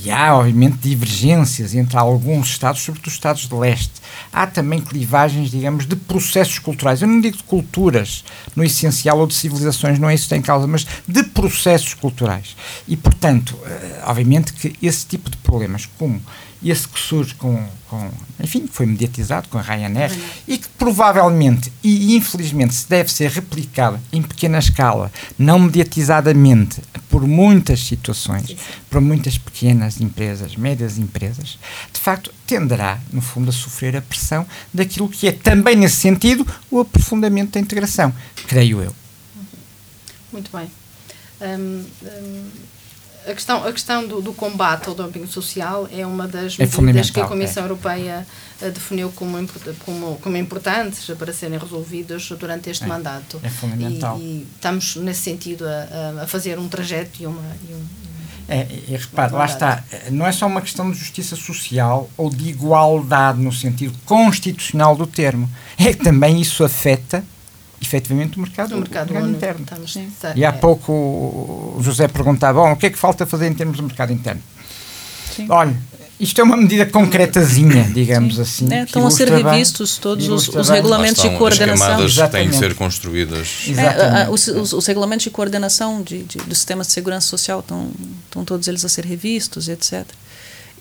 e 0.04 0.12
há, 0.12 0.36
obviamente, 0.36 0.78
divergências 0.78 1.74
entre 1.74 1.98
alguns 1.98 2.50
Estados, 2.50 2.82
sobretudo 2.82 3.08
os 3.08 3.14
Estados 3.14 3.48
de 3.48 3.56
leste. 3.56 3.94
Há 4.32 4.46
também 4.46 4.82
clivagens, 4.82 5.50
digamos, 5.50 5.86
de 5.86 5.96
processos 5.96 6.60
culturais. 6.60 7.02
Eu 7.02 7.08
não 7.08 7.22
digo 7.22 7.38
de 7.38 7.44
culturas, 7.44 8.24
no 8.56 8.64
essencial, 8.64 9.20
ou 9.20 9.28
de 9.28 9.34
civilizações, 9.34 9.98
não 9.98 10.10
é 10.10 10.16
isso 10.16 10.26
que 10.26 10.30
tem 10.32 10.42
causa, 10.42 10.68
mas 10.68 10.86
de 11.08 11.24
processos 11.24 11.94
culturais. 11.94 12.56
E, 12.88 12.98
portanto, 12.98 13.58
eh, 13.66 14.02
obviamente 14.06 14.54
que 14.54 14.76
esse 14.82 15.06
tipo 15.06 15.30
de 15.30 15.38
problemas, 15.38 15.88
como 15.98 16.22
esse 16.64 16.88
que 16.88 17.00
surge 17.00 17.36
com, 17.36 17.66
com 17.88 18.12
enfim, 18.40 18.68
foi 18.72 18.86
mediatizado 18.86 19.48
com 19.48 19.58
a 19.58 19.62
Ryanair 19.62 20.12
e 20.48 20.58
que 20.58 20.68
provavelmente 20.70 21.72
e 21.84 22.16
infelizmente 22.16 22.74
se 22.74 22.90
deve 22.90 23.12
ser 23.12 23.32
replicado 23.32 24.00
em 24.12 24.22
pequena 24.22 24.60
escala, 24.60 25.12
não 25.38 25.60
mediatizadamente, 25.60 26.82
por 27.10 27.26
muitas 27.26 27.80
situações, 27.80 28.48
sim. 28.48 28.58
por 28.90 29.00
muitas 29.02 29.38
pequenas 29.38 30.02
empresas, 30.02 30.56
médias 30.56 30.98
empresas, 30.98 31.58
de 31.92 32.00
facto 32.00 32.34
tenderá, 32.46 33.00
no 33.12 33.22
fundo, 33.22 33.50
a 33.50 33.54
sofrer 33.54 33.96
a 33.96 34.02
pressão 34.02 34.46
daquilo 34.74 35.10
que 35.10 35.28
é 35.28 35.32
também 35.32 35.76
nesse 35.76 35.98
sentido 35.98 36.46
o 36.70 36.80
aprofundamento 36.80 37.54
da 37.54 37.60
integração, 37.60 38.14
creio 38.48 38.82
eu. 38.82 38.96
Muito 40.32 40.52
bem. 40.56 40.70
Um, 41.42 41.86
um 42.04 42.50
a 43.28 43.34
questão, 43.34 43.66
a 43.66 43.72
questão 43.72 44.08
do, 44.08 44.22
do, 44.22 44.34
combate 44.34 44.88
ao 44.88 44.96
dumping 44.96 45.28
social 45.28 45.88
é 45.92 46.06
uma 46.06 46.28
das 46.28 46.58
é 46.60 46.82
medidas 46.82 47.10
que 47.10 47.20
a 47.20 47.28
Comissão 47.28 47.64
é. 47.64 47.66
Europeia 47.66 48.28
uh, 48.62 48.72
definiu 48.72 49.12
como, 49.12 49.38
como, 49.86 50.18
como 50.22 50.38
importantes 50.38 51.06
para 51.18 51.34
serem 51.34 51.60
resolvidas 51.60 52.28
durante 52.30 52.70
este 52.70 52.86
é. 52.86 52.88
mandato. 52.88 53.40
É 53.44 53.50
fundamental. 53.50 54.18
E, 54.20 54.22
e, 54.22 54.48
estamos, 54.56 54.96
nesse 54.96 55.22
sentido, 55.22 55.66
a, 55.68 56.24
a 56.24 56.28
fazer 56.28 56.58
um 56.58 56.68
trajeto 56.68 57.22
e 57.22 57.28
uma. 57.28 57.42
E 57.68 57.74
um, 57.74 57.86
é, 58.52 58.66
e 58.88 58.96
repare, 58.96 59.32
lá 59.32 59.46
está, 59.46 59.84
não 60.10 60.26
é 60.26 60.32
só 60.32 60.48
uma 60.48 60.60
questão 60.60 60.90
de 60.90 60.98
justiça 60.98 61.36
social 61.36 62.10
ou 62.18 62.32
de 62.32 62.50
igualdade 62.50 63.40
no 63.40 63.54
sentido 63.54 63.96
constitucional 64.06 64.96
do 64.96 65.06
termo, 65.06 65.48
é 65.78 65.94
que 65.94 66.04
também 66.04 66.42
isso 66.42 66.64
afeta 66.64 67.24
efetivamente 67.82 68.38
o 68.38 68.42
mercado, 68.42 68.76
o 68.76 68.80
mercado, 68.80 69.14
mercado 69.14 69.32
interno. 69.32 69.64
Estamos, 69.64 69.98
e 70.36 70.46
há 70.46 70.52
pouco 70.54 70.92
o 70.92 71.80
José 71.82 72.08
perguntava, 72.08 72.62
bom, 72.62 72.72
o 72.72 72.76
que 72.76 72.88
é 72.88 72.90
que 72.90 72.98
falta 72.98 73.26
fazer 73.26 73.48
em 73.48 73.54
termos 73.54 73.78
de 73.78 73.84
mercado 73.84 74.12
interno? 74.12 74.42
Sim. 75.36 75.48
Olha, 75.50 75.76
isto 76.20 76.42
é 76.42 76.44
uma 76.44 76.58
medida 76.58 76.86
concretazinha, 76.86 77.84
digamos 77.94 78.36
Sim. 78.36 78.42
assim. 78.42 78.74
É, 78.74 78.84
estão 78.84 79.08
a 79.08 79.12
ser 79.12 79.30
revistos 79.30 79.94
bem, 79.94 80.02
todos 80.02 80.28
os, 80.28 80.50
os 80.50 80.70
regulamentos 80.70 81.22
de 81.22 81.30
coordenação. 81.38 82.04
As 82.04 82.30
têm 82.30 82.50
que 82.50 82.56
ser 82.56 82.76
construídas. 82.76 83.48
É, 83.70 84.30
os, 84.30 84.48
os, 84.48 84.74
os, 84.74 84.86
regulamentos 84.86 85.24
de 85.24 85.30
coordenação 85.30 86.02
de, 86.02 86.24
de, 86.24 86.40
do 86.40 86.54
sistema 86.54 86.84
de 86.84 86.92
segurança 86.92 87.28
social 87.28 87.62
estão, 87.62 87.90
estão 88.26 88.44
todos 88.44 88.68
eles 88.68 88.84
a 88.84 88.90
ser 88.90 89.06
revistos, 89.06 89.70
etc. 89.70 90.06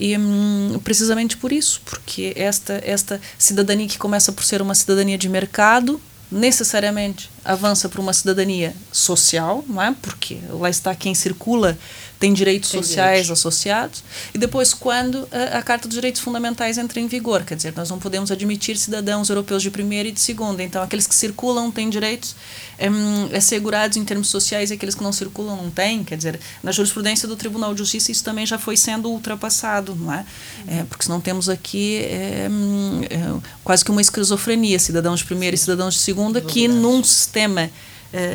E 0.00 0.16
hum, 0.18 0.80
precisamente 0.82 1.36
por 1.36 1.52
isso, 1.52 1.80
porque 1.84 2.32
esta, 2.36 2.80
esta 2.84 3.20
cidadania 3.36 3.86
que 3.86 3.98
começa 3.98 4.32
por 4.32 4.44
ser 4.44 4.60
uma 4.60 4.74
cidadania 4.74 5.16
de 5.16 5.28
mercado, 5.28 6.00
necessariamente 6.30 7.30
avança 7.44 7.88
para 7.88 8.00
uma 8.00 8.12
cidadania 8.12 8.74
social, 8.92 9.64
não 9.66 9.82
é? 9.82 9.94
Porque 10.02 10.38
lá 10.50 10.68
está 10.68 10.94
quem 10.94 11.14
circula 11.14 11.78
tem 12.18 12.32
direitos 12.32 12.70
tem 12.70 12.82
sociais 12.82 13.22
direitos. 13.22 13.30
associados, 13.30 14.04
e 14.34 14.38
depois 14.38 14.74
quando 14.74 15.28
a, 15.30 15.58
a, 15.58 15.62
Carta 15.62 15.86
dos 15.86 15.94
Direitos 15.94 16.20
Fundamentais 16.20 16.76
entra 16.76 16.98
em 16.98 17.06
vigor, 17.06 17.44
quer 17.44 17.54
dizer, 17.54 17.72
nós 17.76 17.88
não 17.88 17.98
podemos 17.98 18.30
admitir 18.30 18.76
cidadãos 18.76 19.28
europeus 19.28 19.62
de 19.62 19.70
primeira 19.70 20.08
e 20.08 20.12
de 20.12 20.20
segunda, 20.20 20.62
então 20.62 20.82
aqueles 20.82 21.06
que 21.06 21.14
circulam 21.14 21.70
têm 21.70 21.88
direitos 21.88 22.34
é, 22.78 22.88
assegurados 23.36 23.96
em 23.96 24.04
termos 24.04 24.28
sociais 24.28 24.70
e 24.70 24.74
aqueles 24.74 24.94
que 24.94 25.02
não 25.02 25.12
circulam 25.12 25.56
não 25.56 25.70
têm, 25.70 26.02
quer 26.02 26.16
dizer, 26.16 26.40
na 26.62 26.72
jurisprudência 26.72 27.28
do 27.28 27.36
Tribunal 27.36 27.72
de 27.72 27.78
Justiça 27.78 28.10
isso 28.10 28.24
também 28.24 28.44
já 28.44 28.58
foi 28.58 28.76
sendo 28.76 29.08
ultrapassado, 29.10 29.94
não 29.94 30.12
é? 30.12 30.24
é 30.66 30.84
porque 30.84 31.04
senão 31.04 31.20
temos 31.20 31.48
aqui 31.48 31.98
é, 31.98 32.48
é, 33.10 33.40
quase 33.62 33.84
que 33.84 33.90
uma 33.90 34.00
esquizofrenia, 34.00 34.78
cidadãos 34.78 35.20
de 35.20 35.26
primeira 35.26 35.54
e 35.54 35.58
cidadãos 35.58 35.94
de 35.94 36.00
segunda, 36.00 36.40
que 36.40 36.66
num 36.66 37.02
sistema 37.04 37.70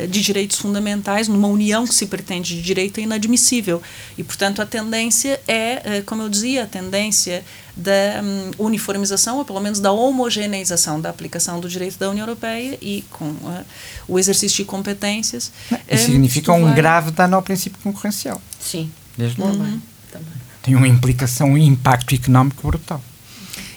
de 0.08 0.22
direitos 0.22 0.58
fundamentais, 0.58 1.26
numa 1.26 1.48
união 1.48 1.86
que 1.86 1.94
se 1.94 2.06
pretende 2.06 2.54
de 2.54 2.62
direito, 2.62 2.98
é 2.98 3.02
inadmissível. 3.02 3.82
E, 4.16 4.22
portanto, 4.22 4.62
a 4.62 4.66
tendência 4.66 5.40
é, 5.48 5.82
eh, 5.84 6.02
como 6.06 6.22
eu 6.22 6.28
dizia, 6.28 6.62
a 6.62 6.66
tendência 6.66 7.44
da 7.76 8.22
um, 8.22 8.66
uniformização, 8.66 9.38
ou 9.38 9.44
pelo 9.44 9.60
menos 9.60 9.80
da 9.80 9.90
homogeneização 9.90 11.00
da 11.00 11.10
aplicação 11.10 11.58
do 11.58 11.68
direito 11.68 11.98
da 11.98 12.08
União 12.08 12.24
Europeia 12.24 12.78
e 12.80 13.04
com 13.10 13.24
uh, 13.24 13.64
o 14.06 14.18
exercício 14.18 14.58
de 14.58 14.64
competências. 14.64 15.50
Isso 15.90 16.04
significa 16.06 16.52
um 16.52 16.64
vai... 16.64 16.74
grave 16.74 17.10
dano 17.10 17.34
ao 17.36 17.42
princípio 17.42 17.78
concorrencial. 17.82 18.40
Sim. 18.60 18.90
Desde 19.18 19.40
logo. 19.40 19.56
Uhum. 19.56 19.80
Tem 20.62 20.74
uma 20.76 20.88
implicação, 20.88 21.50
um 21.50 21.58
impacto 21.58 22.14
económico 22.14 22.66
brutal. 22.66 23.02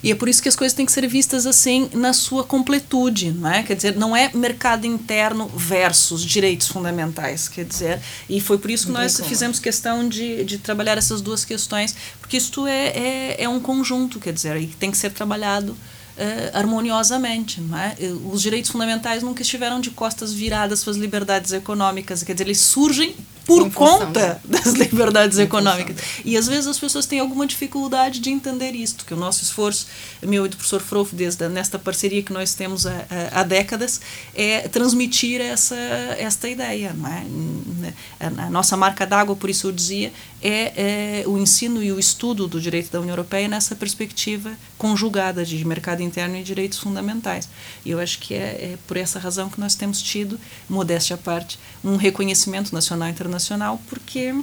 E 0.07 0.11
é 0.11 0.15
por 0.15 0.29
isso 0.29 0.41
que 0.41 0.47
as 0.47 0.55
coisas 0.55 0.73
têm 0.73 0.85
que 0.85 0.91
ser 0.93 1.05
vistas 1.05 1.45
assim 1.45 1.89
na 1.93 2.13
sua 2.13 2.41
completude, 2.41 3.29
não 3.29 3.51
é? 3.51 3.61
Quer 3.61 3.75
dizer, 3.75 3.97
não 3.97 4.15
é 4.15 4.31
mercado 4.33 4.87
interno 4.87 5.49
versus 5.53 6.23
direitos 6.23 6.69
fundamentais, 6.69 7.49
quer 7.49 7.65
dizer, 7.65 7.99
e 8.29 8.39
foi 8.39 8.57
por 8.57 8.71
isso 8.71 8.85
que 8.85 8.93
nós 8.93 9.19
fizemos 9.19 9.59
questão 9.59 10.07
de, 10.07 10.45
de 10.45 10.59
trabalhar 10.59 10.97
essas 10.97 11.19
duas 11.19 11.43
questões, 11.43 11.93
porque 12.21 12.37
isto 12.37 12.65
é, 12.65 12.87
é, 12.87 13.43
é 13.43 13.49
um 13.49 13.59
conjunto, 13.59 14.17
quer 14.17 14.31
dizer, 14.31 14.55
e 14.55 14.67
tem 14.67 14.89
que 14.89 14.97
ser 14.97 15.11
trabalhado 15.11 15.75
Uh, 16.17 16.49
harmoniosamente. 16.51 17.61
Não 17.61 17.77
é? 17.77 17.95
Os 18.31 18.41
direitos 18.41 18.71
fundamentais 18.71 19.21
nunca 19.21 19.43
estiveram 19.43 19.79
de 19.79 19.91
costas 19.91 20.33
viradas 20.33 20.83
para 20.83 20.89
as 20.89 20.97
liberdades 20.97 21.51
econômicas, 21.53 22.23
quer 22.23 22.33
dizer, 22.33 22.45
eles 22.45 22.59
surgem 22.59 23.15
por 23.47 23.71
conta 23.71 24.41
das 24.43 24.73
liberdades 24.73 25.39
econômicas. 25.39 25.95
E 26.25 26.35
às 26.35 26.47
vezes 26.47 26.67
as 26.67 26.77
pessoas 26.77 27.05
têm 27.05 27.21
alguma 27.21 27.47
dificuldade 27.47 28.19
de 28.19 28.29
entender 28.29 28.75
isto, 28.75 29.05
que 29.05 29.13
o 29.13 29.17
nosso 29.17 29.41
esforço, 29.41 29.87
meu 30.21 30.45
e 30.45 30.49
do 30.49 30.57
professor 30.57 30.81
Frolf, 30.81 31.13
desde 31.13 31.47
nesta 31.47 31.79
parceria 31.79 32.21
que 32.21 32.33
nós 32.33 32.53
temos 32.53 32.85
há, 32.85 33.05
há, 33.31 33.43
décadas, 33.43 34.01
é 34.35 34.67
transmitir 34.67 35.39
essa, 35.39 35.77
esta 36.17 36.49
ideia. 36.49 36.93
Não 36.93 37.07
é? 37.07 37.93
A, 38.19 38.49
nossa 38.49 38.75
marca 38.75 39.05
d'água, 39.05 39.35
por 39.35 39.49
isso 39.49 39.67
eu 39.67 39.71
dizia, 39.71 40.11
é, 40.41 41.21
é, 41.21 41.23
o 41.25 41.37
ensino 41.37 41.81
e 41.81 41.91
o 41.91 41.97
estudo 41.97 42.47
do 42.47 42.59
direito 42.59 42.91
da 42.91 42.99
União 42.99 43.13
Europeia 43.13 43.47
nessa 43.47 43.75
perspectiva 43.75 44.51
conjugada 44.77 45.45
de 45.45 45.63
mercado 45.65 46.03
interno 46.03 46.35
e 46.35 46.43
direitos 46.43 46.79
fundamentais. 46.79 47.47
E 47.85 47.91
eu 47.91 47.99
acho 47.99 48.19
que 48.19 48.33
é, 48.33 48.37
é 48.73 48.77
por 48.85 48.97
essa 48.97 49.19
razão 49.19 49.49
que 49.49 49.59
nós 49.59 49.73
temos 49.73 50.01
tido, 50.01 50.37
modéstia 50.69 51.15
à 51.15 51.17
parte, 51.17 51.57
um 51.83 51.95
reconhecimento 51.95 52.73
nacional 52.73 53.07
e 53.07 53.11
internacional 53.11 53.36
internacional, 53.37 53.79
porque 53.89 54.33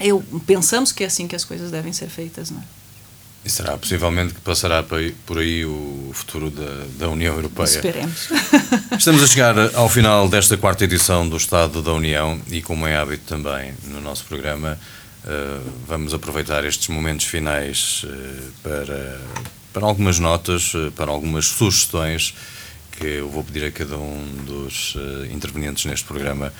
eu, 0.00 0.22
pensamos 0.46 0.90
que 0.90 1.04
é 1.04 1.06
assim 1.06 1.28
que 1.28 1.36
as 1.36 1.44
coisas 1.44 1.70
devem 1.70 1.92
ser 1.92 2.08
feitas. 2.08 2.50
Não 2.50 2.60
é? 2.60 2.64
E 3.44 3.50
será 3.50 3.76
possivelmente 3.76 4.34
que 4.34 4.40
passará 4.40 4.82
por 4.82 5.38
aí 5.38 5.64
o 5.64 6.10
futuro 6.12 6.50
da, 6.50 6.86
da 6.98 7.08
União 7.08 7.34
Europeia. 7.34 7.66
Esperemos. 7.66 8.28
Estamos 8.98 9.22
a 9.22 9.26
chegar 9.26 9.54
ao 9.76 9.88
final 9.88 10.28
desta 10.28 10.56
quarta 10.56 10.82
edição 10.82 11.28
do 11.28 11.36
Estado 11.36 11.80
da 11.80 11.92
União 11.92 12.40
e, 12.48 12.60
como 12.60 12.86
é 12.88 12.96
hábito 12.96 13.22
também 13.24 13.72
no 13.84 14.00
nosso 14.00 14.24
programa, 14.24 14.76
uh, 15.24 15.70
vamos 15.86 16.12
aproveitar 16.12 16.64
estes 16.64 16.88
momentos 16.88 17.26
finais 17.26 18.04
uh, 18.04 18.52
para, 18.64 19.20
para 19.72 19.86
algumas 19.86 20.18
notas, 20.18 20.74
uh, 20.74 20.90
para 20.96 21.12
algumas 21.12 21.46
sugestões 21.46 22.34
que 22.98 23.06
eu 23.06 23.28
vou 23.28 23.44
pedir 23.44 23.64
a 23.66 23.70
cada 23.70 23.96
um 23.96 24.26
dos 24.46 24.96
intervenientes 25.30 25.84
neste 25.84 26.06
programa 26.06 26.50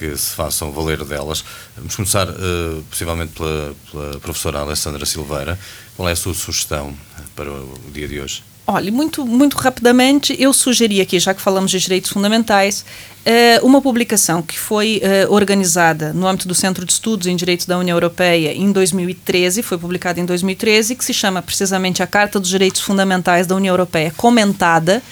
que 0.00 0.16
se 0.16 0.34
façam 0.34 0.72
valer 0.72 1.04
delas. 1.04 1.44
Vamos 1.76 1.94
começar, 1.94 2.26
uh, 2.26 2.82
possivelmente, 2.88 3.32
pela, 3.34 3.74
pela 3.92 4.18
professora 4.18 4.60
Alessandra 4.60 5.04
Silveira. 5.04 5.58
Qual 5.94 6.08
é 6.08 6.12
a 6.12 6.16
sua 6.16 6.32
sugestão 6.32 6.94
para 7.36 7.52
o 7.52 7.78
dia 7.92 8.08
de 8.08 8.18
hoje? 8.18 8.42
Olha, 8.66 8.90
muito, 8.90 9.26
muito 9.26 9.58
rapidamente, 9.58 10.34
eu 10.38 10.52
sugeri 10.52 11.00
aqui, 11.00 11.18
já 11.18 11.34
que 11.34 11.40
falamos 11.40 11.70
de 11.70 11.78
direitos 11.78 12.10
fundamentais, 12.10 12.84
uh, 13.26 13.66
uma 13.66 13.82
publicação 13.82 14.40
que 14.40 14.58
foi 14.58 15.02
uh, 15.02 15.32
organizada 15.32 16.14
no 16.14 16.26
âmbito 16.26 16.48
do 16.48 16.54
Centro 16.54 16.86
de 16.86 16.92
Estudos 16.92 17.26
em 17.26 17.36
Direito 17.36 17.66
da 17.66 17.76
União 17.76 17.96
Europeia 17.96 18.54
em 18.54 18.72
2013, 18.72 19.62
foi 19.62 19.76
publicada 19.76 20.20
em 20.20 20.24
2013, 20.24 20.94
que 20.94 21.04
se 21.04 21.12
chama 21.12 21.42
precisamente 21.42 22.02
a 22.02 22.06
Carta 22.06 22.40
dos 22.40 22.48
Direitos 22.48 22.80
Fundamentais 22.80 23.46
da 23.46 23.54
União 23.54 23.72
Europeia 23.72 24.14
Comentada, 24.16 25.02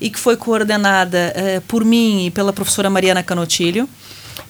e 0.00 0.10
que 0.10 0.18
foi 0.18 0.36
coordenada 0.36 1.34
por 1.66 1.84
mim 1.84 2.26
e 2.26 2.30
pela 2.30 2.52
professora 2.52 2.88
Mariana 2.88 3.20
Canotilho 3.20 3.88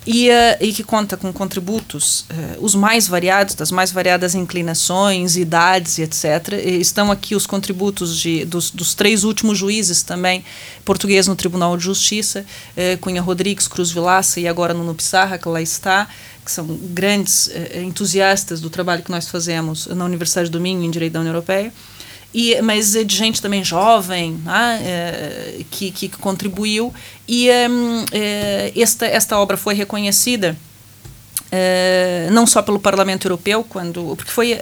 e, 0.06 0.30
uh, 0.30 0.32
e 0.60 0.72
que 0.72 0.82
conta 0.82 1.16
com 1.16 1.32
contributos, 1.32 2.20
uh, 2.30 2.64
os 2.64 2.74
mais 2.74 3.06
variados, 3.06 3.54
das 3.54 3.70
mais 3.70 3.92
variadas 3.92 4.34
inclinações, 4.34 5.36
idades 5.36 5.98
e 5.98 6.02
etc. 6.02 6.52
E 6.64 6.80
estão 6.80 7.10
aqui 7.10 7.34
os 7.34 7.46
contributos 7.46 8.18
de, 8.18 8.44
dos, 8.44 8.70
dos, 8.70 8.94
três 8.94 9.24
últimos 9.24 9.58
juízes 9.58 10.02
também, 10.02 10.44
português 10.84 11.26
no 11.26 11.36
Tribunal 11.36 11.76
de 11.76 11.84
Justiça, 11.84 12.44
uh, 12.76 12.98
Cunha 12.98 13.20
Rodrigues, 13.20 13.68
Cruz 13.68 13.90
Vilaça 13.90 14.40
e 14.40 14.48
agora 14.48 14.72
Nuno 14.72 14.94
Pissarra, 14.94 15.38
que 15.38 15.48
lá 15.48 15.60
está, 15.60 16.08
que 16.44 16.50
são 16.50 16.66
grandes 16.66 17.50
entusiastas 17.74 18.58
do 18.60 18.70
trabalho 18.70 19.02
que 19.02 19.10
nós 19.10 19.28
fazemos 19.28 19.86
na 19.86 20.06
Universidade 20.06 20.48
do 20.48 20.58
Minho, 20.58 20.82
em 20.82 20.90
Direito 20.90 21.12
da 21.12 21.20
União 21.20 21.34
Europeia. 21.34 21.70
E, 22.32 22.60
mas 22.60 22.92
de 22.92 23.16
gente 23.16 23.40
também 23.40 23.64
jovem 23.64 24.32
né, 24.44 24.80
é, 24.82 25.60
que, 25.70 25.90
que 25.90 26.08
contribuiu. 26.10 26.92
E 27.26 27.48
é, 27.48 28.72
esta, 28.76 29.06
esta 29.06 29.38
obra 29.38 29.56
foi 29.56 29.74
reconhecida 29.74 30.56
Uh, 31.48 32.30
não 32.30 32.46
só 32.46 32.60
pelo 32.60 32.78
Parlamento 32.78 33.26
Europeu, 33.26 33.64
quando 33.66 34.14
porque 34.16 34.30
foi 34.30 34.52
uh, 34.52 34.58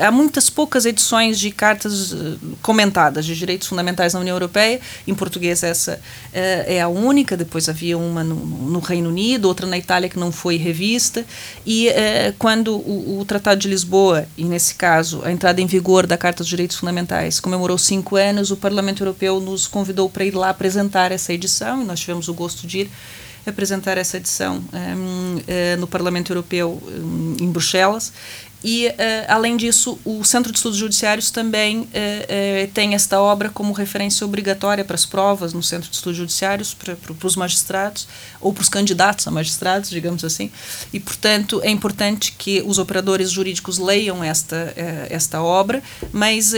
há 0.00 0.10
muitas 0.10 0.48
poucas 0.48 0.86
edições 0.86 1.38
de 1.38 1.50
cartas 1.50 2.12
uh, 2.12 2.38
comentadas 2.62 3.26
de 3.26 3.36
direitos 3.36 3.68
fundamentais 3.68 4.14
na 4.14 4.20
União 4.20 4.34
Europeia. 4.36 4.80
Em 5.06 5.14
português 5.14 5.62
essa 5.62 6.00
é 6.32 6.80
a 6.80 6.88
única. 6.88 7.36
Depois 7.36 7.68
havia 7.68 7.98
uma 7.98 8.24
no, 8.24 8.34
no, 8.34 8.78
Reino 8.78 9.10
Unido, 9.10 9.48
outra 9.48 9.66
na 9.66 9.76
Itália 9.76 10.08
que 10.08 10.18
não 10.18 10.32
foi 10.32 10.56
revista. 10.56 11.26
E 11.66 11.88
quando 12.38 12.74
o, 12.74 13.20
o, 13.20 13.24
Tratado 13.24 13.60
de 13.60 13.68
Lisboa, 13.68 14.26
e 14.36 14.44
nesse 14.44 14.74
caso 14.74 15.20
a 15.24 15.30
entrada 15.30 15.60
em 15.60 15.66
vigor 15.66 16.06
da 16.06 16.16
Carta 16.16 16.42
dos 16.42 16.48
Direitos 16.48 16.76
Fundamentais, 16.76 17.38
comemorou 17.38 17.76
cinco 17.76 18.16
anos, 18.16 18.50
o 18.50 18.56
Parlamento 18.56 19.02
Europeu 19.02 19.40
nos 19.40 19.66
convidou 19.66 20.08
para 20.08 20.24
ir 20.24 20.34
lá 20.34 20.48
apresentar 20.48 21.12
essa 21.12 21.32
edição 21.32 21.82
e 21.82 21.84
nós 21.84 22.00
tivemos 22.00 22.28
o 22.28 22.34
gosto 22.34 22.66
de 22.66 22.80
ir 22.80 22.90
apresentar 23.46 23.96
essa 23.98 24.16
edição 24.16 24.56
um, 24.56 25.36
uh, 25.36 25.44
eh, 25.46 25.76
no 25.76 25.86
Parlamento 25.86 26.30
Europeu 26.30 26.80
um, 26.86 27.36
em 27.40 27.50
Bruxelas 27.50 28.12
e, 28.62 28.88
uh, 28.88 28.92
além 29.28 29.56
disso, 29.56 29.98
o 30.04 30.22
Centro 30.22 30.52
de 30.52 30.58
Estudos 30.58 30.78
Judiciários 30.78 31.30
também 31.30 31.78
uh, 31.78 31.84
uh, 31.84 32.70
tem 32.74 32.94
esta 32.94 33.20
obra 33.20 33.48
como 33.48 33.72
referência 33.72 34.24
obrigatória 34.24 34.84
para 34.84 34.94
as 34.94 35.06
provas 35.06 35.52
no 35.52 35.62
Centro 35.62 35.88
de 35.88 35.96
Estudos 35.96 36.18
Judiciários, 36.18 36.74
para, 36.74 36.94
para 36.94 37.26
os 37.26 37.36
magistrados, 37.36 38.06
ou 38.40 38.52
para 38.52 38.62
os 38.62 38.68
candidatos 38.68 39.26
a 39.26 39.30
magistrados, 39.30 39.88
digamos 39.88 40.24
assim. 40.24 40.50
E, 40.92 41.00
portanto, 41.00 41.60
é 41.62 41.70
importante 41.70 42.32
que 42.36 42.62
os 42.66 42.78
operadores 42.78 43.30
jurídicos 43.30 43.78
leiam 43.78 44.22
esta, 44.22 44.74
esta 45.08 45.42
obra, 45.42 45.82
mas 46.12 46.52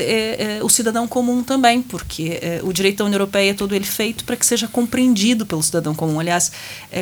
o 0.62 0.68
cidadão 0.68 1.08
comum 1.08 1.42
também, 1.42 1.82
porque 1.82 2.40
o 2.62 2.72
direito 2.72 2.98
da 2.98 3.04
União 3.04 3.16
Europeia 3.16 3.50
é 3.50 3.54
todo 3.54 3.74
ele 3.74 3.84
feito 3.84 4.24
para 4.24 4.36
que 4.36 4.46
seja 4.46 4.68
compreendido 4.68 5.44
pelo 5.44 5.62
cidadão 5.62 5.94
comum. 5.94 6.20
Aliás, 6.20 6.52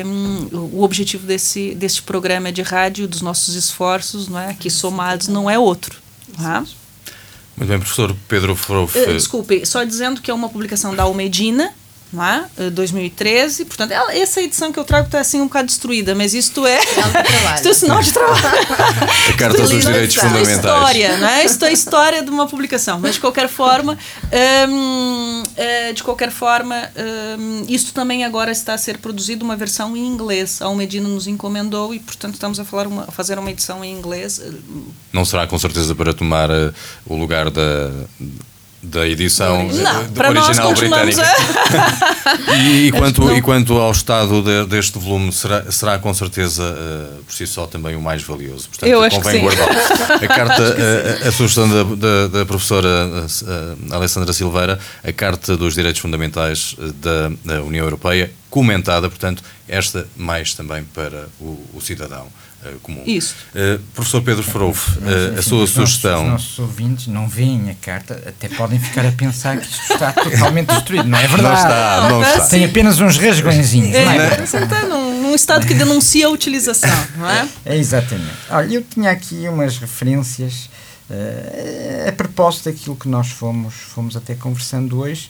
um, 0.05 0.57
o 0.75 0.83
objetivo 0.83 1.25
desse, 1.27 1.75
desse 1.75 2.01
programa 2.01 2.51
de 2.51 2.61
rádio, 2.61 3.07
dos 3.07 3.21
nossos 3.21 3.55
esforços, 3.55 4.27
não 4.27 4.39
é? 4.39 4.53
que 4.53 4.69
somos 4.69 4.90
somados 4.91 5.27
não 5.29 5.49
é 5.49 5.57
outro. 5.57 5.97
Tá? 6.37 6.59
Muito 7.55 7.69
bem, 7.69 7.79
professor 7.79 8.15
Pedro 8.27 8.55
Frouf. 8.55 8.97
Uh, 8.97 9.13
desculpe, 9.13 9.65
só 9.65 9.83
dizendo 9.83 10.21
que 10.21 10.29
é 10.29 10.33
uma 10.33 10.49
publicação 10.49 10.95
da 10.95 11.03
Almedina, 11.03 11.73
não 12.11 12.23
é? 12.23 12.45
2013, 12.71 13.65
portanto, 13.65 13.91
essa 13.91 14.41
edição 14.41 14.71
que 14.71 14.79
eu 14.79 14.83
trago 14.83 15.05
está 15.05 15.19
assim 15.19 15.39
um 15.39 15.45
bocado 15.45 15.67
destruída, 15.67 16.13
mas 16.13 16.33
isto 16.33 16.65
é. 16.65 16.79
isto 17.55 17.67
é 17.69 17.73
sinal 17.73 18.01
de 18.01 18.11
trabalho. 18.11 18.41
A 19.29 19.37
Carta 19.37 19.61
dos 19.61 19.69
Direitos 19.69 20.15
Fundamentais. 20.15 20.49
Isto 20.49 20.67
é 20.67 20.71
história, 20.71 21.17
não 21.17 21.27
é? 21.27 21.45
Isto 21.45 21.65
é 21.65 21.73
história 21.73 22.21
de 22.23 22.29
uma 22.29 22.47
publicação, 22.47 22.99
mas 22.99 23.15
de 23.15 23.21
qualquer 23.21 23.47
forma, 23.47 23.97
hum, 24.69 25.43
de 25.93 26.03
qualquer 26.03 26.31
forma, 26.31 26.89
hum, 27.39 27.65
isto 27.67 27.93
também 27.93 28.25
agora 28.25 28.51
está 28.51 28.73
a 28.73 28.77
ser 28.77 28.97
produzido 28.97 29.45
uma 29.45 29.55
versão 29.55 29.95
em 29.95 30.05
inglês. 30.05 30.61
A 30.61 30.65
Almedina 30.65 31.07
nos 31.07 31.27
encomendou 31.27 31.93
e, 31.93 31.99
portanto, 31.99 32.33
estamos 32.33 32.59
a, 32.59 32.65
falar 32.65 32.87
uma, 32.87 33.03
a 33.03 33.11
fazer 33.11 33.39
uma 33.39 33.49
edição 33.49 33.83
em 33.83 33.93
inglês. 33.93 34.41
Não 35.13 35.23
será 35.23 35.47
com 35.47 35.57
certeza 35.57 35.95
para 35.95 36.13
tomar 36.13 36.49
uh, 36.49 36.73
o 37.05 37.15
lugar 37.15 37.49
da 37.49 37.91
da 38.83 39.07
edição 39.07 39.67
não, 39.67 40.07
de, 40.07 40.19
original 40.19 40.73
britânica. 40.73 41.21
A... 41.23 42.55
e, 42.57 42.87
e, 42.87 42.91
quanto, 42.91 43.31
e 43.31 43.41
quanto 43.41 43.77
ao 43.77 43.91
estado 43.91 44.41
de, 44.41 44.65
deste 44.65 44.97
volume, 44.97 45.31
será, 45.31 45.71
será 45.71 45.99
com 45.99 46.11
certeza 46.13 46.63
uh, 46.63 47.23
por 47.23 47.33
si 47.33 47.45
só 47.45 47.67
também 47.67 47.95
o 47.95 48.01
mais 48.01 48.23
valioso. 48.23 48.69
Portanto, 48.69 48.89
Eu 48.89 49.03
acho 49.03 49.17
convém 49.17 49.41
guardar. 49.41 49.69
A 50.21 50.27
carta, 50.27 50.63
a, 51.23 51.27
a, 51.27 51.31
sugestão 51.31 51.69
da, 51.69 51.83
da, 51.83 52.27
da 52.39 52.45
professora 52.45 52.87
uh, 52.87 53.93
Alessandra 53.93 54.33
Silveira, 54.33 54.79
a 55.03 55.11
Carta 55.11 55.55
dos 55.55 55.73
Direitos 55.75 56.01
Fundamentais 56.01 56.75
da, 56.95 57.31
da 57.45 57.61
União 57.61 57.83
Europeia, 57.85 58.31
comentada, 58.49 59.09
portanto, 59.09 59.43
esta 59.67 60.07
mais 60.15 60.53
também 60.53 60.83
para 60.83 61.27
o, 61.39 61.59
o 61.73 61.81
cidadão. 61.81 62.27
Uh, 62.63 62.79
comum. 62.79 63.01
Isso. 63.05 63.35
Uh, 63.55 63.79
professor 63.95 64.21
Pedro 64.21 64.43
Frouf, 64.43 64.99
uh, 64.99 65.39
a 65.39 65.41
sua 65.41 65.65
sugestão. 65.65 66.29
Nossos, 66.29 66.51
os 66.51 66.57
nossos 66.57 66.59
ouvintes 66.59 67.07
não 67.07 67.27
veem 67.27 67.71
a 67.71 67.73
carta, 67.73 68.21
até 68.27 68.47
podem 68.49 68.79
ficar 68.79 69.05
a 69.05 69.11
pensar 69.11 69.57
que 69.57 69.65
isto 69.65 69.93
está 69.93 70.13
totalmente 70.13 70.67
destruído. 70.67 71.07
Não 71.07 71.17
é 71.17 71.27
verdade. 71.27 71.43
Não 71.43 71.55
está, 71.55 72.09
não 72.09 72.21
está. 72.21 72.47
Tem 72.47 72.65
apenas 72.65 72.99
uns 72.99 73.17
rasgõezinhos. 73.17 73.95
É, 73.95 74.05
não 74.05 74.11
é? 74.11 74.45
Você 74.45 74.57
está 74.57 74.83
num, 74.83 75.23
num, 75.23 75.35
estado 75.35 75.65
que 75.65 75.73
denuncia 75.73 76.27
a 76.27 76.29
utilização, 76.29 77.07
não 77.17 77.29
é? 77.29 77.47
É, 77.65 77.77
exatamente. 77.77 78.31
Olha, 78.49 78.75
eu 78.75 78.83
tinha 78.83 79.09
aqui 79.09 79.47
umas 79.47 79.77
referências 79.77 80.69
a 82.07 82.11
propósito 82.13 82.71
daquilo 82.71 82.95
que 82.95 83.09
nós 83.09 83.27
fomos, 83.29 83.73
fomos 83.73 84.15
até 84.15 84.33
conversando 84.33 84.99
hoje 84.99 85.29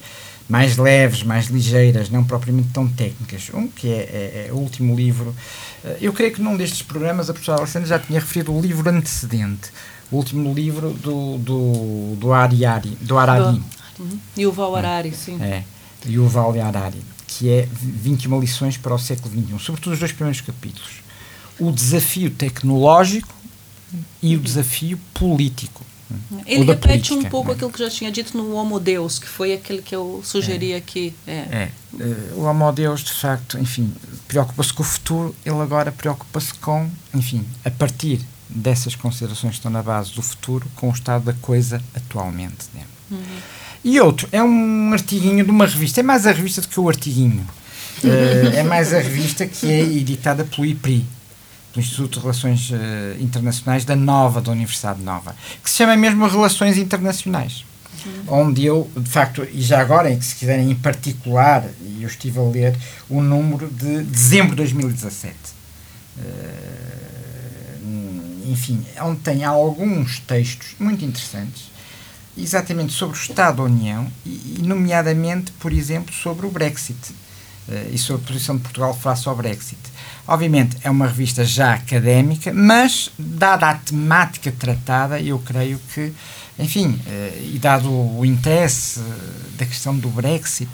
mais 0.50 0.78
leves, 0.78 1.24
mais 1.24 1.48
ligeiras, 1.48 2.10
não 2.10 2.24
propriamente 2.24 2.70
tão 2.70 2.88
técnicas. 2.88 3.50
Um 3.54 3.68
que 3.68 3.88
é, 3.88 4.46
é, 4.46 4.48
é 4.50 4.52
o 4.52 4.58
último 4.58 4.96
livro. 4.96 5.36
Eh, 5.84 5.98
eu 6.02 6.14
creio 6.14 6.34
que 6.34 6.42
num 6.42 6.58
destes 6.58 6.82
programas 6.82 7.30
a 7.30 7.34
professora 7.34 7.60
Alessandra 7.60 7.88
já 7.88 8.00
tinha 8.00 8.20
referido 8.20 8.54
o 8.54 8.62
livro 8.62 8.90
antecedente, 8.90 9.72
o 10.12 10.18
último 10.18 10.54
livro 10.54 10.92
do, 10.92 11.38
do, 11.38 12.16
do 12.18 12.34
Ariari, 12.34 12.98
do 13.02 13.18
Arari. 13.18 13.62
Uhum. 14.00 14.20
Yuval 14.38 14.76
Harari, 14.76 15.14
sim. 15.14 15.42
É, 15.42 15.64
Yuval 16.08 16.60
Harari, 16.60 17.02
que 17.28 17.50
é 17.50 17.68
21 17.72 18.40
lições 18.40 18.78
para 18.78 18.94
o 18.94 19.00
século 19.00 19.34
XXI, 19.34 19.60
sobretudo 19.60 19.94
os 19.94 20.00
dois 20.00 20.12
primeiros 20.12 20.42
capítulos. 20.42 21.02
O 21.60 21.72
desafio 21.72 22.32
tecnológico 22.32 23.34
e 24.22 24.36
o 24.36 24.40
desafio 24.40 25.00
político. 25.14 25.86
Ele 26.46 26.66
repete 26.66 27.14
um 27.14 27.24
pouco 27.24 27.50
né? 27.50 27.56
aquilo 27.56 27.72
que 27.72 27.80
já 27.80 27.90
tinha 27.90 28.12
dito 28.12 28.38
no 28.38 28.54
Homo 28.54 28.80
Deus, 28.80 29.20
que 29.20 29.28
foi 29.28 29.54
aquele 29.54 29.82
que 29.82 29.96
eu 29.96 30.22
sugeri 30.24 30.74
é. 30.74 30.78
aqui. 30.78 31.14
É. 31.26 31.32
é. 31.34 31.70
Uh, 31.94 32.40
o 32.40 32.42
Homo 32.44 32.72
Deus, 32.72 33.02
de 33.02 33.14
facto, 33.14 33.58
enfim, 33.60 33.94
preocupa-se 34.28 34.74
com 34.74 34.84
o 34.84 34.86
futuro, 34.86 35.36
ele 35.46 35.60
agora 35.60 35.92
preocupa-se 35.92 36.54
com, 36.56 36.90
enfim, 37.14 37.46
a 37.66 37.70
partir 37.70 38.22
dessas 38.50 38.96
considerações 38.96 39.52
que 39.52 39.60
estão 39.60 39.72
na 39.72 39.82
base 39.82 40.14
do 40.14 40.22
futuro, 40.22 40.68
com 40.76 40.90
o 40.90 40.94
estado 40.94 41.26
da 41.26 41.34
coisa 41.34 41.82
atualmente. 41.96 42.66
Né? 42.74 42.82
Uhum. 43.12 43.20
E 43.84 44.00
outro, 44.00 44.28
é 44.32 44.44
um 44.44 44.94
artiguinho 44.94 45.44
de 45.44 45.52
uma 45.52 45.66
revista, 45.66 46.00
é 46.00 46.04
mais 46.04 46.26
a 46.28 46.32
revista 46.32 46.62
do 46.62 46.68
que 46.68 46.80
o 46.80 46.88
artiguinho. 46.88 47.46
Uh, 48.04 48.56
é 48.56 48.64
mais 48.64 48.94
a 48.94 49.00
revista 49.00 49.46
que 49.46 49.70
é 49.70 49.82
editada 49.82 50.44
pelo 50.44 50.66
IPRI, 50.66 51.06
do 51.74 51.80
Instituto 51.80 52.16
de 52.16 52.20
Relações 52.20 52.70
uh, 52.70 52.76
Internacionais 53.20 53.86
da 53.86 53.96
Nova, 53.96 54.42
da 54.42 54.52
Universidade 54.52 55.02
Nova, 55.02 55.36
que 55.64 55.70
se 55.70 55.78
chama 55.78 55.96
mesmo 55.96 56.28
Relações 56.28 56.78
Internacionais. 56.78 57.66
Uhum. 58.06 58.24
Onde 58.48 58.66
eu, 58.66 58.90
de 58.98 59.10
facto, 59.10 59.48
e 59.52 59.62
já 59.62 59.80
agora, 59.80 60.10
se 60.22 60.36
quiserem 60.36 60.72
em 60.72 60.76
particular, 60.76 61.66
e 61.82 62.02
eu 62.02 62.08
estive 62.08 62.40
a 62.40 62.44
ler 62.44 62.78
o 63.10 63.22
número 63.22 63.68
de 63.68 64.04
dezembro 64.04 64.52
de 64.52 64.58
2017. 64.58 65.36
Uh, 66.18 67.02
enfim, 68.52 68.86
onde 69.02 69.22
tem 69.22 69.44
alguns 69.44 70.20
textos 70.20 70.76
muito 70.80 71.06
interessantes, 71.06 71.72
exatamente 72.38 72.92
sobre 72.92 73.18
o 73.18 73.20
Estado 73.20 73.58
da 73.58 73.64
União, 73.64 74.12
e, 74.26 74.58
e 74.60 74.62
nomeadamente, 74.64 75.52
por 75.54 75.72
exemplo, 75.72 76.14
sobre 76.14 76.46
o 76.46 76.52
Brexit 76.52 77.12
uh, 77.70 77.94
e 77.94 77.98
sobre 77.98 78.24
a 78.24 78.28
posição 78.28 78.58
de 78.58 78.64
Portugal 78.64 78.94
face 78.94 79.28
ao 79.30 79.36
Brexit. 79.36 79.80
Obviamente 80.32 80.78
é 80.82 80.90
uma 80.90 81.08
revista 81.08 81.44
já 81.44 81.74
académica, 81.74 82.54
mas 82.54 83.12
dada 83.20 83.70
a 83.70 83.76
temática 83.76 84.50
tratada, 84.50 85.20
eu 85.20 85.38
creio 85.40 85.78
que, 85.94 86.14
enfim, 86.58 86.88
uh, 86.88 87.54
e 87.54 87.60
dado 87.60 87.92
o 87.92 88.26
interesse 88.26 89.02
da 89.58 89.66
questão 89.66 89.94
do 89.94 90.08
Brexit, 90.08 90.72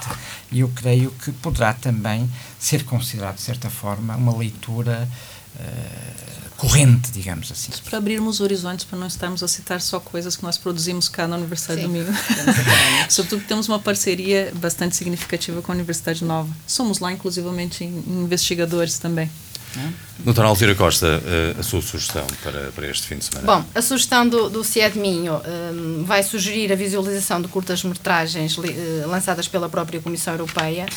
eu 0.54 0.70
creio 0.76 1.10
que 1.10 1.32
poderá 1.32 1.74
também 1.74 2.30
ser 2.60 2.86
considerado, 2.86 3.38
de 3.38 3.42
certa 3.42 3.68
forma, 3.68 4.16
uma 4.16 4.38
leitura 4.38 5.10
uh, 5.56 6.38
corrente, 6.56 7.12
digamos 7.12 7.52
assim. 7.52 7.72
Para 7.84 7.98
abrirmos 7.98 8.40
horizontes, 8.40 8.86
para 8.86 9.00
não 9.00 9.08
estarmos 9.08 9.42
a 9.42 9.48
citar 9.48 9.82
só 9.82 10.00
coisas 10.00 10.38
que 10.38 10.44
nós 10.44 10.60
produzimos 10.60 11.10
cá 11.10 11.28
na 11.28 11.36
Universidade 11.36 11.82
Sim. 11.82 11.88
do 11.88 11.94
Minho. 11.94 12.14
Sobretudo 13.10 13.42
que 13.42 13.48
temos 13.48 13.68
uma 13.68 13.80
parceria 13.80 14.54
bastante 14.56 14.96
significativa 14.96 15.64
com 15.64 15.72
a 15.72 15.76
Universidade 15.76 16.24
Nova. 16.24 16.50
Somos 16.68 17.00
lá, 17.00 17.12
inclusivamente, 17.12 17.84
investigadores 17.84 19.00
também. 19.00 19.32
Né? 19.78 19.94
Doutora 20.20 20.48
Alzira 20.48 20.74
Costa, 20.74 21.22
eh, 21.24 21.56
a 21.60 21.62
sua 21.62 21.82
sugestão 21.82 22.26
para, 22.42 22.72
para 22.72 22.88
este 22.88 23.08
fim 23.08 23.18
de 23.18 23.26
semana? 23.26 23.46
Bom, 23.46 23.66
a 23.76 23.82
sugestão 23.82 24.28
do, 24.28 24.50
do 24.50 24.64
CIED 24.64 24.98
Minho 24.98 25.40
um, 25.72 26.04
vai 26.04 26.24
sugerir 26.24 26.74
a 26.74 26.76
visualização 26.76 27.40
de 27.40 27.48
curtas-metragens 27.48 28.58
uh, 28.58 28.64
lançadas 29.08 29.48
pela 29.48 29.70
própria 29.70 30.02
Comissão 30.02 30.34
Europeia 30.34 30.88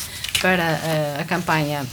para 0.41 0.63
uh, 0.63 1.21
a 1.21 1.23
campanha 1.23 1.85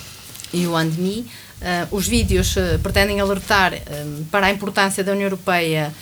You 0.53 0.77
and 0.77 0.93
Me. 0.99 1.27
Uh, 1.61 1.97
os 1.97 2.07
vídeos 2.07 2.55
uh, 2.57 2.79
pretendem 2.81 3.21
alertar 3.21 3.75
uh, 3.75 4.25
para 4.31 4.47
a 4.47 4.51
importância 4.51 5.03
da 5.03 5.11
União 5.13 5.25
Europeia 5.25 5.93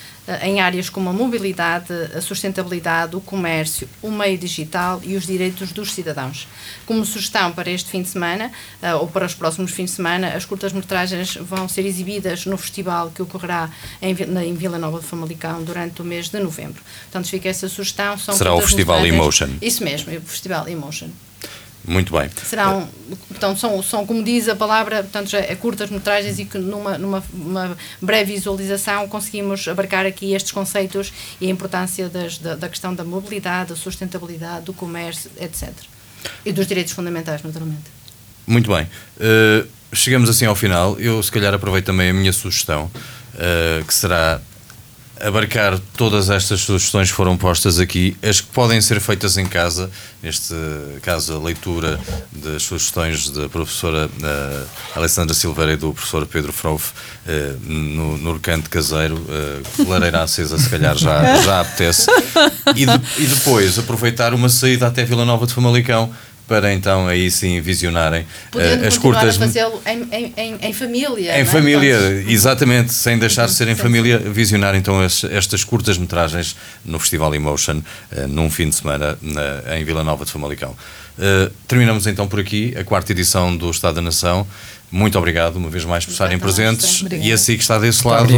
em 0.43 0.61
áreas 0.61 0.91
como 0.91 1.09
a 1.09 1.13
mobilidade, 1.13 1.93
a 2.13 2.21
sustentabilidade, 2.21 3.15
o 3.15 3.21
comércio, 3.21 3.89
o 4.03 4.11
meio 4.11 4.37
digital 4.37 5.01
e 5.05 5.15
os 5.15 5.25
direitos 5.25 5.71
dos 5.71 5.93
cidadãos. 5.93 6.49
Como 6.85 7.05
sugestão 7.05 7.53
para 7.53 7.71
este 7.71 7.89
fim 7.91 8.03
de 8.03 8.09
semana, 8.09 8.51
ou 8.99 9.07
para 9.07 9.25
os 9.25 9.35
próximos 9.35 9.71
fins 9.71 9.91
de 9.91 9.91
semana, 9.93 10.31
as 10.31 10.45
curtas-metragens 10.45 11.37
vão 11.37 11.69
ser 11.69 11.87
exibidas 11.87 12.45
no 12.45 12.57
festival 12.57 13.13
que 13.15 13.23
ocorrerá 13.23 13.71
em, 14.03 14.17
em 14.45 14.55
Vila 14.55 14.81
Nova 14.81 14.99
de 14.99 15.07
Famalicão 15.07 15.63
durante 15.63 16.03
o 16.03 16.05
mês 16.05 16.29
de 16.29 16.41
novembro. 16.41 16.83
Portanto, 17.03 17.29
fica 17.29 17.49
essa 17.49 17.69
sugestão. 17.69 18.19
Será 18.19 18.53
o 18.53 18.61
Festival 18.61 19.07
Emotion. 19.07 19.51
Isso 19.63 19.85
mesmo, 19.85 20.13
o 20.13 20.21
Festival 20.23 20.69
Emotion. 20.69 21.11
Muito 21.87 22.13
bem. 22.13 22.29
Serão, 22.45 22.89
portanto, 23.29 23.61
são, 23.61 23.81
são, 23.81 24.05
como 24.05 24.23
diz 24.23 24.49
a 24.49 24.57
palavra, 24.57 25.03
portanto, 25.05 25.31
já 25.31 25.39
é 25.39 25.55
curtas 25.55 25.89
metragens 25.89 26.39
e 26.39 26.45
que 26.45 26.59
numa, 26.59 26.99
numa 26.99 27.23
breve 28.03 28.33
visualização 28.35 29.07
conseguimos 29.09 29.69
abarcar 29.69 30.05
aqui 30.05 30.35
estes 30.35 30.51
conceitos 30.51 31.13
e 31.41 31.47
a 31.47 31.51
importância 31.51 32.09
das, 32.09 32.39
da, 32.39 32.57
da 32.57 32.69
questão 32.69 32.93
da 32.93 33.05
mobilidade, 33.05 33.71
da 33.71 33.77
sustentabilidade, 33.77 34.65
do 34.65 34.73
comércio, 34.73 35.31
etc. 35.41 35.71
E 36.45 36.53
dos 36.53 36.67
direitos 36.67 36.93
fundamentais, 36.93 37.43
naturalmente. 37.43 37.85
Muito 38.47 38.69
bem. 38.69 38.89
Uh, 39.17 39.67
chegamos 39.93 40.29
assim 40.29 40.45
ao 40.45 40.57
final. 40.57 40.99
Eu, 40.99 41.23
se 41.23 41.31
calhar, 41.31 41.55
aproveito 41.55 41.87
também 41.87 42.11
a 42.11 42.13
minha 42.13 42.33
sugestão, 42.33 42.91
uh, 43.35 43.85
que 43.85 43.95
será 43.95 44.41
abarcar 45.21 45.79
todas 45.97 46.29
estas 46.31 46.61
sugestões 46.61 47.11
que 47.11 47.17
foram 47.17 47.37
postas 47.37 47.79
aqui, 47.79 48.17
as 48.23 48.41
que 48.41 48.49
podem 48.49 48.81
ser 48.81 49.01
feitas 49.01 49.37
em 49.37 49.47
casa, 49.47 49.91
neste 50.23 50.55
caso 51.03 51.35
a 51.35 51.39
leitura 51.39 51.99
das 52.33 52.63
sugestões 52.63 53.31
da 53.31 53.49
professora 53.49 54.07
uh, 54.09 54.67
Alessandra 54.95 55.35
Silveira 55.35 55.73
e 55.73 55.77
do 55.77 55.93
professor 55.93 56.27
Pedro 56.27 56.53
Frouf 56.53 56.91
uh, 56.91 57.33
no, 57.63 58.19
no 58.19 58.35
recanto 58.35 58.69
caseiro, 58.69 59.17
uh, 59.17 59.89
lareira 59.89 60.23
acesa 60.23 60.59
se 60.59 60.69
calhar 60.69 60.97
já, 60.97 61.37
já 61.41 61.61
apetece, 61.61 62.11
e, 62.75 62.85
de, 62.85 63.23
e 63.23 63.27
depois 63.27 63.79
aproveitar 63.79 64.35
uma 64.35 64.49
saída 64.49 64.87
até 64.87 65.05
Vila 65.05 65.25
Nova 65.25 65.47
de 65.47 65.55
Famalicão 65.55 66.13
para 66.47 66.73
então 66.73 67.07
aí 67.07 67.31
sim 67.31 67.61
visionarem 67.61 68.23
uh, 68.23 68.87
as 68.87 68.97
curtas. 68.97 69.37
fazê-lo 69.37 69.81
em, 69.87 70.33
em, 70.37 70.59
em, 70.63 70.73
família. 70.73 71.37
Em 71.39 71.41
é? 71.41 71.45
família, 71.45 71.97
então, 71.97 72.31
exatamente, 72.33 72.93
sem 72.93 73.19
deixar 73.19 73.47
de 73.47 73.53
ser 73.53 73.69
em 73.69 73.75
família, 73.75 74.19
visionar 74.19 74.75
então 74.75 75.01
as, 75.01 75.25
estas 75.25 75.65
curtas 75.65 75.99
metragens 75.99 76.57
no 76.85 76.99
Festival 76.99 77.35
Emotion, 77.35 77.79
uh, 77.79 78.29
num 78.29 78.51
fim 78.51 78.69
de 78.69 78.77
semana 78.77 79.19
na, 79.21 79.77
em 79.77 79.85
Vila 79.85 80.05
Nova 80.05 80.25
de 80.25 80.31
Famalicão. 80.31 80.71
Uh, 81.19 81.51
terminamos 81.67 82.07
então 82.07 82.29
por 82.29 82.39
aqui 82.39 82.75
a 82.79 82.85
quarta 82.85 83.13
edição 83.13 83.57
do 83.57 83.71
Estado 83.71 83.97
da 83.97 84.03
Nação. 84.03 84.47
Muito 84.91 85.19
obrigado 85.19 85.57
uma 85.57 85.69
vez 85.69 85.85
mais 85.85 86.05
por 86.05 86.13
estarem 86.13 86.39
presentes 86.39 87.03
e 87.21 87.33
assim 87.33 87.57
que 87.57 87.63
está 87.63 87.77
desse 87.77 88.07
lado, 88.07 88.33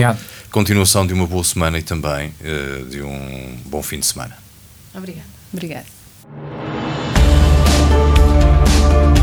continuação 0.51 1.07
de 1.07 1.13
uma 1.13 1.27
boa 1.27 1.45
semana 1.45 1.79
e 1.79 1.83
também 1.83 2.33
de 2.89 3.03
um 3.03 3.55
bom 3.67 3.83
fim 3.83 3.99
de 3.99 4.07
semana. 4.07 4.35
Obrigada. 4.95 5.27
Obrigada. 5.53 6.78